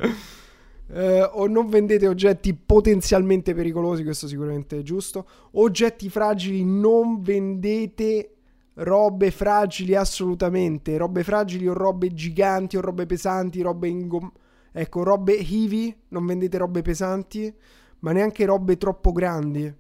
[0.87, 5.27] Uh, o non vendete oggetti potenzialmente pericolosi, questo sicuramente è giusto.
[5.53, 8.35] Oggetti fragili, non vendete
[8.75, 10.97] robe fragili assolutamente.
[10.97, 14.31] Robe fragili o robe giganti o robe pesanti, robe ingom...
[14.75, 17.55] Ecco, robe heavy, non vendete robe pesanti,
[18.01, 19.73] ma neanche robe troppo grandi.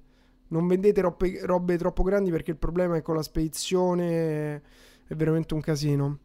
[0.48, 4.62] Non vendete robe, robe troppo grandi perché il problema è con la spedizione,
[5.06, 6.18] è veramente un casino.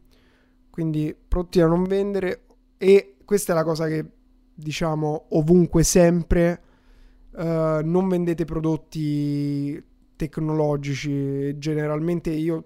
[0.78, 2.44] Quindi prodotti da non vendere
[2.78, 4.08] e questa è la cosa che
[4.54, 6.62] diciamo ovunque sempre
[7.32, 9.82] uh, non vendete prodotti
[10.14, 11.58] tecnologici.
[11.58, 12.64] Generalmente io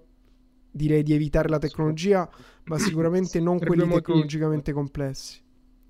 [0.71, 2.29] direi di evitare la tecnologia
[2.65, 5.41] ma sicuramente non per quelli tecnologicamente complessi.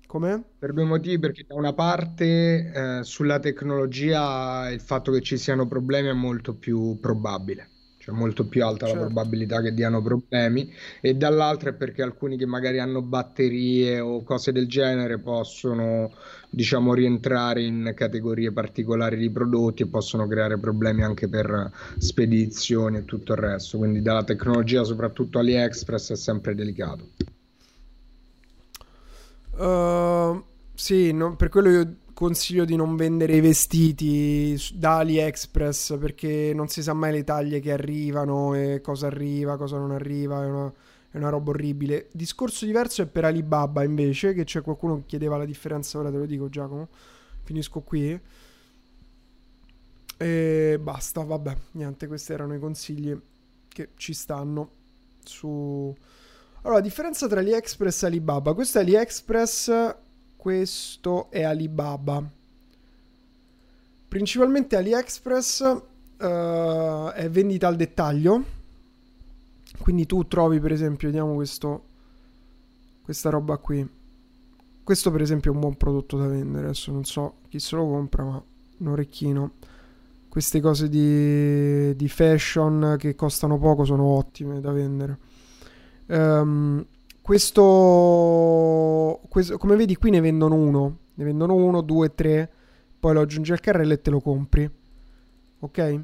[0.07, 0.41] Com'è?
[0.59, 5.67] Per due motivi, perché da una parte eh, sulla tecnologia il fatto che ci siano
[5.67, 7.72] problemi è molto più probabile
[8.03, 8.99] cioè molto più alta certo.
[8.99, 10.69] la probabilità che diano problemi,
[10.99, 16.11] e dall'altra è perché alcuni che magari hanno batterie o cose del genere possono,
[16.49, 23.05] diciamo, rientrare in categorie particolari di prodotti e possono creare problemi anche per spedizioni e
[23.05, 23.77] tutto il resto.
[23.77, 27.07] Quindi dalla tecnologia, soprattutto AliExpress, è sempre delicato.
[29.55, 30.43] Uh,
[30.73, 36.67] sì, no, per quello io consiglio di non vendere i vestiti da AliExpress perché non
[36.67, 40.73] si sa mai le taglie che arrivano e cosa arriva, cosa non arriva, è una,
[41.11, 42.09] è una roba orribile.
[42.11, 46.17] Discorso diverso è per Alibaba invece, che c'è qualcuno che chiedeva la differenza, ora te
[46.17, 46.87] lo dico Giacomo,
[47.43, 48.19] finisco qui.
[50.17, 53.19] E basta, vabbè, niente, questi erano i consigli
[53.67, 54.69] che ci stanno
[55.23, 55.93] su...
[56.61, 58.53] Allora, differenza tra AliExpress e Alibaba.
[58.53, 59.95] Questo è AliExpress
[60.43, 62.21] questo è Alibaba.
[64.09, 65.59] Principalmente AliExpress
[66.17, 68.43] uh, è vendita al dettaglio.
[69.79, 71.85] Quindi tu trovi per esempio, vediamo questo,
[73.03, 73.89] questa roba qui.
[74.83, 76.65] Questo per esempio è un buon prodotto da vendere.
[76.65, 78.43] Adesso non so chi se lo compra, ma
[78.79, 79.51] un orecchino.
[80.27, 85.17] Queste cose di, di fashion che costano poco sono ottime da vendere.
[86.07, 86.85] Um,
[87.23, 92.51] questo, questo, come vedi qui ne vendono uno, ne vendono uno, due, tre,
[92.99, 94.69] poi lo aggiungi al carrello e te lo compri.
[95.59, 96.03] Ok?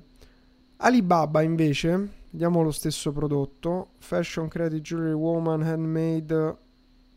[0.78, 6.58] Alibaba invece, vediamo lo stesso prodotto, Fashion Credit Jewelry Woman Handmade,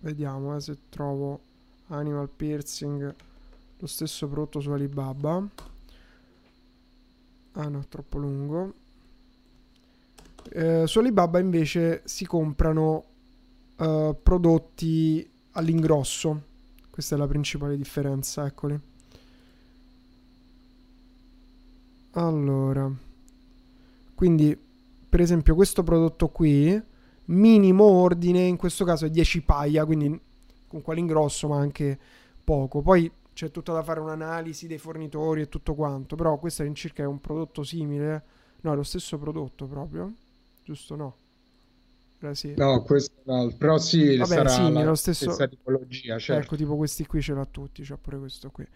[0.00, 1.38] vediamo eh, se trovo
[1.86, 3.14] Animal Piercing,
[3.78, 5.48] lo stesso prodotto su Alibaba.
[7.52, 8.72] Ah no, troppo lungo.
[10.50, 13.10] Eh, su Alibaba invece si comprano
[13.82, 16.50] uh, prodotti all'ingrosso.
[16.90, 18.78] Questa è la principale differenza, eccoli.
[22.14, 22.90] Allora,
[24.14, 24.58] quindi
[25.08, 26.80] per esempio questo prodotto qui,
[27.26, 30.20] minimo ordine, in questo caso è 10 paia, quindi
[30.66, 31.98] comunque all'ingrosso ma anche
[32.44, 32.82] poco.
[32.82, 37.06] Poi c'è tutto da fare un'analisi dei fornitori e tutto quanto, però questo all'incirca è
[37.06, 38.24] un prodotto simile.
[38.60, 40.12] No, è lo stesso prodotto proprio,
[40.62, 41.16] giusto no?
[42.32, 42.54] Sì.
[42.56, 45.24] No, questo no, però sì, Vabbè, sarà sì, la stesso...
[45.30, 46.42] stessa tipologia, certo.
[46.44, 48.66] Ecco, tipo questi qui ce l'ha tutti, c'è pure questo qui.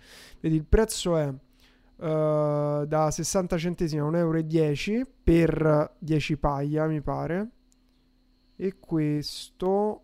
[0.41, 7.01] Vedi, il prezzo è uh, da 60 centesimi a 1,10 euro per 10 paia, mi
[7.01, 7.51] pare.
[8.57, 10.03] E questo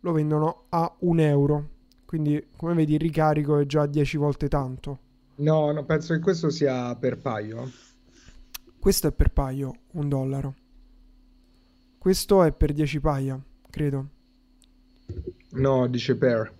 [0.00, 1.68] lo vendono a 1 euro.
[2.04, 4.98] Quindi, come vedi, il ricarico è già 10 volte tanto.
[5.36, 7.70] No, no, penso che questo sia per paio.
[8.78, 10.54] Questo è per paio, un dollaro.
[12.00, 14.06] Questo è per 10 paia, credo.
[15.50, 16.50] No, dice per.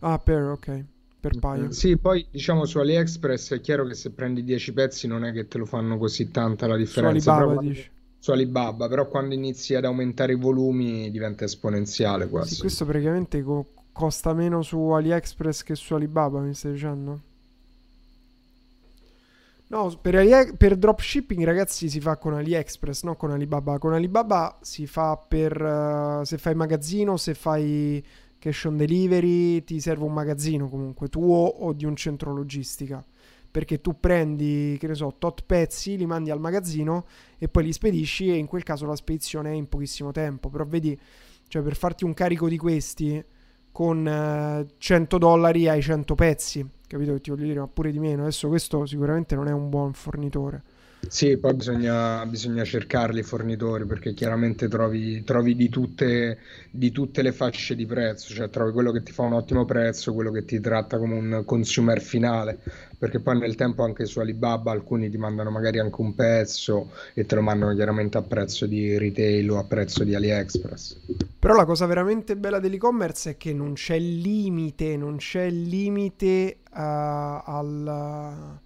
[0.00, 0.84] Ah, per, ok.
[1.20, 1.70] Per paia.
[1.70, 5.46] Sì, poi diciamo su AliExpress è chiaro che se prendi 10 pezzi non è che
[5.46, 7.20] te lo fanno così tanta la differenza.
[7.20, 7.90] Su Alibaba, però, dici.
[8.18, 12.54] Su Alibaba, però quando inizi ad aumentare i volumi diventa esponenziale quasi.
[12.56, 17.30] Sì, questo praticamente co- costa meno su AliExpress che su Alibaba, mi stai dicendo?
[19.72, 23.78] No, per, Ali- per dropshipping ragazzi si fa con AliExpress, non con Alibaba.
[23.78, 28.04] Con Alibaba si fa per uh, se fai magazzino, se fai
[28.38, 33.02] cash on delivery, ti serve un magazzino comunque tuo o di un centro logistica.
[33.50, 37.06] Perché tu prendi, che ne so, tot pezzi, li mandi al magazzino
[37.38, 40.50] e poi li spedisci e in quel caso la spedizione è in pochissimo tempo.
[40.50, 40.98] Però vedi,
[41.48, 43.24] cioè per farti un carico di questi
[43.72, 47.90] con uh, eh, 100 dollari hai 100 pezzi capito che ti voglio dire, ma pure
[47.90, 48.22] di meno.
[48.22, 50.62] Adesso questo sicuramente non è un buon fornitore.
[51.08, 56.38] Sì, poi bisogna, bisogna cercarli i fornitori perché chiaramente trovi, trovi di, tutte,
[56.70, 60.14] di, tutte, le fasce di prezzo, cioè trovi quello che ti fa un ottimo prezzo,
[60.14, 62.58] quello che ti tratta come un consumer finale,
[62.96, 67.26] perché poi nel tempo anche su Alibaba alcuni ti mandano magari anche un pezzo e
[67.26, 71.00] te lo mandano chiaramente a prezzo di retail o a prezzo di AliExpress.
[71.38, 76.78] Però la cosa veramente bella dell'e-commerce è che non c'è limite, non c'è limite uh,
[77.44, 78.60] al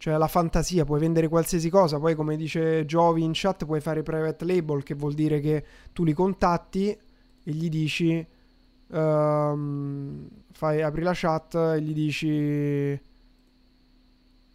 [0.00, 4.02] cioè la fantasia, puoi vendere qualsiasi cosa, poi come dice Giovi in chat puoi fare
[4.02, 5.62] private label, che vuol dire che
[5.92, 8.26] tu li contatti e gli dici,
[8.86, 12.98] um, fai, apri la chat e gli dici,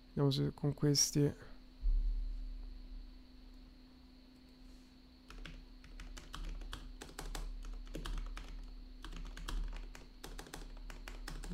[0.07, 1.31] vediamo se con questi...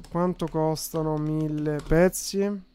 [0.10, 2.70] Quanto costano mille pezzi?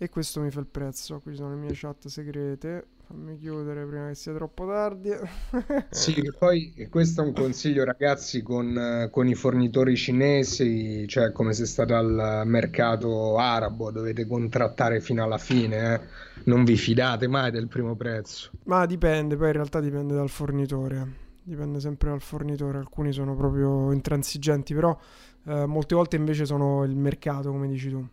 [0.00, 1.18] E questo mi fa il prezzo.
[1.18, 2.86] Qui sono le mie chat segrete.
[3.08, 5.10] Fammi chiudere prima che sia troppo tardi.
[5.90, 11.52] sì, che poi questo è un consiglio, ragazzi, con, con, i fornitori cinesi, cioè come
[11.52, 15.94] se state al mercato arabo, dovete contrattare fino alla fine.
[15.94, 16.00] Eh?
[16.44, 18.50] Non vi fidate mai del primo prezzo.
[18.66, 21.26] Ma dipende, poi in realtà dipende dal fornitore.
[21.42, 22.78] Dipende sempre dal fornitore.
[22.78, 24.96] Alcuni sono proprio intransigenti, però
[25.46, 28.06] eh, molte volte invece sono il mercato, come dici tu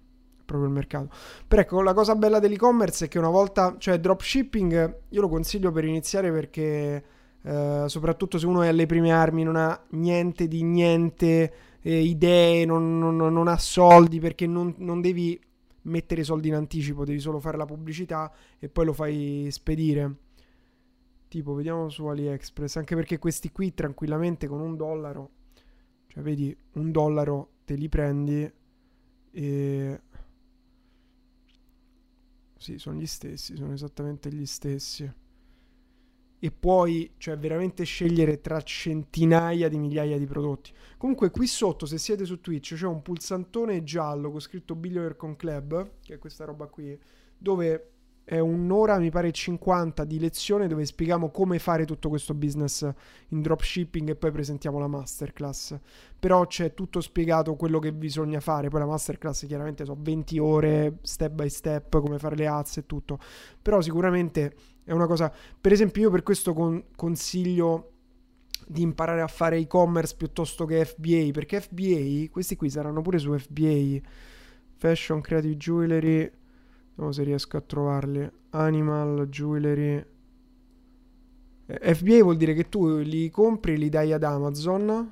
[0.45, 1.09] proprio il mercato.
[1.47, 5.71] Però ecco, la cosa bella dell'e-commerce è che una volta, cioè dropshipping, io lo consiglio
[5.71, 7.03] per iniziare perché
[7.41, 12.65] eh, soprattutto se uno è alle prime armi, non ha niente di niente, eh, idee,
[12.65, 15.39] non, non, non, ha soldi, perché non, non devi
[15.83, 20.15] mettere soldi in anticipo, devi solo fare la pubblicità e poi lo fai spedire.
[21.27, 25.29] Tipo, vediamo su AliExpress, anche perché questi qui tranquillamente con un dollaro,
[26.07, 28.51] cioè vedi, un dollaro te li prendi
[29.31, 30.01] e
[32.65, 35.07] sì, sono gli stessi, sono esattamente gli stessi.
[36.39, 40.73] E puoi, cioè, veramente scegliere tra centinaia di migliaia di prodotti.
[40.97, 45.35] Comunque, qui sotto, se siete su Twitch, c'è un pulsantone giallo con scritto Billionaire Con
[45.35, 46.99] Club, che è questa roba qui,
[47.37, 47.94] dove
[48.25, 52.91] è un'ora, mi pare 50 di lezione dove spieghiamo come fare tutto questo business
[53.27, 55.77] in dropshipping e poi presentiamo la masterclass.
[56.19, 58.69] Però c'è tutto spiegato quello che bisogna fare.
[58.69, 62.85] Poi la masterclass chiaramente sono 20 ore step by step, come fare le azze e
[62.87, 63.19] tutto.
[63.61, 65.31] Però sicuramente è una cosa...
[65.61, 67.91] Per esempio io per questo con- consiglio
[68.67, 73.37] di imparare a fare e-commerce piuttosto che FBA, perché FBA, questi qui saranno pure su
[73.37, 73.99] FBA,
[74.77, 76.31] Fashion Creative Jewelry
[76.95, 78.31] Vediamo se riesco a trovarli.
[78.51, 80.05] Animal, jewelry.
[81.65, 85.11] Eh, FBA vuol dire che tu li compri, li dai ad Amazon.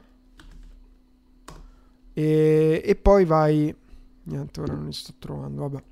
[2.13, 3.75] E, e poi vai...
[4.25, 5.83] Niente, ora non li sto trovando, vabbè.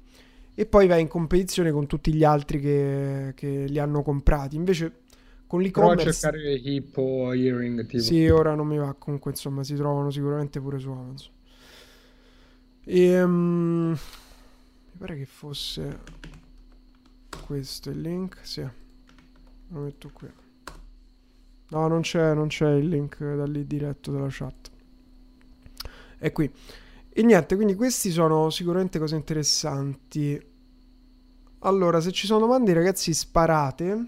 [0.54, 4.56] E poi vai in competizione con tutti gli altri che, che li hanno comprati.
[4.56, 5.00] Invece
[5.46, 6.04] con l'e-commerce...
[6.04, 8.02] Prova a cercare Hippo, Earring, tipo.
[8.02, 8.94] Sì, ora non mi va.
[8.98, 11.32] Comunque, insomma, si trovano sicuramente pure su Amazon.
[12.86, 13.98] E...
[15.02, 16.00] Pare che fosse
[17.48, 18.38] questo il link.
[18.44, 20.30] Sì, lo metto qui.
[21.70, 24.70] No, non c'è, non c'è il link da lì diretto della chat.
[26.20, 26.54] È qui.
[27.10, 30.40] E niente, quindi questi sono sicuramente cose interessanti.
[31.62, 34.06] Allora, se ci sono domande, ragazzi, sparate.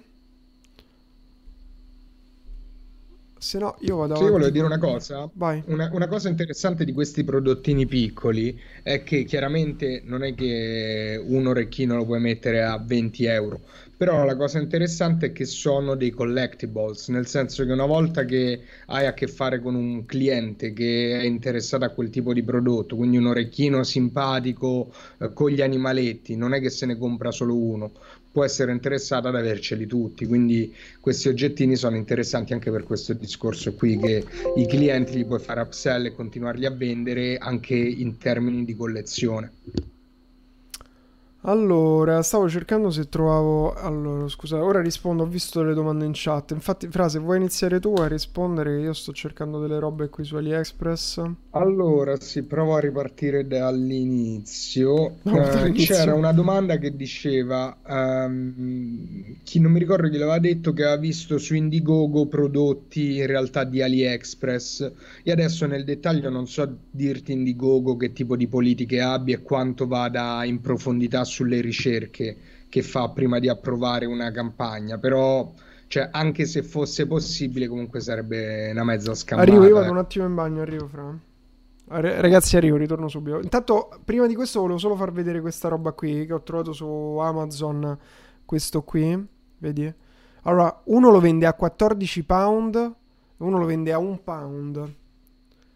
[3.43, 4.23] Se no, io vado avanti.
[4.23, 5.29] Sì, volevo dire una cosa.
[5.65, 11.47] Una, una, cosa interessante di questi prodottini piccoli è che chiaramente non è che un
[11.47, 13.59] orecchino lo puoi mettere a 20 euro,
[13.97, 18.61] però la cosa interessante è che sono dei collectibles, nel senso che una volta che
[18.85, 22.95] hai a che fare con un cliente che è interessato a quel tipo di prodotto,
[22.95, 27.57] quindi un orecchino simpatico eh, con gli animaletti, non è che se ne compra solo
[27.57, 27.91] uno,
[28.33, 30.25] può essere interessato ad averceli tutti.
[30.25, 35.39] Quindi questi oggettini sono interessanti anche per questo discorso qui, che i clienti li puoi
[35.39, 39.51] fare upsell e continuarli a vendere anche in termini di collezione.
[41.45, 43.73] Allora, stavo cercando se trovavo.
[43.73, 45.23] Allora, scusa, ora rispondo.
[45.23, 46.51] Ho visto le domande in chat.
[46.51, 50.37] Infatti, Fra, se vuoi iniziare tu a rispondere, io sto cercando delle robe qui su
[50.37, 51.21] AliExpress.
[51.51, 55.17] Allora, sì, provo a ripartire dall'inizio.
[55.33, 55.95] No, uh, dall'inizio.
[55.95, 60.97] C'era una domanda che diceva: um, chi non mi ricordo chi l'aveva detto che aveva
[60.97, 64.91] visto su Indiegogo prodotti in realtà di AliExpress.
[65.23, 69.87] E adesso nel dettaglio non so dirti Indiegogo che tipo di politiche abbia e quanto
[69.87, 72.37] vada in profondità sulle ricerche
[72.69, 75.51] che fa prima di approvare una campagna, però
[75.87, 79.51] cioè, anche se fosse possibile comunque sarebbe una mezza scampata.
[79.51, 81.19] Arrivo, io vado un attimo in bagno, arrivo fra.
[81.85, 83.39] Ragazzi, arrivo, ritorno subito.
[83.39, 86.85] Intanto, prima di questo, volevo solo far vedere questa roba qui che ho trovato su
[86.85, 87.97] Amazon.
[88.45, 89.27] Questo qui,
[89.59, 89.93] vedi?
[90.43, 92.93] Allora, uno lo vende a 14 pound,
[93.37, 94.95] uno lo vende a 1 pound.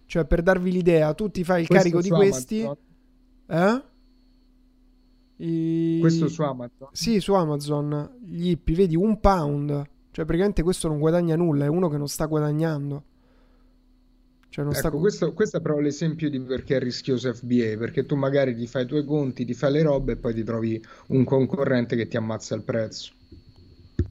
[0.07, 2.61] Cioè, per darvi l'idea, tu ti fai il questo carico di questi.
[2.61, 2.77] Amazon.
[3.49, 3.95] Eh?
[5.37, 5.97] I...
[5.99, 6.89] Questo su Amazon?
[6.91, 8.17] Sì, su Amazon.
[8.23, 9.69] Gli hippie, vedi, un pound.
[10.11, 13.03] Cioè, praticamente questo non guadagna nulla, è uno che non sta guadagnando.
[14.49, 14.89] Cioè ecco, sta...
[14.89, 18.83] questo, questo, è proprio l'esempio di perché è rischioso FBA, perché tu magari ti fai
[18.83, 22.17] i tuoi conti, ti fai le robe e poi ti trovi un concorrente che ti
[22.17, 23.11] ammazza il prezzo.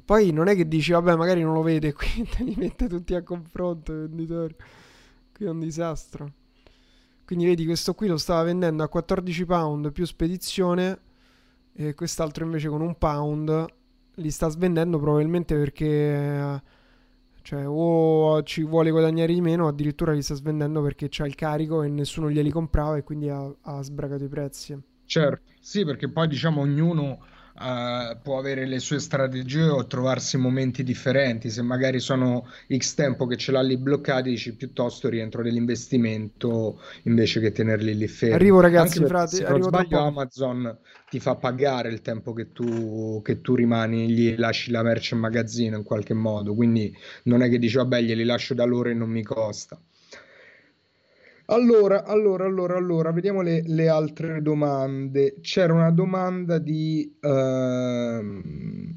[0.04, 3.22] Poi non è che dici, vabbè, magari non lo vede, quindi li mette tutti a
[3.22, 4.54] confronto, venditori.
[5.34, 6.32] Qui è un disastro.
[7.24, 11.00] Quindi vedi, questo qui lo stava vendendo a 14 pound più spedizione
[11.76, 13.66] e quest'altro invece con un pound
[14.14, 16.62] li sta svendendo probabilmente perché
[17.46, 21.36] cioè, o ci vuole guadagnare di meno, o addirittura li sta svendendo perché c'ha il
[21.36, 24.76] carico e nessuno glieli comprava e quindi ha, ha sbragato i prezzi.
[25.04, 27.20] Certo, sì, perché poi diciamo ognuno
[27.58, 31.50] uh, può avere le sue strategie o trovarsi momenti differenti.
[31.50, 37.40] Se magari sono X tempo che ce l'ha lì bloccati, dici piuttosto rientro nell'investimento invece
[37.40, 38.34] che tenerli lì fermi.
[38.34, 40.78] Arrivo ragazzi, frate, se non sbaglio Amazon
[41.08, 45.20] ti fa pagare il tempo che tu, che tu rimani, gli lasci la merce in
[45.20, 48.94] magazzino in qualche modo, quindi non è che dici vabbè glieli lascio da loro e
[48.94, 49.80] non mi costa.
[51.48, 55.36] Allora, allora, allora, allora, vediamo le, le altre domande.
[55.40, 58.90] C'era una domanda di, uh, mm,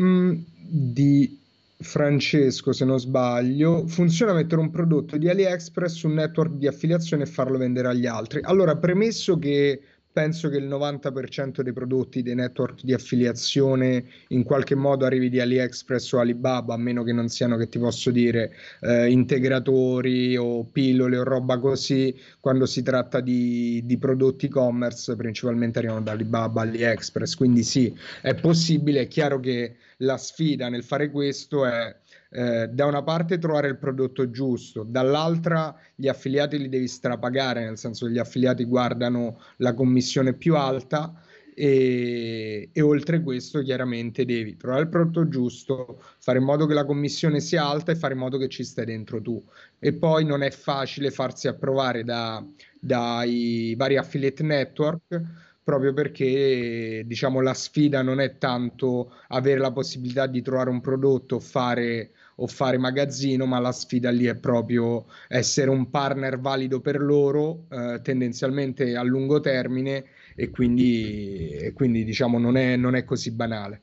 [0.00, 1.38] mm, di
[1.78, 3.86] Francesco, se non sbaglio.
[3.86, 8.06] Funziona mettere un prodotto di AliExpress su un network di affiliazione e farlo vendere agli
[8.06, 8.40] altri?
[8.42, 9.80] Allora, premesso che
[10.16, 15.40] penso che il 90% dei prodotti dei network di affiliazione in qualche modo arrivi di
[15.40, 20.64] AliExpress o Alibaba, a meno che non siano, che ti posso dire, eh, integratori o
[20.64, 26.62] pillole o roba così, quando si tratta di, di prodotti e-commerce, principalmente arrivano da Alibaba,
[26.62, 31.94] AliExpress, quindi sì, è possibile, è chiaro che la sfida nel fare questo è
[32.30, 37.78] eh, da una parte trovare il prodotto giusto, dall'altra gli affiliati li devi strapagare, nel
[37.78, 41.20] senso che gli affiliati guardano la commissione più alta
[41.58, 46.84] e, e, oltre questo chiaramente devi trovare il prodotto giusto, fare in modo che la
[46.84, 49.42] commissione sia alta e fare in modo che ci stai dentro tu.
[49.78, 52.44] E poi non è facile farsi approvare da,
[52.78, 55.22] dai vari affiliate network
[55.66, 61.40] proprio perché diciamo la sfida non è tanto avere la possibilità di trovare un prodotto
[61.40, 67.00] fare o fare magazzino, ma la sfida lì è proprio essere un partner valido per
[67.00, 70.04] loro, eh, tendenzialmente a lungo termine
[70.36, 73.82] e quindi, e quindi diciamo non è, non è così banale.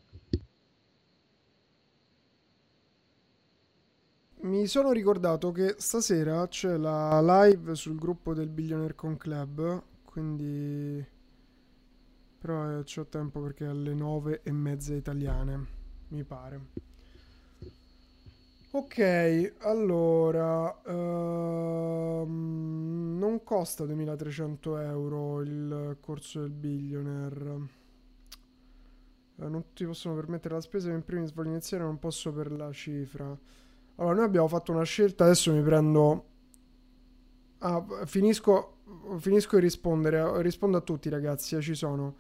[4.44, 11.12] Mi sono ricordato che stasera c'è la live sul gruppo del Billionaire Con Club, quindi
[12.44, 15.66] però eh, c'ho tempo perché è alle nove e mezza italiane,
[16.10, 16.60] mi pare.
[18.72, 22.26] Ok, allora, ehm,
[23.18, 27.60] non costa 2300 euro il corso del billionaire.
[29.38, 32.74] Eh, non ti possono permettere la spesa in primis voglio iniziare, non posso per la
[32.74, 33.26] cifra.
[33.96, 36.26] Allora, noi abbiamo fatto una scelta, adesso mi prendo...
[37.60, 38.73] Ah, finisco,
[39.20, 42.16] finisco di rispondere, rispondo a tutti ragazzi, eh, ci sono.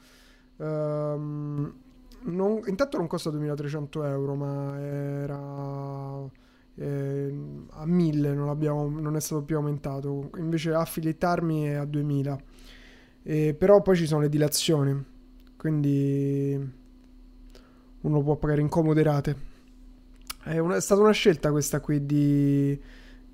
[0.57, 1.73] Um,
[2.25, 6.29] non, intanto non costa 2300 euro, ma era
[6.75, 7.35] eh,
[7.69, 10.29] a 1000 non, non, è stato più aumentato.
[10.37, 12.41] Invece affiliate army è a 2000
[13.23, 15.03] eh, però poi ci sono le dilazioni
[15.55, 16.71] quindi
[18.01, 19.35] uno può pagare in comode rate
[20.43, 22.77] è, una, è stata una scelta questa qui di,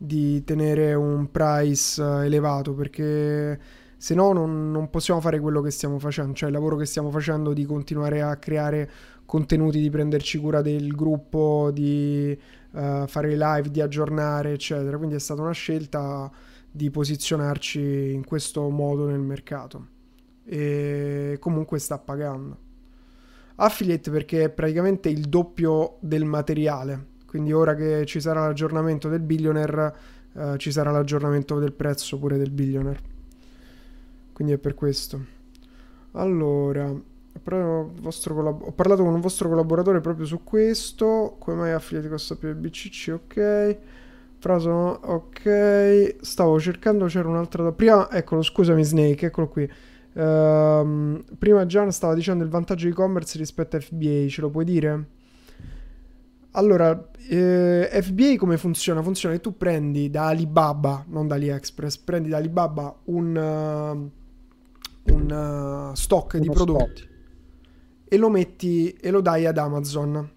[0.02, 3.60] di tenere un price elevato perché
[3.98, 7.12] se no non, non, possiamo fare quello che stiamo facendo, cioè il lavoro che stiamo
[7.12, 8.90] facendo di continuare a creare
[9.26, 12.40] contenuti, di prenderci cura del gruppo, di
[12.72, 14.96] uh, fare live, di aggiornare, eccetera.
[14.98, 16.32] Quindi è stata una scelta
[16.72, 19.88] di posizionarci in questo modo nel mercato.
[20.46, 22.58] E comunque sta pagando.
[23.56, 27.18] Affiliate perché è praticamente il doppio del materiale.
[27.30, 29.94] Quindi ora che ci sarà l'aggiornamento del billionaire,
[30.34, 33.00] uh, ci sarà l'aggiornamento del prezzo pure del billionaire.
[34.34, 35.24] Quindi è per questo.
[36.14, 36.92] Allora,
[37.44, 41.36] Collab- ho parlato con un vostro collaboratore proprio su questo.
[41.38, 43.12] Come mai affiliati costa più il BCC?
[43.14, 43.78] Ok.
[44.40, 46.16] Fraso, ok.
[46.22, 47.72] Stavo cercando, c'era un'altra.
[47.72, 49.70] Prima, eccolo, scusami, Snake, eccolo qui.
[50.14, 55.18] Um, prima Gian stava dicendo il vantaggio e-commerce rispetto a FBA, ce lo puoi dire?
[56.52, 59.04] Allora, eh, FBA come funziona?
[59.04, 65.90] Funziona che tu prendi da Alibaba, non da AliExpress, prendi da Alibaba un, uh, un
[65.92, 67.10] uh, stock Uno di prodotti stock.
[68.08, 70.32] e lo metti e lo dai ad Amazon.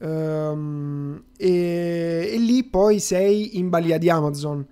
[0.00, 4.66] Um, e, e, lì poi sei in balia di Amazon.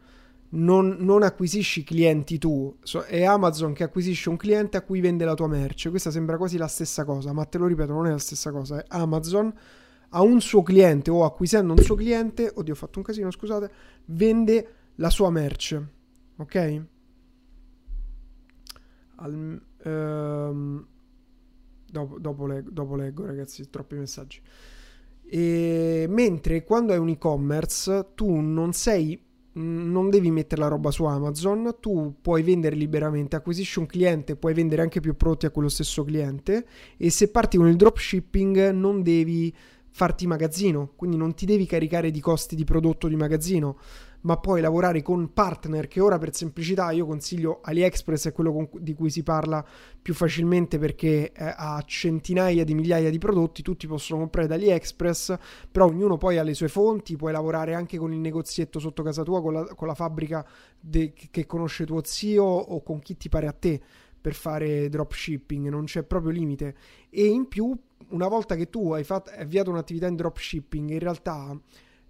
[0.53, 5.25] Non, non acquisisci clienti tu, so, è Amazon che acquisisce un cliente a cui vende
[5.25, 5.91] la tua merce.
[5.91, 8.81] Questa sembra quasi la stessa cosa, ma te lo ripeto, non è la stessa cosa.
[8.81, 9.55] È Amazon
[10.11, 13.71] a un suo cliente o acquisendo un suo cliente, oddio ho fatto un casino, scusate,
[14.07, 15.89] vende la sua merce.
[16.37, 16.83] Ok?
[19.17, 20.87] Al, um,
[21.91, 24.41] dopo, dopo, leggo, dopo leggo, ragazzi, troppi messaggi.
[25.23, 31.05] E, mentre quando hai un e-commerce tu non sei non devi mettere la roba su
[31.05, 35.69] Amazon, tu puoi vendere liberamente, acquisisci un cliente, puoi vendere anche più prodotti a quello
[35.69, 36.67] stesso cliente
[36.97, 39.53] e se parti con il dropshipping non devi
[39.91, 43.77] farti magazzino, quindi non ti devi caricare di costi di prodotto di magazzino,
[44.23, 48.69] ma puoi lavorare con partner che ora per semplicità io consiglio AliExpress è quello con,
[48.81, 49.65] di cui si parla
[50.01, 55.37] più facilmente perché eh, ha centinaia di migliaia di prodotti, tutti possono comprare da AliExpress,
[55.71, 59.23] però ognuno poi ha le sue fonti, puoi lavorare anche con il negozietto sotto casa
[59.23, 60.47] tua, con la, con la fabbrica
[60.79, 63.81] de, che conosce tuo zio o con chi ti pare a te
[64.21, 66.75] per fare dropshipping, non c'è proprio limite.
[67.09, 67.75] E in più
[68.11, 71.59] una volta che tu hai, fatto, avviato un'attività in dropshipping, in realtà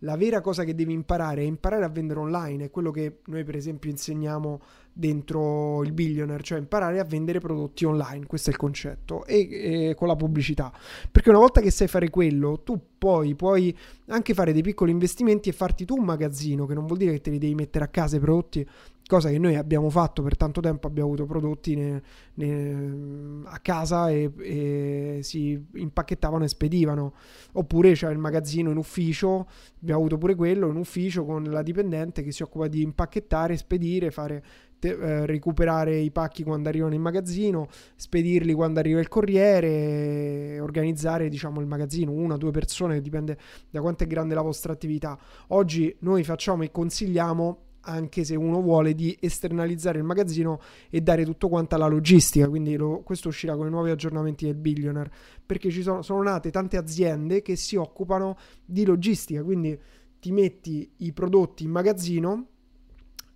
[0.04, 3.44] la vera cosa che devi imparare è imparare a vendere online, è quello che noi
[3.44, 4.60] per esempio insegniamo
[4.92, 9.48] dentro il billionaire, cioè imparare a vendere prodotti online, questo è il concetto, e,
[9.88, 10.72] e, con la pubblicità.
[11.10, 13.76] Perché una volta che sai fare quello, tu poi puoi
[14.08, 17.20] anche fare dei piccoli investimenti e farti tu un magazzino, che non vuol dire che
[17.20, 18.66] te li devi mettere a casa i prodotti
[19.10, 22.02] cosa che noi abbiamo fatto per tanto tempo, abbiamo avuto prodotti ne,
[22.34, 27.14] ne, a casa e, e, si impacchettavano e spedivano,
[27.54, 29.48] oppure c'è il magazzino in ufficio,
[29.82, 34.12] abbiamo avuto pure quello in ufficio con la dipendente che si occupa di impacchettare, spedire,
[34.12, 34.44] fare
[34.78, 37.66] te, eh, recuperare i pacchi quando arrivano in magazzino,
[37.96, 43.36] spedirli quando arriva il corriere, organizzare diciamo il magazzino, una o due persone, dipende
[43.70, 45.18] da quanto è grande la vostra attività.
[45.48, 51.24] Oggi noi facciamo e consigliamo anche se uno vuole di esternalizzare il magazzino e dare
[51.24, 52.48] tutto quanto alla logistica.
[52.48, 55.10] Quindi lo, questo uscirà con i nuovi aggiornamenti del billionaire
[55.44, 59.42] perché ci sono, sono nate tante aziende che si occupano di logistica.
[59.42, 59.78] Quindi
[60.18, 62.46] ti metti i prodotti in magazzino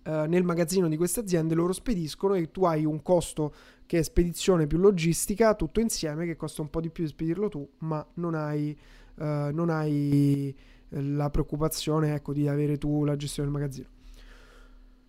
[0.07, 3.53] eh, nel magazzino di queste aziende loro spediscono e tu hai un costo
[3.87, 7.49] che è spedizione più logistica tutto insieme che costa un po' di più di spedirlo
[7.49, 8.77] tu ma non hai,
[9.17, 10.55] eh, non hai
[10.89, 13.94] la preoccupazione ecco, di avere tu la gestione del magazzino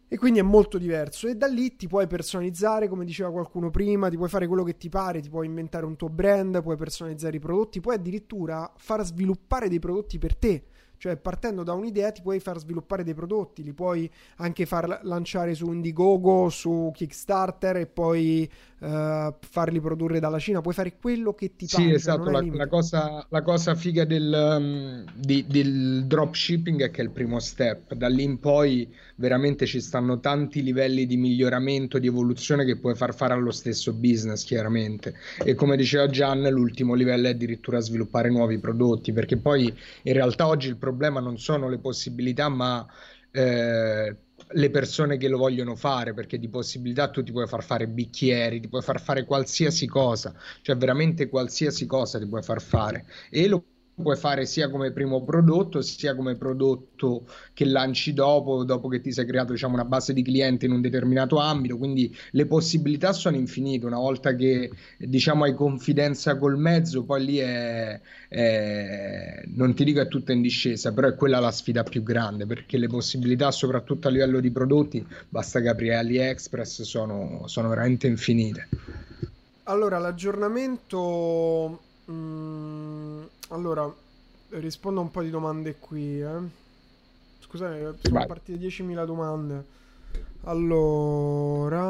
[0.09, 1.27] e quindi è molto diverso.
[1.27, 4.77] E da lì ti puoi personalizzare, come diceva qualcuno prima, ti puoi fare quello che
[4.77, 9.05] ti pare, ti puoi inventare un tuo brand, puoi personalizzare i prodotti, puoi addirittura far
[9.05, 10.65] sviluppare dei prodotti per te.
[10.99, 15.55] Cioè, partendo da un'idea, ti puoi far sviluppare dei prodotti, li puoi anche far lanciare
[15.55, 20.63] su Indiegogo, su Kickstarter e poi uh, farli produrre dalla Cina.
[20.63, 21.83] Puoi fare quello che ti pare.
[21.83, 22.31] Sì, esatto.
[22.31, 27.11] La, la, cosa, la, cosa, figa del, um, di, del dropshipping è che è il
[27.11, 27.93] primo step.
[27.93, 32.95] Da lì in poi veramente ci stanno tanti livelli di miglioramento, di evoluzione che puoi
[32.95, 35.15] far fare allo stesso business, chiaramente.
[35.45, 40.47] E come diceva Gian, l'ultimo livello è addirittura sviluppare nuovi prodotti, perché poi in realtà
[40.47, 42.87] oggi il problema non sono le possibilità, ma
[43.31, 44.17] eh,
[44.49, 48.61] le persone che lo vogliono fare, perché di possibilità tu ti puoi far fare bicchieri,
[48.61, 53.49] ti puoi far fare qualsiasi cosa, cioè veramente qualsiasi cosa ti puoi far fare e
[53.49, 53.65] lo
[54.03, 59.11] puoi fare sia come primo prodotto sia come prodotto che lanci dopo, dopo che ti
[59.11, 63.37] sei creato diciamo, una base di clienti in un determinato ambito, quindi le possibilità sono
[63.37, 67.99] infinite, una volta che diciamo hai confidenza col mezzo, poi lì è,
[68.29, 72.45] è, non ti dico è tutta in discesa, però è quella la sfida più grande,
[72.45, 78.07] perché le possibilità soprattutto a livello di prodotti, basta che apri AliExpress, sono, sono veramente
[78.07, 78.69] infinite.
[79.65, 81.81] Allora, l'aggiornamento...
[82.09, 83.93] Mm allora,
[84.51, 86.21] rispondo a un po' di domande qui.
[86.21, 86.65] Eh.
[87.39, 88.27] Scusate, sono Vai.
[88.27, 89.65] partite 10.000 domande.
[90.45, 91.85] Allora,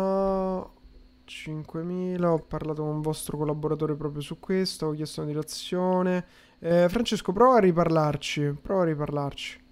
[1.27, 2.24] 5.000.
[2.24, 4.87] Ho parlato con un vostro collaboratore proprio su questo.
[4.87, 6.24] Ho chiesto una direzione.
[6.59, 8.59] Eh, Francesco, prova a riparlarci.
[8.61, 9.65] Prova a riparlarci.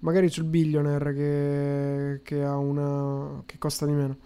[0.00, 3.42] Magari sul billionaire che, che ha una.
[3.44, 4.16] che costa di meno.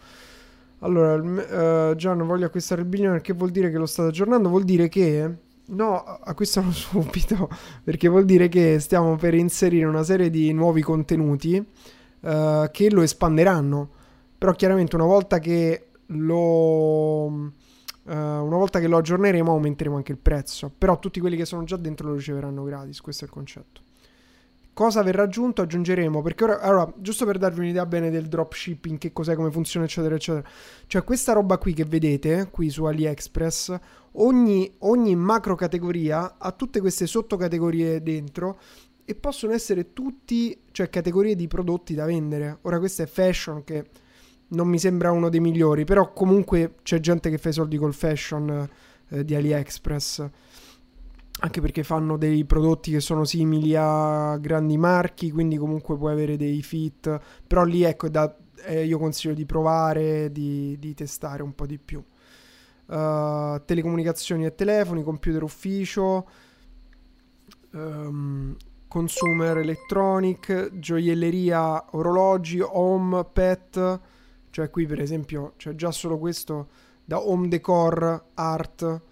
[0.81, 3.23] Allora, uh, Gian, voglio acquistare il billionaire.
[3.23, 4.49] Che vuol dire che lo state aggiornando?
[4.49, 7.49] Vuol dire che No, acquistano subito
[7.83, 11.57] perché vuol dire che stiamo per inserire una serie di nuovi contenuti
[12.21, 13.91] uh, che lo espanderanno.
[14.37, 17.51] Però chiaramente una volta che lo,
[18.05, 21.63] Uh, una volta che lo aggiorneremo aumenteremo anche il prezzo, però tutti quelli che sono
[21.63, 23.82] già dentro lo riceveranno gratis, questo è il concetto.
[24.75, 25.61] Cosa verrà aggiunto?
[25.61, 29.85] Aggiungeremo, perché ora, allora, giusto per darvi un'idea bene del dropshipping, che cos'è, come funziona,
[29.85, 30.49] eccetera, eccetera.
[30.87, 33.79] Cioè, questa roba qui che vedete, qui su AliExpress,
[34.13, 38.59] ogni, ogni macro categoria ha tutte queste sottocategorie dentro
[39.05, 42.59] e possono essere tutti, cioè, categorie di prodotti da vendere.
[42.63, 43.85] Ora, questo è fashion, che
[44.49, 47.93] non mi sembra uno dei migliori, però comunque c'è gente che fa i soldi col
[47.93, 48.69] fashion
[49.09, 50.31] eh, di AliExpress
[51.45, 56.37] anche perché fanno dei prodotti che sono simili a grandi marchi, quindi comunque puoi avere
[56.37, 58.33] dei fit, però lì ecco da,
[58.65, 62.03] eh, io consiglio di provare, di, di, testare un po' di più.
[62.87, 66.29] Uh, telecomunicazioni e telefoni, computer ufficio,
[67.73, 68.55] um,
[68.87, 74.01] consumer electronic, gioielleria, orologi, home, pet,
[74.51, 76.69] cioè qui per esempio c'è già solo questo
[77.05, 79.03] da home decor, art,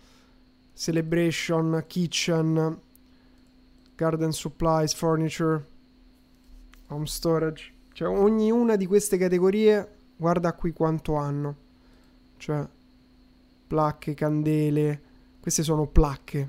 [0.80, 2.80] Celebration, Kitchen,
[3.94, 5.62] Garden Supplies, Furniture,
[6.86, 7.70] Home Storage.
[7.92, 11.54] Cioè ognuna di queste categorie, guarda qui quanto hanno.
[12.38, 12.66] Cioè,
[13.66, 15.02] placche, candele.
[15.38, 16.48] Queste sono placche.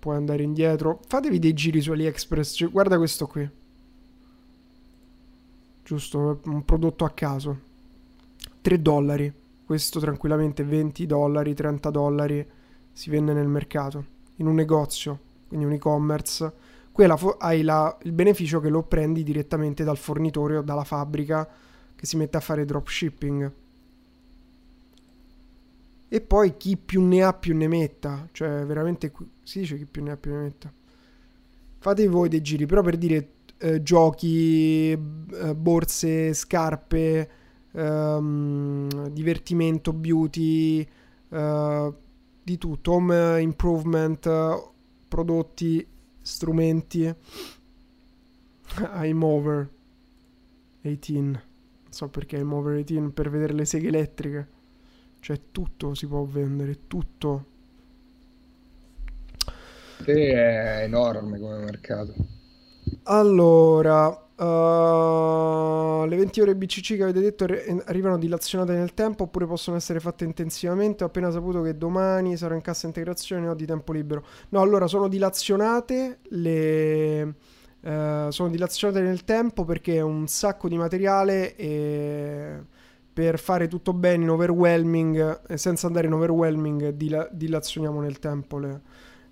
[0.00, 1.00] Puoi andare indietro.
[1.06, 2.56] Fatevi dei giri su AliExpress.
[2.56, 3.48] Cioè, guarda questo qui.
[5.82, 7.58] Giusto, un prodotto a caso.
[8.60, 9.39] 3 dollari.
[9.70, 12.44] Questo tranquillamente 20 dollari, 30 dollari
[12.90, 14.04] si vende nel mercato,
[14.38, 16.52] in un negozio, quindi un e-commerce.
[16.90, 21.48] Qui fo- hai la, il beneficio che lo prendi direttamente dal fornitore o dalla fabbrica
[21.94, 23.52] che si mette a fare dropshipping.
[26.08, 29.12] E poi chi più ne ha più ne metta, cioè veramente
[29.44, 30.72] si dice chi più ne ha più ne metta.
[31.78, 37.30] Fatevi voi dei giri, però per dire eh, giochi, eh, borse, scarpe,
[37.72, 40.86] um, divertimento, beauty,
[41.28, 41.94] uh,
[42.42, 44.70] di tutto, home improvement,
[45.08, 45.86] prodotti,
[46.20, 47.02] strumenti.
[48.92, 49.68] I'm over
[50.82, 51.20] 18.
[51.20, 51.42] Non
[51.90, 54.48] so perché I'm over 18 per vedere le seghe elettriche.
[55.20, 57.46] Cioè tutto si può vendere, tutto.
[60.04, 62.14] Sì, è enorme come mercato.
[63.04, 67.44] Allora, Uh, le 20 ore BCC che avete detto
[67.84, 71.04] arrivano dilazionate nel tempo oppure possono essere fatte intensivamente.
[71.04, 74.24] Ho appena saputo che domani sarò in cassa integrazione e di tempo libero.
[74.48, 77.34] No, allora sono dilazionate le.
[77.80, 82.62] Uh, sono dilazionate nel tempo perché è un sacco di materiale e
[83.12, 88.58] per fare tutto bene in overwhelming e senza andare in overwhelming dila- dilazioniamo nel tempo
[88.58, 88.80] le,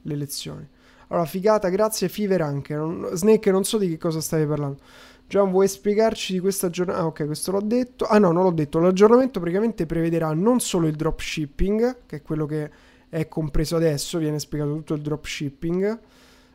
[0.02, 0.68] le lezioni.
[1.08, 2.74] Allora, figata, grazie, Fever anche.
[2.74, 4.78] Non, Snake, non so di che cosa stai parlando.
[5.26, 7.00] Gian, vuoi spiegarci di questa giornata?
[7.00, 8.06] Ah, ok, questo l'ho detto.
[8.06, 8.78] Ah, no, non l'ho detto.
[8.78, 12.70] L'aggiornamento praticamente prevederà non solo il dropshipping, che è quello che
[13.08, 15.98] è compreso adesso, viene spiegato tutto il dropshipping,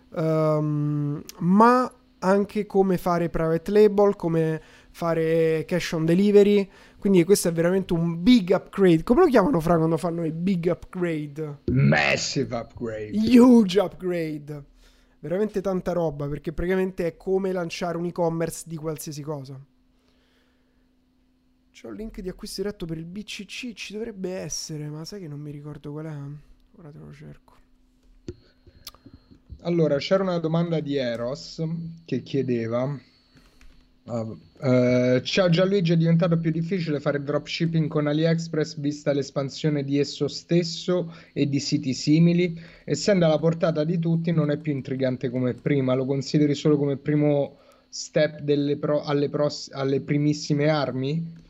[0.09, 4.61] um, ma anche come fare private label, come
[4.91, 6.69] fare cash on delivery,
[7.03, 9.03] quindi questo è veramente un big upgrade.
[9.03, 11.63] Come lo chiamano fra quando fanno i big upgrade?
[11.69, 13.11] Massive upgrade.
[13.11, 14.63] Huge upgrade.
[15.19, 19.59] Veramente tanta roba perché praticamente è come lanciare un e-commerce di qualsiasi cosa.
[21.73, 25.27] C'ho il link di acquisto diretto per il BCC, ci dovrebbe essere, ma sai che
[25.27, 26.77] non mi ricordo qual è?
[26.77, 27.55] Ora te lo cerco.
[29.63, 31.61] Allora, c'era una domanda di Eros
[32.05, 32.97] che chiedeva
[34.05, 39.97] Uh, uh, ciao Gianluigi, è diventato più difficile fare dropshipping con AliExpress vista l'espansione di
[39.97, 42.59] esso stesso e di siti simili.
[42.83, 45.93] Essendo alla portata di tutti, non è più intrigante come prima.
[45.93, 48.41] Lo consideri solo come primo step
[48.75, 51.41] pro- alle, pros- alle primissime armi?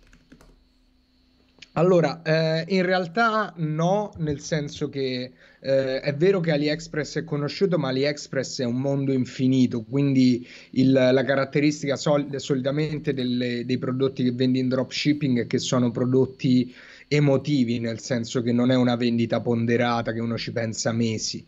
[1.76, 7.80] Allora, eh, in realtà no, nel senso che eh, è vero che AliExpress è conosciuto,
[7.80, 14.24] ma AliExpress è un mondo infinito, quindi il, la caratteristica sol- solitamente delle, dei prodotti
[14.24, 16.72] che vendi in dropshipping è che sono prodotti
[17.08, 21.44] emotivi, nel senso che non è una vendita ponderata che uno ci pensa mesi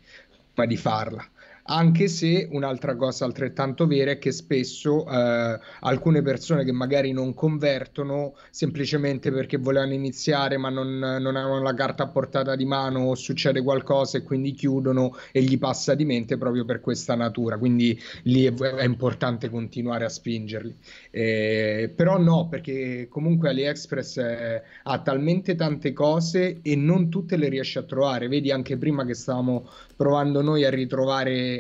[0.54, 1.30] prima di farla
[1.68, 7.34] anche se un'altra cosa altrettanto vera è che spesso eh, alcune persone che magari non
[7.34, 13.06] convertono semplicemente perché volevano iniziare ma non, non avevano la carta a portata di mano
[13.06, 17.58] o succede qualcosa e quindi chiudono e gli passa di mente proprio per questa natura,
[17.58, 20.76] quindi lì è, è importante continuare a spingerli.
[21.10, 27.50] Eh, però no, perché comunque AliExpress eh, ha talmente tante cose e non tutte le
[27.50, 31.55] riesce a trovare, vedi anche prima che stavamo provando noi a ritrovare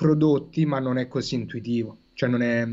[0.00, 1.98] prodotti, ma non è così intuitivo.
[2.14, 2.66] Cioè non è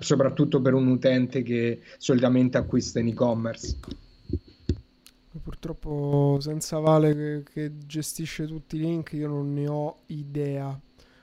[0.00, 3.76] soprattutto per un utente che solitamente acquista in e-commerce.
[5.42, 10.78] purtroppo senza Vale che, che, gestisce tutti i link io non ne ho idea.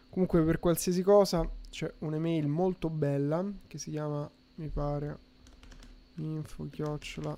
[0.10, 5.18] Comunque per qualsiasi cosa c'è un'email molto bella che si chiama, mi pare,
[6.18, 7.36] info chiocciola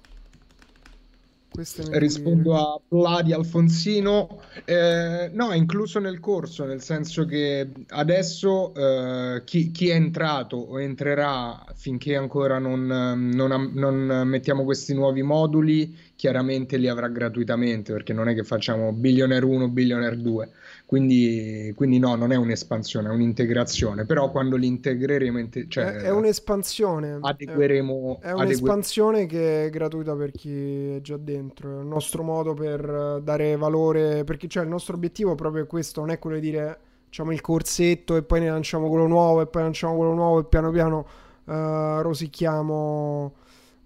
[1.91, 4.41] Rispondo a Vladi Alfonsino.
[4.65, 10.57] Eh, no, è incluso nel corso, nel senso che adesso eh, chi, chi, è entrato
[10.57, 17.91] o entrerà finché ancora non, non, non, mettiamo questi nuovi moduli, chiaramente li avrà gratuitamente,
[17.91, 20.49] perché non è che facciamo Billionaire 1, Billionaire 2.
[20.85, 24.05] Quindi, quindi, no, non è un'espansione, è un'integrazione.
[24.05, 27.17] Però quando li integreremo, cioè, è, è un'espansione.
[27.21, 28.19] Adegueremo.
[28.21, 29.37] È, è un'espansione adegue...
[29.37, 31.77] che è gratuita per chi è già dentro.
[31.77, 34.23] È il nostro modo per dare valore.
[34.23, 36.79] Perché cioè, il nostro obiettivo è proprio questo: non è quello di dire
[37.15, 40.45] facciamo il corsetto e poi ne lanciamo quello nuovo e poi lanciamo quello nuovo e
[40.45, 41.07] piano piano
[41.45, 43.35] uh, rosichiamo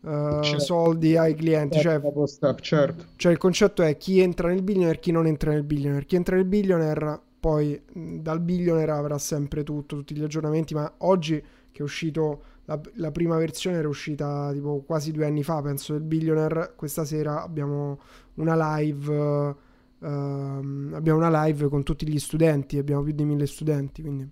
[0.01, 0.59] uh, certo.
[0.59, 1.79] soldi ai clienti.
[1.79, 3.05] Cioè, step, certo.
[3.15, 6.05] cioè, il concetto è chi entra nel billionaire e chi non entra nel billionaire.
[6.05, 11.41] Chi entra nel billionaire poi dal billionaire avrà sempre tutto, tutti gli aggiornamenti, ma oggi
[11.71, 15.93] che è uscito la, la, prima versione era uscita tipo quasi due anni fa, penso,
[15.93, 17.99] del billionaire, questa sera abbiamo
[18.35, 19.57] una live...
[19.99, 24.29] Uh, abbiamo una live con tutti gli studenti, abbiamo più di mille studenti, quindi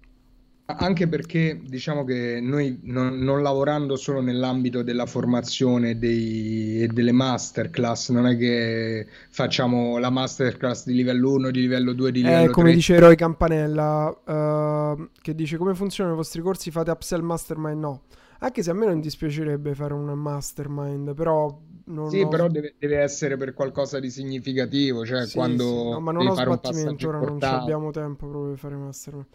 [0.69, 7.13] anche perché diciamo che noi non, non lavorando solo nell'ambito della formazione dei, e delle
[7.13, 12.49] masterclass, non è che facciamo la masterclass di livello 1, di livello 2, di livello
[12.49, 17.21] eh, come dice Eroe Campanella, uh, che dice come funzionano i vostri corsi, fate upsell
[17.21, 17.79] mastermind?
[17.79, 18.01] No.
[18.39, 22.27] Anche se a me non dispiacerebbe fare un mastermind, però non sì, ho...
[22.27, 25.89] però deve, deve, essere per qualcosa di significativo, cioè sì, quando sì.
[25.91, 29.27] No, ma non ho sbattimento, ora non abbiamo tempo proprio per fare mastermind.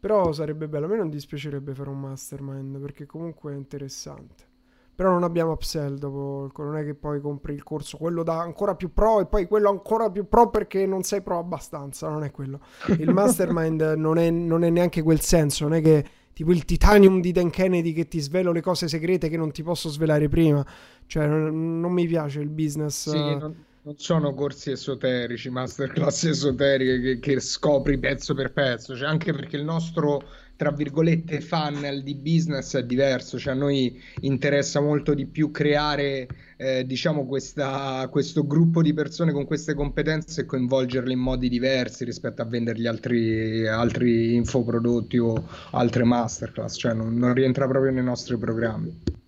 [0.00, 4.48] Però sarebbe bello, a me non dispiacerebbe fare un mastermind perché comunque è interessante.
[4.94, 8.74] Però non abbiamo upsell dopo, non è che poi compri il corso, quello da ancora
[8.74, 12.30] più pro e poi quello ancora più pro perché non sei pro abbastanza, non è
[12.30, 12.60] quello.
[12.98, 17.20] Il mastermind non, è, non è neanche quel senso, non è che tipo il titanium
[17.20, 20.64] di Dan Kennedy che ti svelo le cose segrete che non ti posso svelare prima.
[21.06, 23.10] Cioè, non, non mi piace il business.
[23.10, 29.08] Sì, non, non sono corsi esoterici, masterclass esoteriche che, che, scopri pezzo per pezzo, cioè
[29.08, 30.22] anche perché il nostro,
[30.56, 36.28] tra virgolette, funnel di business è diverso, cioè a noi interessa molto di più creare,
[36.58, 42.04] eh, diciamo, questa, questo gruppo di persone con queste competenze e coinvolgerle in modi diversi
[42.04, 48.04] rispetto a vendergli altri, altri infoprodotti o altre masterclass, cioè non, non rientra proprio nei
[48.04, 49.19] nostri programmi.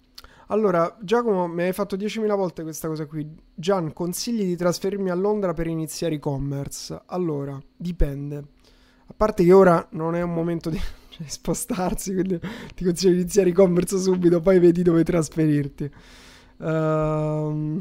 [0.53, 3.27] Allora, Giacomo, mi hai fatto 10.000 volte questa cosa qui.
[3.55, 7.05] Gian, consigli di trasferirmi a Londra per iniziare e-commerce?
[7.07, 8.37] Allora, dipende.
[9.07, 12.39] A parte che ora non è un momento di cioè, spostarsi, quindi
[12.75, 15.91] ti consiglio di iniziare e-commerce subito, poi vedi dove trasferirti.
[16.59, 17.81] Uh...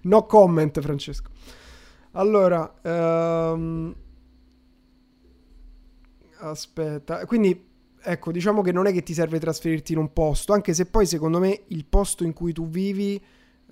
[0.00, 1.28] no comment, Francesco.
[2.12, 3.94] Allora, um...
[6.38, 7.68] aspetta, quindi
[8.02, 11.06] ecco, diciamo che non è che ti serve trasferirti in un posto, anche se poi
[11.06, 13.20] secondo me il posto in cui tu vivi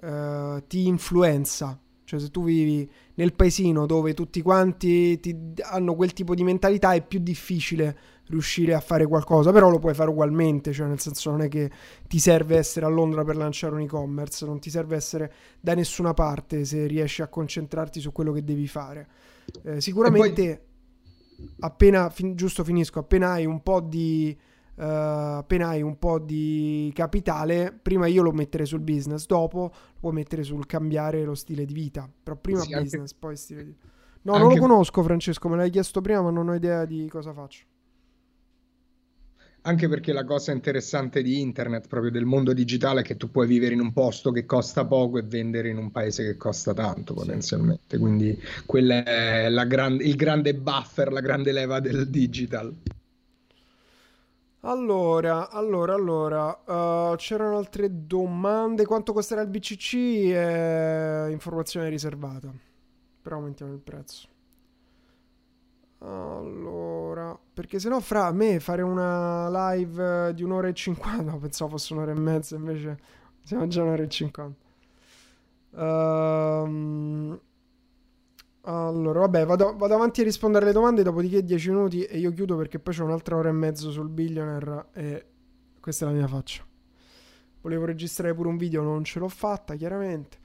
[0.02, 1.78] uh, ti influenza.
[2.04, 6.94] Cioè, se tu vivi nel paesino dove tutti quanti ti, hanno quel tipo di mentalità,
[6.94, 7.98] è più difficile
[8.28, 11.70] riuscire a fare qualcosa, però lo puoi fare ugualmente, cioè nel senso non è che
[12.06, 16.14] ti serve essere a Londra per lanciare un e-commerce, non ti serve essere da nessuna
[16.14, 19.06] parte se riesci a concentrarti su quello che devi fare.
[19.64, 20.67] Eh, sicuramente
[21.60, 24.36] appena, fin, giusto finisco, appena hai un po' di...
[24.78, 29.96] Uh, appena hai un po' di capitale, prima io lo metterei sul business, dopo lo
[29.98, 32.08] puoi mettere sul cambiare lo stile di vita.
[32.22, 33.14] Però prima sì, business, anche...
[33.18, 33.86] poi stile di vita.
[34.20, 34.46] No, anche...
[34.46, 37.64] non lo conosco, Francesco, me l'hai chiesto prima, ma non ho idea di cosa faccio
[39.62, 43.46] anche perché la cosa interessante di internet, proprio del mondo digitale, è che tu puoi
[43.46, 47.14] vivere in un posto che costa poco e vendere in un paese che costa tanto
[47.14, 47.96] potenzialmente.
[47.96, 47.98] Sì.
[47.98, 52.74] Quindi quello è gran- il grande buffer, la grande leva del digital.
[54.62, 58.84] Allora, allora, allora, uh, c'erano altre domande.
[58.86, 60.30] Quanto costerà il BCC?
[60.32, 62.52] È informazione riservata.
[63.22, 64.28] Però aumentiamo il prezzo.
[66.00, 71.92] Allora, perché sennò fra me fare una live di un'ora e cinquanta, no, pensavo fosse
[71.92, 72.98] un'ora e mezza, invece
[73.42, 74.66] siamo già un'ora e cinquanta.
[75.70, 77.38] Um,
[78.62, 82.56] allora, vabbè, vado, vado, avanti a rispondere alle domande, dopodiché 10 minuti e io chiudo
[82.56, 85.26] perché poi c'è un'altra ora e mezzo sul billionaire e
[85.80, 86.64] questa è la mia faccia.
[87.60, 90.38] Volevo registrare pure un video, non ce l'ho fatta, chiaramente.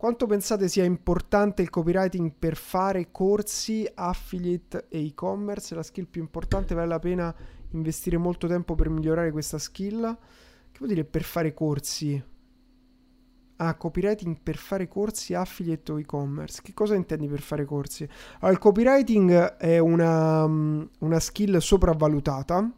[0.00, 5.74] Quanto pensate sia importante il copywriting per fare corsi, affiliate e e-commerce?
[5.74, 7.34] La skill più importante, vale la pena
[7.72, 10.00] investire molto tempo per migliorare questa skill?
[10.72, 12.24] Che vuol dire per fare corsi?
[13.56, 16.62] Ah, copywriting per fare corsi affiliate o e-commerce.
[16.62, 18.08] Che cosa intendi per fare corsi?
[18.36, 22.72] Allora, il copywriting è una, mm, una skill sopravvalutata.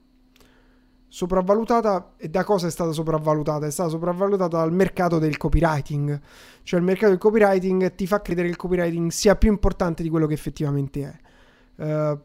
[1.15, 3.67] Sopravvalutata e da cosa è stata sopravvalutata?
[3.67, 6.19] È stata sopravvalutata dal mercato del copywriting.
[6.63, 10.09] Cioè il mercato del copywriting ti fa credere che il copywriting sia più importante di
[10.09, 11.21] quello che effettivamente
[11.77, 11.85] è.
[11.85, 12.19] Uh,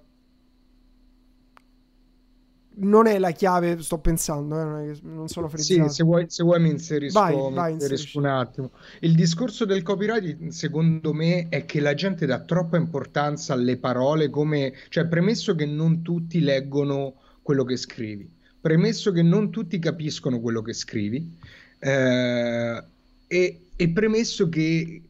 [2.75, 5.89] non è la chiave, sto pensando, eh, non sono frizzato.
[5.89, 8.71] Sì, se vuoi, se vuoi mi inserisco, vai, mi vai, inserisco un attimo.
[9.01, 14.29] Il discorso del copyright, secondo me, è che la gente dà troppa importanza alle parole
[14.29, 14.71] come...
[14.87, 20.61] Cioè, premesso che non tutti leggono quello che scrivi, premesso che non tutti capiscono quello
[20.61, 21.37] che scrivi,
[21.79, 22.83] eh,
[23.27, 25.01] e, e premesso che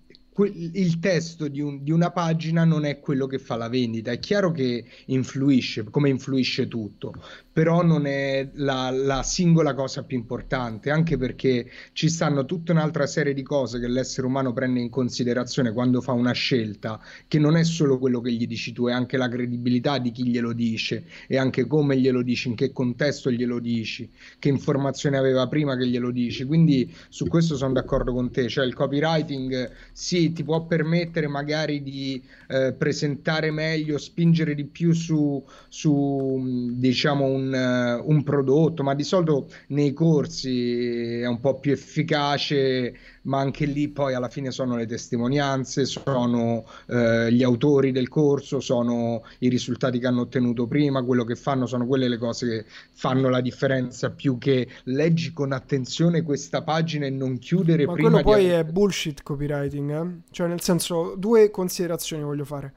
[0.46, 4.12] il testo di, un, di, una pagina non è quello che fa la vendita.
[4.12, 7.14] È chiaro che influisce, come influisce tutto,
[7.58, 13.08] però non è la, la, singola cosa più importante, anche perché ci stanno tutta un'altra
[13.08, 17.58] serie di cose che l'essere umano prende in considerazione quando fa una scelta, che non
[17.58, 21.06] è solo quello che gli dici tu, è anche la credibilità di chi glielo dice,
[21.26, 24.08] e anche come glielo dici, in che contesto glielo dici,
[24.38, 26.44] che informazione aveva prima che glielo dici.
[26.44, 31.82] Quindi su questo sono d'accordo con te, cioè il copywriting sì, ti può permettere magari
[31.82, 38.84] di eh, presentare meglio, spingere di più su, su diciamo un un, eh, un, prodotto,
[38.84, 42.94] ma di solito nei corsi è un po' più efficace,
[43.24, 48.60] ma anche lì poi alla fine sono le testimonianze, sono eh, gli autori del corso,
[48.60, 52.66] sono i risultati che hanno ottenuto prima, quello che fanno sono quelle le cose che
[52.94, 58.10] fanno la differenza più che leggi con attenzione questa pagina e non chiudere ma prima
[58.10, 58.50] quello poi di...
[58.50, 60.22] è bullshit copywriting, eh?
[60.32, 62.74] cioè nel senso due considerazioni voglio fare.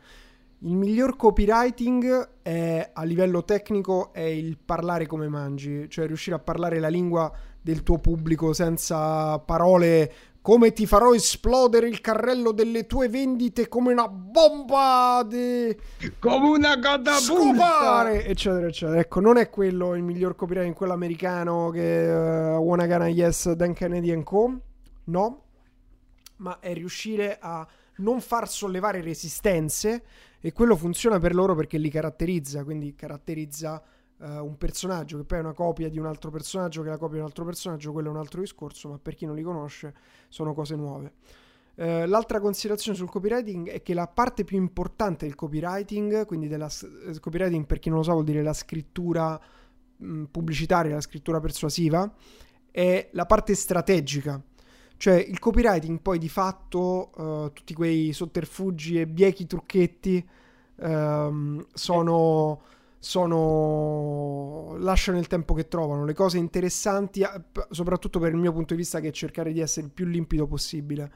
[0.62, 6.38] Il miglior copywriting è, a livello tecnico è il parlare come mangi, cioè riuscire a
[6.38, 7.32] parlare la lingua
[7.62, 10.12] del tuo pubblico senza parole
[10.42, 15.74] come ti farò esplodere il carrello delle tue vendite come una bomba di...
[16.18, 18.98] come una catapulta eccetera eccetera.
[18.98, 23.72] Ecco non è quello il miglior copywriting quello americano che uh, Wanna Gonna Yes Dan
[23.72, 24.60] Kennedy Co.
[25.04, 25.42] No.
[26.36, 27.66] Ma è riuscire a
[27.96, 30.02] non far sollevare resistenze
[30.40, 33.82] e quello funziona per loro perché li caratterizza, quindi caratterizza
[34.18, 36.98] uh, un personaggio che poi è una copia di un altro personaggio che è la
[36.98, 39.42] copia di un altro personaggio, quello è un altro discorso, ma per chi non li
[39.42, 39.94] conosce
[40.28, 41.12] sono cose nuove.
[41.74, 46.68] Uh, l'altra considerazione sul copywriting è che la parte più importante del copywriting, quindi della
[46.68, 49.38] uh, copywriting per chi non lo sa vuol dire la scrittura
[49.96, 52.12] mh, pubblicitaria, la scrittura persuasiva,
[52.70, 54.40] è la parte strategica
[55.00, 60.28] cioè il copywriting poi di fatto, uh, tutti quei sotterfugi e biechi trucchetti
[60.76, 62.60] um, sono,
[62.98, 64.76] sono...
[64.76, 66.04] lasciano il tempo che trovano.
[66.04, 67.22] Le cose interessanti,
[67.70, 70.46] soprattutto per il mio punto di vista, che è cercare di essere il più limpido
[70.46, 71.10] possibile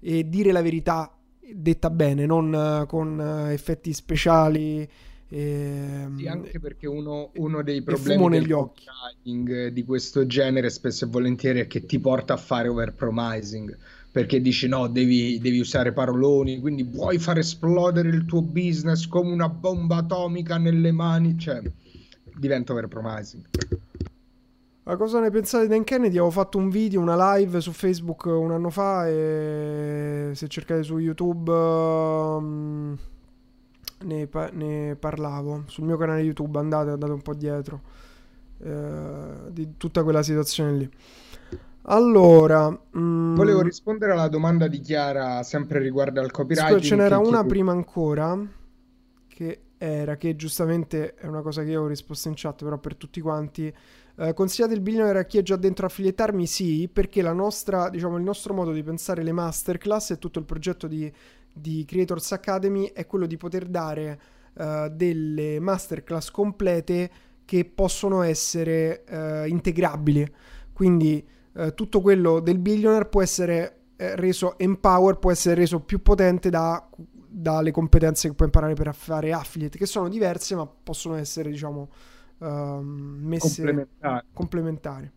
[0.00, 4.88] e dire la verità detta bene, non uh, con uh, effetti speciali
[5.28, 8.84] e, ehm, sì, anche perché uno, uno dei problemi negli occhi.
[9.22, 13.76] di questo genere spesso e volentieri è che ti porta a fare overpromising
[14.12, 19.30] perché dici no, devi, devi, usare paroloni, quindi vuoi far esplodere il tuo business come
[19.30, 21.60] una bomba atomica nelle mani, cioè
[22.34, 23.44] diventa overpromising.
[24.84, 26.16] Ma cosa ne pensate di Dan Kennedy?
[26.16, 30.96] Avevo fatto un video, una live su Facebook un anno fa e se cercate su
[30.96, 31.52] YouTube...
[31.52, 32.98] Um
[34.04, 36.58] ne, pa- ne, parlavo sul mio canale YouTube.
[36.58, 37.80] Andate, andate un po' dietro
[38.58, 40.90] eh, di tutta quella situazione lì.
[41.88, 46.80] Allora, mm, volevo rispondere alla domanda di Chiara sempre riguardo al copyright.
[46.80, 48.36] Ce n'era una prima ancora
[49.28, 52.96] che era che giustamente è una cosa che io ho risposto in chat, però per
[52.96, 53.72] tutti quanti.
[54.18, 56.46] Eh, consigliate il billionaire a chi è già dentro a affiliettarmi?
[56.46, 60.46] Sì, perché la nostra, diciamo, il nostro modo di pensare le masterclass e tutto il
[60.46, 61.12] progetto di
[61.56, 64.20] di Creators Academy è quello di poter dare
[64.54, 67.10] uh, delle masterclass complete
[67.44, 70.26] che possono essere uh, integrabili.
[70.72, 76.50] Quindi uh, tutto quello del billionaire può essere reso empower, può essere reso più potente
[76.50, 76.86] da,
[77.26, 81.88] dalle competenze che puoi imparare per fare affiliate, che sono diverse ma possono essere, diciamo,
[82.40, 84.26] ehm, messe complementari.
[84.34, 85.10] complementari.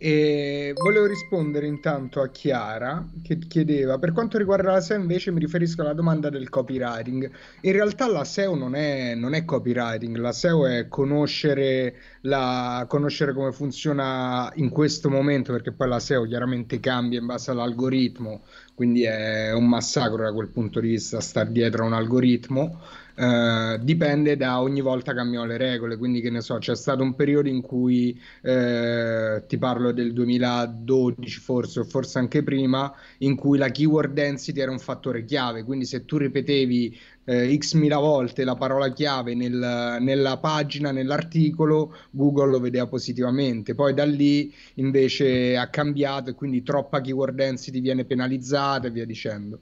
[0.00, 5.40] E volevo rispondere intanto a Chiara che chiedeva per quanto riguarda la SEO invece mi
[5.40, 7.28] riferisco alla domanda del copywriting.
[7.62, 13.32] In realtà la SEO non è, non è copywriting, la SEO è conoscere, la, conoscere
[13.32, 18.42] come funziona in questo momento perché poi la SEO chiaramente cambia in base all'algoritmo
[18.78, 22.78] quindi è un massacro da quel punto di vista star dietro a un algoritmo.
[23.16, 27.16] Uh, dipende da ogni volta cambiano le regole, quindi che ne so, c'è stato un
[27.16, 33.58] periodo in cui uh, ti parlo del 2012 forse o forse anche prima, in cui
[33.58, 36.96] la keyword density era un fattore chiave, quindi se tu ripetevi
[37.28, 43.74] uh, x mila volte la parola chiave nel, nella pagina, nell'articolo, Google lo vedeva positivamente,
[43.74, 49.04] poi da lì invece ha cambiato e quindi troppa keyword density viene penalizzata e via
[49.04, 49.60] dicendo.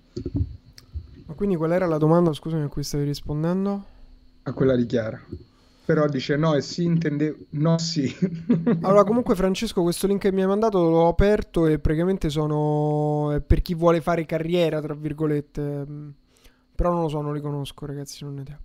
[1.26, 3.84] Ma quindi qual era la domanda, scusami, a cui stavi rispondendo?
[4.43, 5.20] A quella di Chiara.
[5.84, 7.36] Però dice no e sì, intendevo...
[7.51, 8.12] No, sì.
[8.82, 13.32] allora, comunque, Francesco, questo link che mi hai mandato l'ho aperto e praticamente sono...
[13.32, 15.86] È per chi vuole fare carriera, tra virgolette.
[16.76, 18.60] Però non lo so, non li conosco, ragazzi, non ne idea.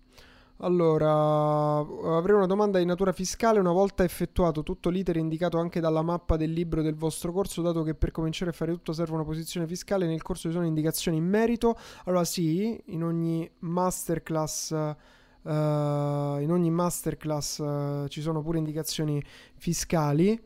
[0.64, 3.60] Allora, avrei una domanda di natura fiscale.
[3.60, 7.82] Una volta effettuato tutto l'iter indicato anche dalla mappa del libro del vostro corso, dato
[7.82, 11.18] che per cominciare a fare tutto serve una posizione fiscale, nel corso ci sono indicazioni
[11.18, 11.76] in merito.
[12.06, 14.96] Allora, sì, in ogni masterclass.
[15.44, 19.20] Uh, in ogni masterclass uh, ci sono pure indicazioni
[19.56, 20.40] fiscali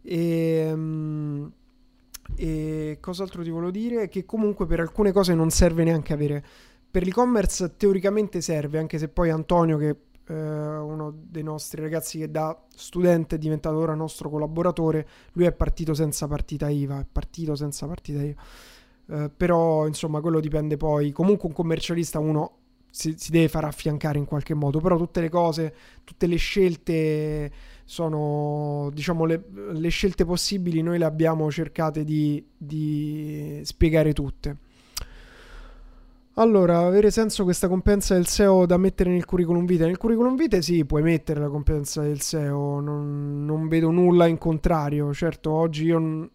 [0.00, 1.50] e, um,
[2.36, 4.08] e cos'altro ti volevo dire?
[4.08, 6.44] Che comunque per alcune cose non serve neanche avere
[6.90, 9.96] per l'e-commerce teoricamente serve, anche se poi Antonio, che è
[10.28, 15.52] eh, uno dei nostri ragazzi che da studente è diventato ora nostro collaboratore, lui è
[15.52, 18.42] partito senza partita IVA, è partito senza partita IVA.
[19.08, 22.58] Eh, però insomma quello dipende poi, comunque un commercialista uno
[22.90, 27.52] si, si, deve far affiancare in qualche modo, però tutte le cose, tutte le scelte
[27.84, 34.56] sono, diciamo, le, le scelte possibili noi le abbiamo cercate di, di spiegare tutte.
[36.38, 39.86] Allora, avere senso questa competenza del SEO da mettere nel curriculum vitae?
[39.86, 44.36] Nel curriculum vitae sì, puoi mettere la competenza del SEO, non, non vedo nulla in
[44.36, 45.14] contrario.
[45.14, 45.98] Certo, oggi io...
[45.98, 46.30] N-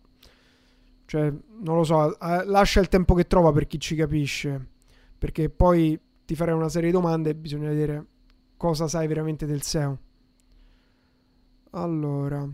[1.05, 4.69] cioè, non lo so, lascia il tempo che trova per chi ci capisce,
[5.17, 8.05] perché poi ti farei una serie di domande e bisogna vedere
[8.57, 9.99] cosa sai veramente del SEO.
[11.71, 12.47] Allora...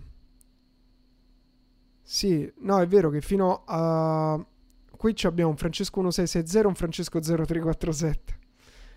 [2.02, 4.44] Sì, no, è vero che fino a
[4.98, 8.40] qui abbiamo un Francesco 1660 e un Francesco 0347.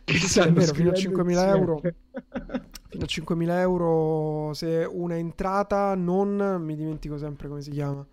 [0.07, 1.81] Sì, è vero, fino a 5.000 euro.
[2.89, 8.05] fino a 5.000 euro se una entrata non mi dimentico sempre come si chiama.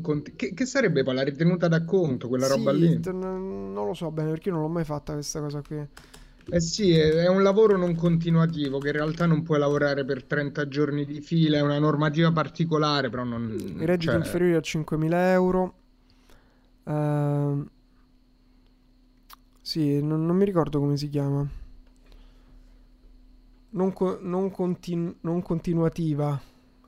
[0.00, 3.00] Conti- che, che, sarebbe poi la ritenuta d'acconto, quella sì, roba lì?
[3.00, 5.86] T- non lo so bene perché io non l'ho mai fatta questa cosa qui.
[6.50, 10.66] Eh sì, è, un lavoro non continuativo che in realtà non puoi lavorare per 30
[10.68, 13.54] giorni di fila, è una normativa particolare, però non...
[13.58, 14.16] I redditi cioè...
[14.16, 15.74] inferiori a 5.000 euro.
[16.84, 17.64] Uh,
[19.60, 21.46] sì, non, non, mi ricordo come si chiama.
[23.70, 26.38] Non, co- non, continu- non continuativa.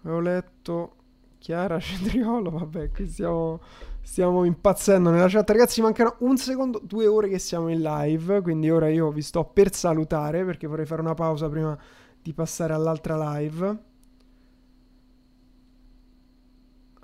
[0.03, 0.95] Avevo letto
[1.39, 2.51] Chiara Cetriolo.
[2.51, 3.61] Vabbè, qui stiamo,
[4.03, 5.49] stiamo impazzendo nella chat.
[5.49, 8.43] Ragazzi, mancano un secondo, due ore che siamo in live.
[8.43, 11.79] Quindi ora io vi sto per salutare perché vorrei fare una pausa prima
[12.21, 13.93] di passare all'altra live.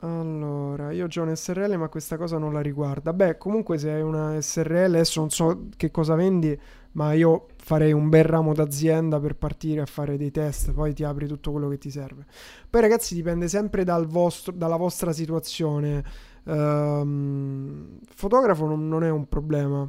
[0.03, 3.13] Allora, io ho un SRL ma questa cosa non la riguarda.
[3.13, 6.59] Beh, comunque se hai una SRL, adesso non so che cosa vendi,
[6.93, 11.05] ma io farei un bel ramo d'azienda per partire a fare dei test, poi ti
[11.05, 12.25] apri tutto quello che ti serve.
[12.69, 16.03] Poi ragazzi dipende sempre dal vostro, dalla vostra situazione.
[16.45, 19.89] Um, fotografo non, non, è un problema.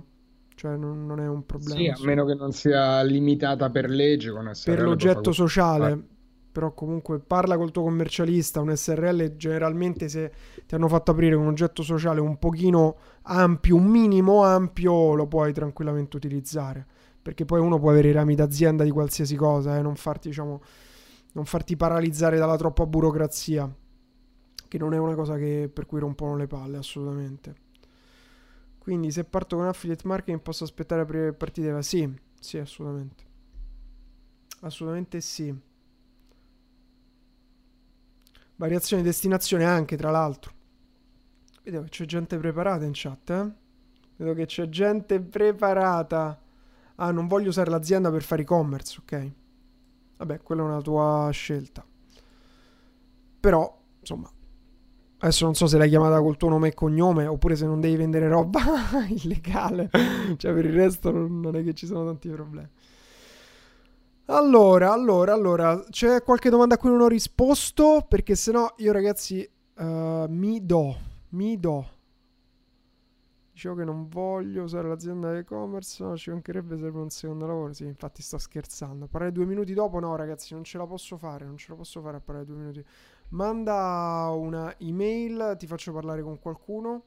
[0.54, 1.80] Cioè non, non, è un problema.
[1.80, 4.34] Sì, a meno che non sia limitata per legge.
[4.66, 6.11] Per l'oggetto sociale
[6.52, 10.32] però comunque parla col tuo commercialista, un SRL generalmente se
[10.66, 15.54] ti hanno fatto aprire un oggetto sociale un pochino ampio, un minimo ampio, lo puoi
[15.54, 16.86] tranquillamente utilizzare,
[17.22, 20.62] perché poi uno può avere i rami d'azienda di qualsiasi cosa e eh, non diciamo,
[21.34, 23.74] non farti paralizzare dalla troppa burocrazia,
[24.68, 27.56] che non è una cosa che, per cui rompono le palle assolutamente.
[28.78, 31.82] Quindi se parto con affiliate marketing posso aspettare a aprire partite?
[31.84, 33.24] Sì, sì, assolutamente.
[34.62, 35.56] Assolutamente sì.
[38.62, 40.54] Variazione di destinazione anche, tra l'altro.
[41.64, 43.52] Vedo che c'è gente preparata in chat, eh?
[44.18, 46.40] Vedo che c'è gente preparata.
[46.98, 49.32] Ah, non voglio usare l'azienda per fare e-commerce, ok?
[50.18, 51.84] Vabbè, quella è una tua scelta.
[53.40, 54.30] Però, insomma,
[55.18, 57.96] adesso non so se l'hai chiamata col tuo nome e cognome oppure se non devi
[57.96, 58.62] vendere roba
[59.10, 59.90] illegale.
[60.38, 62.70] cioè, per il resto non è che ci sono tanti problemi.
[64.34, 68.06] Allora, allora, allora, c'è qualche domanda a cui non ho risposto?
[68.08, 69.46] Perché sennò io ragazzi
[69.76, 69.84] uh,
[70.30, 70.96] mi do,
[71.32, 71.90] mi do.
[73.52, 77.74] Dicevo che non voglio usare l'azienda e-commerce, no, ci mancherebbe serve un secondo lavoro.
[77.74, 79.08] Sì, infatti sto scherzando.
[79.08, 82.00] Parlare due minuti dopo, no ragazzi, non ce la posso fare, non ce la posso
[82.02, 82.86] fare a parlare due minuti.
[83.32, 87.04] Manda una email, ti faccio parlare con qualcuno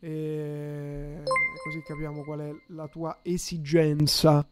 [0.00, 1.22] E
[1.62, 4.48] così capiamo qual è la tua esigenza.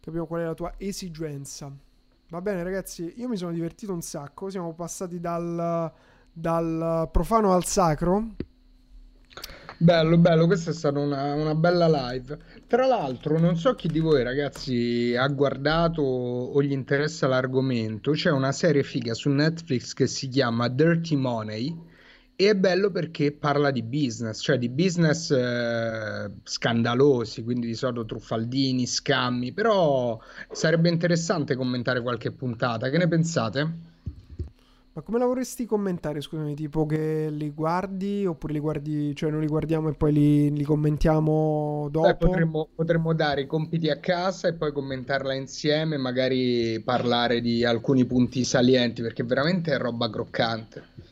[0.00, 1.70] Capiamo qual è la tua esigenza.
[2.30, 4.48] Va bene, ragazzi, io mi sono divertito un sacco.
[4.48, 5.92] Siamo passati dal,
[6.32, 8.34] dal profano al sacro.
[9.76, 12.38] Bello, bello, questa è stata una, una, bella live.
[12.66, 18.30] Tra l'altro, non so chi di voi ragazzi ha guardato o gli interessa l'argomento, c'è
[18.30, 21.88] una serie figa su Netflix che si chiama Dirty Money
[22.40, 28.06] e è bello perché parla di business, cioè di business eh, scandalosi, quindi di solito
[28.06, 30.18] truffaldini, scammi, però
[30.50, 33.72] sarebbe interessante commentare qualche puntata, che ne pensate?
[34.92, 39.40] Ma come la vorresti commentare, scusami, tipo che li guardi oppure li guardi, cioè non
[39.40, 42.06] li guardiamo e poi li, li commentiamo dopo?
[42.06, 47.66] Beh, potremmo, potremmo, dare i compiti a casa e poi commentarla insieme, magari parlare di
[47.66, 51.09] alcuni punti salienti, perché veramente è roba croccante.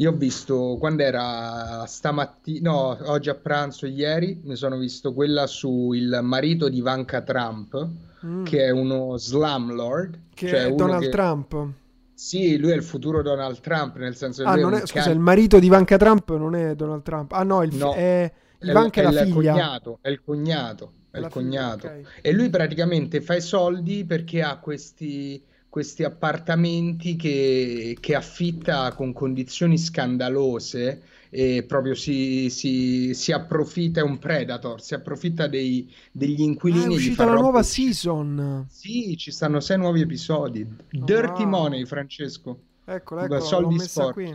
[0.00, 5.48] Io ho visto quando era stamattina, no, oggi a pranzo, ieri, mi sono visto quella
[5.48, 7.88] su il marito di Ivanka Trump,
[8.24, 8.44] mm.
[8.44, 10.20] che è uno slumlord.
[10.34, 11.08] Che cioè è Donald che...
[11.08, 11.66] Trump.
[12.14, 15.12] Sì, lui è il futuro Donald Trump, nel senso che ah, non è, scusa, can...
[15.12, 17.32] il marito di Ivanka Trump non è Donald Trump.
[17.32, 19.52] Ah no, il, no, è Ivanka è, è la il figlia.
[19.52, 21.88] Cognato, è il cognato, è, il cognato.
[21.88, 22.12] Figlia, okay.
[22.22, 29.12] E lui praticamente fa i soldi perché ha questi, questi appartamenti che, che affitta con
[29.12, 36.40] condizioni scandalose e proprio si, si, si, approfitta, è un predator, si approfitta dei, degli
[36.40, 36.84] inquilini.
[36.84, 38.66] Ah, è uscita la nuova season.
[38.70, 40.62] Sì, ci stanno sei nuovi episodi.
[40.62, 41.48] Oh, Dirty wow.
[41.50, 42.62] Money, Francesco.
[42.84, 44.34] Eccola, eccola, soldi l'ho messa qui.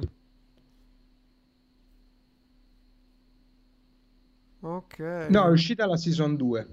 [4.60, 5.00] Ok.
[5.30, 6.68] No, è uscita la season 2,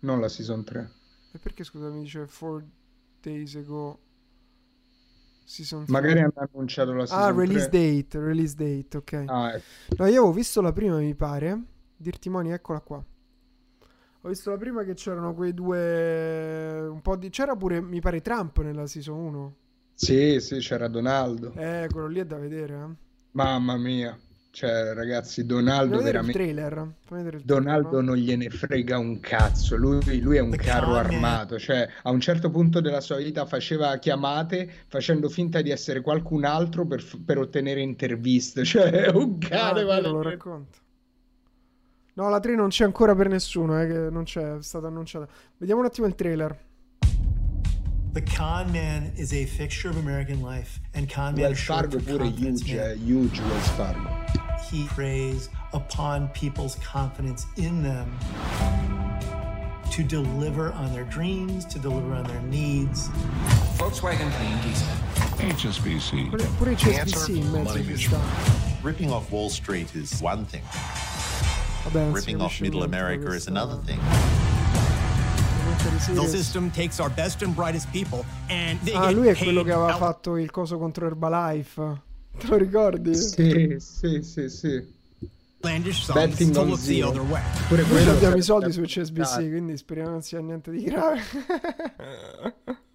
[0.00, 0.92] non la season 3.
[1.32, 2.75] E perché scusa mi dice 4
[3.26, 4.00] days ago?
[5.86, 7.78] Magari hanno annunciato la season Ah, release 3.
[8.02, 9.24] date, release date, ok.
[9.26, 9.62] Ah, ecco.
[10.02, 11.62] No, io avevo visto la prima, mi pare.
[11.96, 13.04] Dirti Moni, eccola qua.
[14.22, 18.20] Ho visto la prima che c'erano quei due un po' di c'era pure mi pare
[18.22, 19.56] Trump nella season 1.
[19.94, 21.52] Sì, sì, c'era Donaldo.
[21.54, 22.94] Eh, quello lì è da vedere, eh.
[23.30, 24.18] Mamma mia.
[24.56, 26.38] Cioè, ragazzi, Donaldo veramente.
[26.42, 26.90] Il trailer.
[27.10, 29.76] Il Donaldo non gliene frega un cazzo.
[29.76, 31.58] Lui, lui è un The carro armato.
[31.58, 36.46] Cioè, a un certo punto della sua vita faceva chiamate facendo finta di essere qualcun
[36.46, 38.64] altro per, per ottenere interviste.
[38.76, 39.80] Cioè, è un cane.
[39.82, 40.08] Ah, vale.
[40.08, 40.78] lo racconto.
[42.14, 43.78] No, la 3 non c'è ancora per nessuno.
[43.78, 45.28] Eh, che non c'è, è stata annunciata.
[45.58, 46.58] Vediamo un attimo il trailer.
[48.14, 52.24] The con man is a fixture of American life, and con man Wells Fargo pure
[52.24, 54.44] huge, huge Wells Fargo.
[54.70, 58.18] He preys upon people's confidence in them
[59.90, 63.08] to deliver on their dreams, to deliver on their needs.
[63.78, 64.30] Volkswagen
[65.38, 66.28] HSBC.
[66.28, 68.20] Pure, pure HSBC in mezzo ci sta.
[68.82, 70.62] Ripping off Wall Street is one thing.
[71.84, 74.00] Vabbè, Ripping off Middle America is another thing.
[76.14, 79.72] The system takes our best and brightest people and they ah, lui è quello che
[79.72, 82.02] aveva fatto il coso contro Herbalife.
[82.38, 83.14] Te lo ricordi?
[83.14, 84.94] Sì, sì, sì, sì.
[86.12, 87.26] Betting on zero.
[87.66, 91.20] Pure Noi abbiamo i soldi su CSBC, quindi speriamo non sia niente di grave.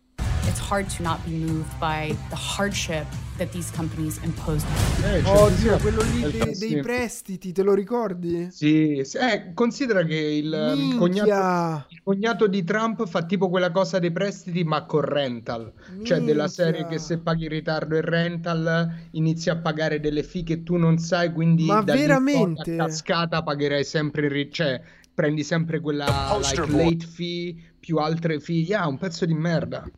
[0.52, 3.06] It's hard to not be moved by the hardship
[3.38, 4.68] that these companies imposed.
[5.02, 8.50] Eh, cioè, Oddio, quello lì dei, dei, prestiti, te lo ricordi?
[8.52, 9.18] Sì, sì.
[9.18, 14.12] Eh, considera che il, il, cognato, il, cognato, di Trump fa tipo quella cosa dei
[14.12, 15.72] prestiti, ma con rental.
[15.92, 16.06] Minchia.
[16.18, 20.44] Cioè della serie che se paghi in ritardo il rental inizi a pagare delle fee
[20.44, 22.74] che tu non sai, quindi ma veramente?
[22.74, 24.82] a cascata pagherai sempre il cioè
[25.14, 28.64] prendi sempre quella like, late fee più altre fee.
[28.64, 29.90] Yeah, un pezzo di merda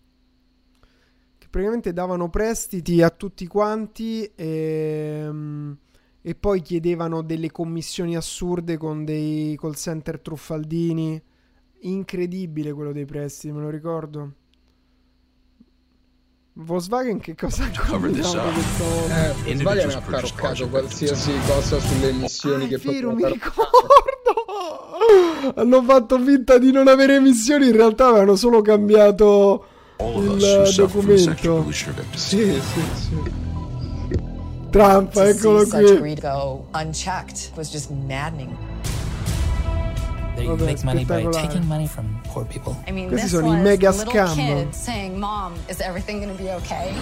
[1.53, 5.77] praticamente davano prestiti a tutti quanti e, ehm,
[6.19, 11.21] e, poi chiedevano delle commissioni assurde con dei call center truffaldini.
[11.81, 14.33] Incredibile quello dei prestiti, me lo ricordo.
[16.53, 18.37] Volkswagen che cosa ha combinato
[19.09, 23.63] eh, Volkswagen ha taroccato qualsiasi cosa sulle emissioni ah, che vero, mi ricordo
[25.55, 29.65] hanno fatto finta di non avere emissioni in realtà avevano solo cambiato
[30.11, 31.73] il eh, documento.
[32.15, 33.41] Sì, sì, sì.
[34.69, 36.17] Trump, eccolo qui.
[36.73, 38.57] unchecked was just maddening.
[40.35, 42.75] They Vabbè, make money by taking money from poor people.
[42.87, 44.71] I mean, Questi sono i mega scam.
[44.71, 46.95] Saying, Mom, is everything gonna be okay?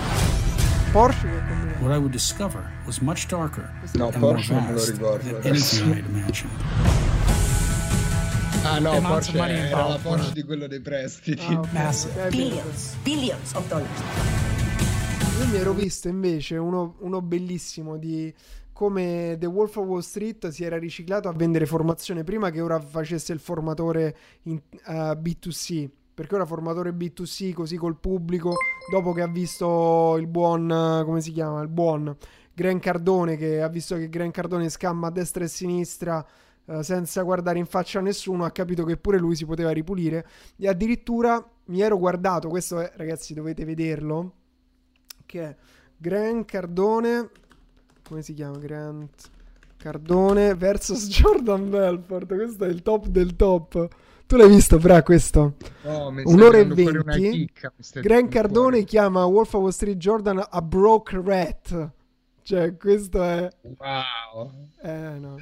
[0.92, 5.94] Porsche What I would discover was much darker no, and Porsche more vast than anything
[5.94, 6.52] I'd imagined.
[8.64, 11.42] Ah no, Porsche era la Porsche di quello dei prestiti.
[11.48, 11.74] Ah, okay.
[11.74, 12.30] Massive.
[12.30, 14.00] Billions, billions of dollars.
[15.40, 18.32] Io mi ero visto invece uno, uno bellissimo di
[18.72, 22.80] come The Wolf of Wall Street si era riciclato a vendere formazione prima che ora
[22.80, 25.90] facesse il formatore in, uh, eh, B2C.
[26.14, 28.54] Perché ora formatore B2C così col pubblico,
[28.92, 31.62] dopo che ha visto il buon, come si chiama?
[31.62, 32.16] Il buon
[32.54, 36.26] Gran Cardone, che ha visto che Gran Cardone scamma a destra e a sinistra
[36.78, 40.26] uh, senza guardare in faccia a nessuno, ha capito che pure lui si poteva ripulire.
[40.58, 44.34] E addirittura mi ero guardato, questo è, ragazzi, dovete vederlo,
[45.26, 45.56] che è
[45.98, 47.30] Gran Cardone
[48.12, 48.58] come si chiama?
[48.58, 49.30] Grant
[49.78, 52.28] Cardone versus Jordan Belfort.
[52.28, 53.88] Questo è il top del top.
[54.28, 55.56] Tu l'hai visto, Bra, questo?
[55.84, 57.50] Oh, Un'ora e venti.
[58.02, 58.84] Grant Cardone fuori.
[58.84, 61.90] chiama Wolf of Wall Street Jordan a broke rat.
[62.42, 63.50] Cioè, questo è...
[63.78, 64.52] Wow.
[64.82, 65.38] Eh, no.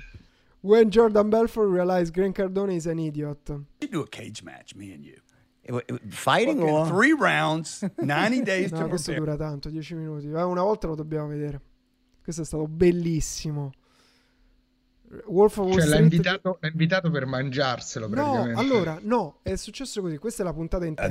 [0.62, 3.50] When Jordan Belfort realized Grant Cardone is an idiot.
[3.80, 5.16] You do a cage match, me and you.
[6.10, 6.88] Fighting or?
[6.88, 10.28] Three rounds, 90 days no, questo dura tanto, 10 minuti.
[10.28, 11.62] Una volta lo dobbiamo vedere.
[12.22, 13.72] Questo è stato bellissimo.
[15.26, 16.00] Wolf of Wall cioè, Street...
[16.00, 20.18] l'ha, invitato, l'ha invitato per mangiarselo no, allora, no, è successo così.
[20.18, 21.08] Questa è la puntata intera.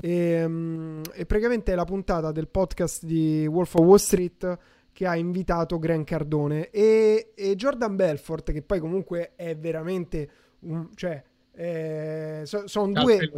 [0.00, 4.58] E, um, e praticamente è la puntata del podcast di Wolf of Wall Street
[4.98, 10.28] che ha invitato Gran Cardone e, e Jordan Belfort, che poi comunque è veramente
[10.62, 10.88] un...
[10.92, 11.22] Cioè,
[11.52, 13.30] eh, so, sono due...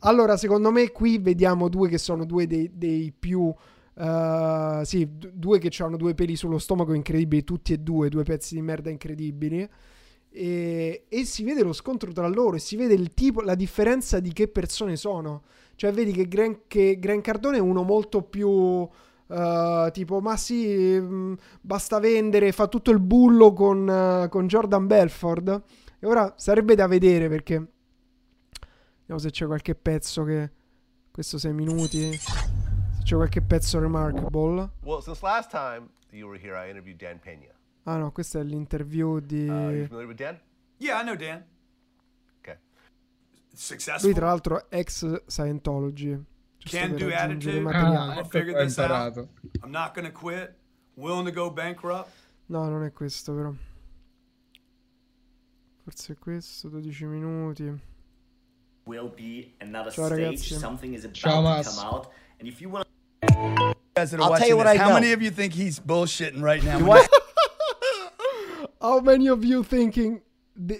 [0.00, 3.54] Allora, secondo me qui vediamo due che sono due dei, dei più
[3.98, 8.54] Uh, sì, due che hanno due peli sullo stomaco incredibili, tutti e due, due pezzi
[8.54, 9.68] di merda incredibili.
[10.30, 14.20] E, e, si vede lo scontro tra loro e si vede il tipo, la differenza
[14.20, 15.42] di che persone sono.
[15.74, 18.88] Cioè, vedi che Gran, che Gran Cardone è uno molto più
[19.28, 24.46] uh, tipo, ma sì, mh, mm, basta vendere, fa tutto il bullo con, uh, con
[24.46, 25.62] Jordan Belford.
[25.98, 27.54] E ora sarebbe da vedere perché.
[29.00, 30.52] Vediamo se c'è qualche pezzo che.
[31.10, 32.10] Questo 6 minuti.
[33.02, 34.70] C'è qualche pezzo remarkable.
[34.82, 37.52] Well, since last time you were here, I interviewed Dan Pena.
[37.84, 39.48] Ah no, questo è l'interview di...
[39.48, 40.38] Uh, you familiar with Dan?
[40.76, 41.42] Yeah, I know Dan.
[42.40, 42.58] Okay.
[43.54, 44.10] Successful.
[44.10, 46.22] Lui tra l'altro è ex Scientology.
[46.66, 47.66] Can do attitude.
[47.72, 49.16] Ah, I figured this out.
[49.62, 50.54] I'm not gonna quit.
[50.96, 52.10] Willing to go bankrupt.
[52.48, 53.52] No, non è questo però.
[55.84, 57.80] Forse è questo, 12 minuti.
[58.84, 60.54] Will be another Ciao, stage.
[60.54, 62.10] Something is about Ciao, to come out.
[62.40, 62.86] And if you want
[63.94, 64.94] guys that are I'll watching tell you what this, I how know.
[64.94, 66.78] many of you think he's bullshitting right now?
[68.80, 70.22] how many of you thinking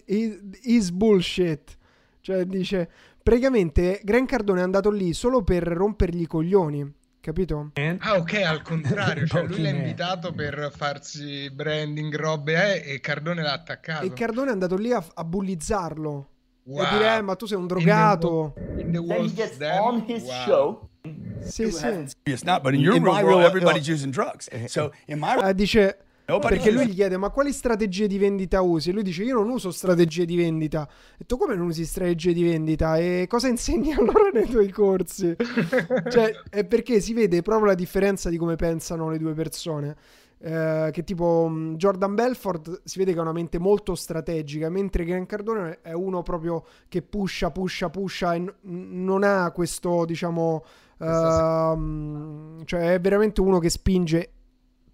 [0.09, 1.76] is bullshit?
[2.22, 2.88] Cioè dice,
[3.28, 6.94] praticamente Gran Cardone è andato lì solo per rompergli i coglioni.
[7.20, 7.72] Capito?
[7.98, 13.42] Ah, ok, al contrario, cioè lui l'ha invitato per farsi branding, robe eh, e Cardone
[13.42, 14.06] l'ha attaccato.
[14.06, 16.28] E Cardone è andato lì a, a bullizzarlo.
[16.62, 16.82] Wow.
[16.82, 18.55] E dire, eh, ma tu sei un drogato.
[18.56, 20.44] In the, in the Then he gets on his wow.
[20.46, 20.88] show
[21.40, 22.06] sì, sì.
[22.24, 24.48] It's not, but in your in real world, everybody's using drugs.
[24.66, 25.96] So in my uh, dice
[26.38, 28.90] perché lui gli chiede ma quali strategie di vendita usi?
[28.90, 30.82] E lui dice io non uso strategie di vendita.
[30.82, 32.98] Ho detto come non usi strategie di vendita?
[32.98, 35.34] E cosa insegni allora nei tuoi corsi?
[36.10, 39.96] cioè è perché si vede proprio la differenza di come pensano le due persone.
[40.40, 45.05] Eh, che tipo mm, Jordan Belfort si vede che ha una mente molto strategica, mentre
[45.05, 50.64] Gran Cardone è uno proprio che pusha, pusha, pusha e n- non ha questo, diciamo,
[50.98, 54.32] uh, cioè è veramente uno che spinge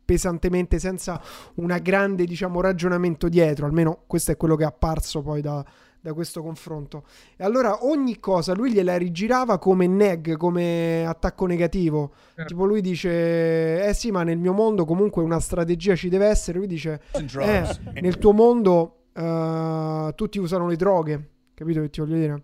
[0.05, 1.21] pesantemente senza
[1.55, 5.65] una grande, diciamo, ragionamento dietro, almeno questo è quello che è apparso poi da,
[6.05, 7.05] da questo confronto.
[7.35, 12.13] E allora ogni cosa lui gliela rigirava come neg, come attacco negativo.
[12.35, 12.45] Eh.
[12.45, 16.59] Tipo lui dice, eh sì, ma nel mio mondo comunque una strategia ci deve essere.
[16.59, 21.29] Lui dice, eh, nel tuo mondo uh, tutti usano le droghe.
[21.55, 22.43] Capito che ti voglio dire?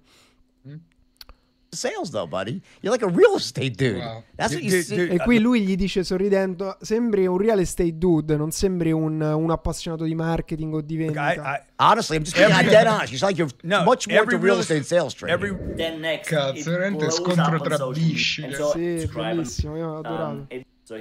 [1.73, 2.61] Sales though, buddy.
[2.81, 3.99] You're like a real estate dude.
[3.99, 4.23] Wow.
[4.37, 4.97] That's what you dude, see.
[4.97, 9.21] Dude, e qui lui gli dice sorridendo, sembri un real estate dude, non sembri un,
[9.21, 11.33] un appassionato di marketing o di vendita.
[11.33, 13.13] I, I, honestly, I'm just being every, dead honest.
[13.13, 15.35] He's like you're no, much more to real estate sales training.
[15.35, 18.53] Every, then next, Cazzo, veramente scontro tra bisci.
[18.53, 20.31] So sì, bellissimo, io ho adorato.
[20.31, 20.97] Um, it, so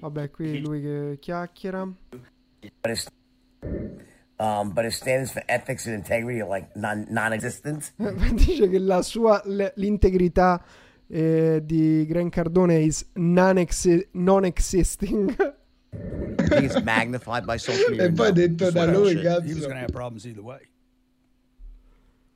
[0.00, 1.88] Vabbè, qui lui che chiacchiera.
[4.42, 7.92] Um, but his standards for ethics and integrity are like non, non-existent.
[8.34, 10.60] Dice che la sua, l'integrità
[11.08, 15.36] eh, di Gran Cardone is non-existing.
[16.58, 18.06] He's magnified by social media.
[18.06, 19.46] E poi detto da lui, cazzo.
[19.46, 20.58] He was going to have problems either way.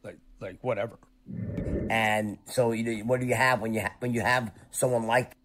[0.04, 0.96] Like, like whatever.
[1.90, 5.08] And so, you know, what do you have when you ha- when you have someone
[5.08, 5.36] like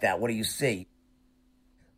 [0.00, 0.20] that?
[0.20, 0.88] What do you see?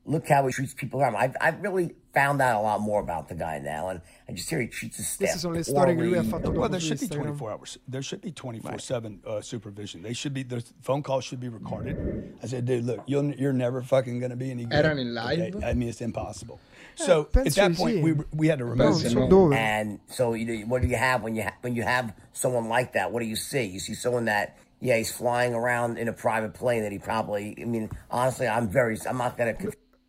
[0.07, 1.17] look how he treats people around.
[1.17, 4.49] I've, I've really found out a lot more about the guy now, and I just
[4.49, 5.37] hear he treats his staff.
[5.37, 7.79] sono le storie che lui ha fatto Well, there should be 24 hours.
[7.89, 10.03] There should be 24/7 uh, supervision.
[10.03, 10.45] They should be.
[10.45, 12.37] The phone calls should be recorded.
[12.43, 14.85] I said, dude, look, you'll, you're never fucking going to be any good.
[14.85, 15.55] Erano in live?
[15.55, 15.67] Okay?
[15.67, 16.61] I mean, it's impossible.
[16.97, 18.03] So at that di point, sì.
[18.03, 19.29] we we had to remove Penso him.
[19.29, 19.53] Dove?
[19.53, 22.69] And so, you know, what do you have when you ha- when you have someone
[22.69, 23.11] like that?
[23.11, 23.65] What do you see?
[23.65, 27.57] You see someone that, yeah, he's flying around in a private plane that he probably.
[27.61, 28.99] I mean, honestly, I'm very.
[29.07, 29.57] I'm not gonna.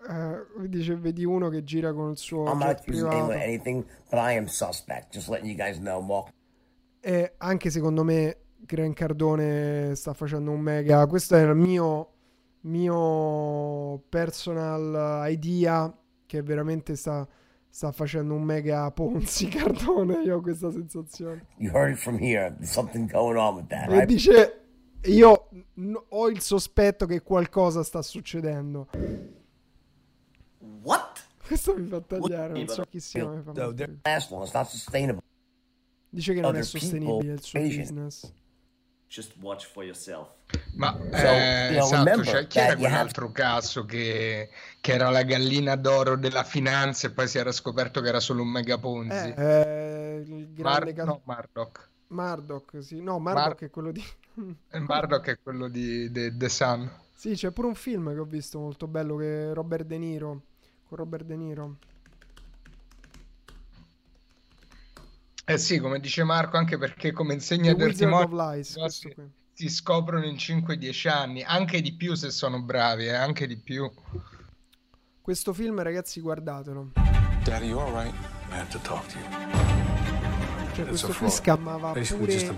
[0.07, 4.45] Eh, dice vedi uno che gira con il suo I'm not anything, but I am
[4.45, 5.11] suspect.
[5.13, 6.27] Just letting you guys know, Mo.
[6.99, 11.05] E anche secondo me Gran Cardone sta facendo un mega.
[11.07, 12.13] Questo è il mio,
[12.61, 15.95] mio personal idea
[16.25, 17.27] che veramente sta,
[17.69, 20.21] sta facendo un mega Ponzi Cardone.
[20.23, 21.45] Io ho questa sensazione.
[21.57, 22.53] You heard it from here.
[22.55, 24.05] There's something going on with that, E right?
[24.07, 24.61] dice:
[25.05, 25.49] Io
[26.09, 28.87] ho il sospetto che qualcosa sta succedendo.
[30.85, 31.23] What?
[31.45, 32.53] Questo mi fa tagliare.
[32.53, 33.27] Non so chi sia.
[33.27, 33.73] mi fa So.
[36.09, 38.31] Dice che non è sostenibile il suo business.
[39.07, 40.29] Just watch for yourself.
[40.75, 44.49] Ma So, eh, you know, esatto, cioè, chi era you have- quell'altro caso che,
[44.81, 48.41] che era la gallina d'oro della finanza e poi si era scoperto che era solo
[48.41, 49.33] un mega Ponzi?
[49.37, 51.89] Eh, il grande Mar- ca- no, Murdoch.
[52.07, 53.01] Murdoch, sì.
[53.01, 54.03] No, Murdoch Mar- è quello di...
[54.71, 56.89] Murdoch è quello di de- The Sun.
[57.13, 60.41] Sì, c'è pure un film che ho visto molto bello che Robert De Niro.
[60.95, 61.75] Con Robert De Niro.
[65.43, 68.05] Eh sì, come dice Marco, anche perché come insegna The Dirty
[69.13, 69.29] qui.
[69.51, 73.91] si scoprono in 5-10 anni, anche di più se sono bravi, eh, anche di più.
[75.21, 76.91] Questo film, ragazzi, guardatelo.
[77.43, 78.13] Daddy, you all right?
[78.51, 79.65] I have to talk to you.
[80.75, 82.55] Cioè, questo qui scammava pure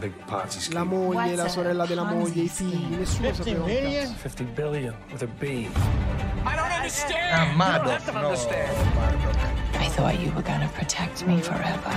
[0.72, 2.95] la moglie, la sorella della moglie, i figli.
[2.95, 4.30] Nessuno sapeva un cazzo.
[4.30, 5.43] 50 billion with a B.
[5.43, 7.34] I don't understand.
[7.34, 8.95] Ah, you don't Madoff, have to no, understand.
[8.95, 9.81] Murdoch.
[9.81, 11.91] I thought you were gonna protect me forever.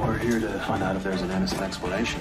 [0.00, 2.20] We're here to find out if there's an innocent explanation.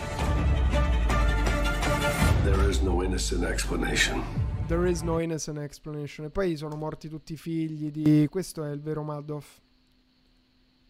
[2.43, 4.23] There is no innocent explanation.
[4.67, 6.25] There is no innocent explanation.
[6.25, 8.27] E poi sono morti tutti i figli di...
[8.29, 9.59] Questo è il vero Madoff.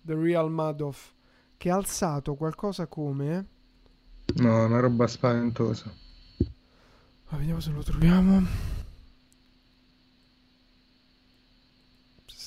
[0.03, 1.13] The real Madoff.
[1.57, 3.47] Che ha alzato qualcosa come...
[4.35, 5.91] No, una roba spaventosa.
[7.31, 8.77] Ah, vediamo se lo troviamo.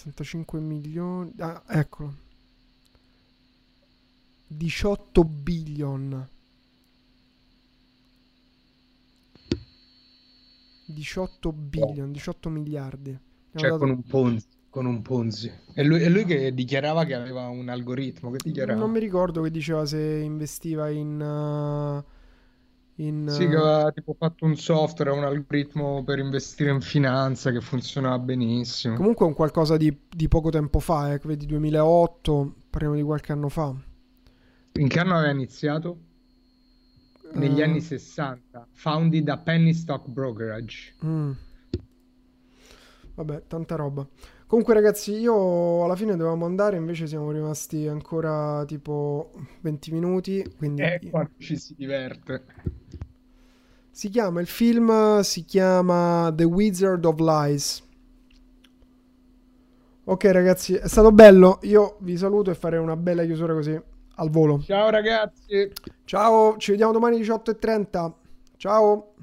[0.03, 1.33] 65 milioni.
[1.39, 2.13] Ah, eccolo.
[4.49, 6.29] 18 billion.
[10.87, 13.17] 18 billion, 18 miliardi.
[13.55, 14.47] Cioè dato- con un Ponzi.
[14.69, 15.53] Con un Ponzi.
[15.75, 18.31] E lui, e lui che dichiarava che aveva un algoritmo.
[18.31, 18.79] Che dichiarava?
[18.81, 21.21] Non mi ricordo che diceva se investiva in...
[21.21, 22.12] uh,
[23.07, 27.51] in Sì, uh, che aveva tipo fatto un software, un algoritmo per investire in finanza
[27.51, 28.97] che funzionava benissimo.
[28.97, 33.33] Comunque è un qualcosa di, di poco tempo fa, eh, vedi 2008, parliamo di qualche
[33.33, 33.75] anno fa.
[34.75, 35.99] In che anno aveva iniziato?
[37.35, 37.65] Negli Eh.
[37.65, 38.69] anni 60.
[38.73, 40.95] Founded da Penny Stock Brokerage.
[41.05, 41.31] Mm.
[43.15, 44.07] Vabbè, tanta roba.
[44.53, 49.31] Comunque, ragazzi, io alla fine dovevamo andare, invece siamo rimasti ancora tipo
[49.63, 50.45] 20 minuti.
[50.59, 52.45] Quindi E qua ci si diverte.
[53.91, 57.83] si chiama il film, si chiama The Wizard of Lies.
[60.05, 61.59] Ok, ragazzi, è stato bello.
[61.63, 63.81] Io vi saluto e farei una bella chiusura così
[64.17, 64.61] al volo.
[64.61, 65.73] Ciao ragazzi.
[66.05, 68.13] Ciao, ci vediamo domani 18.30.
[68.59, 69.15] Ciao.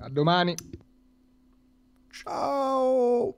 [0.00, 0.54] A domani.
[2.24, 3.34] Ciao.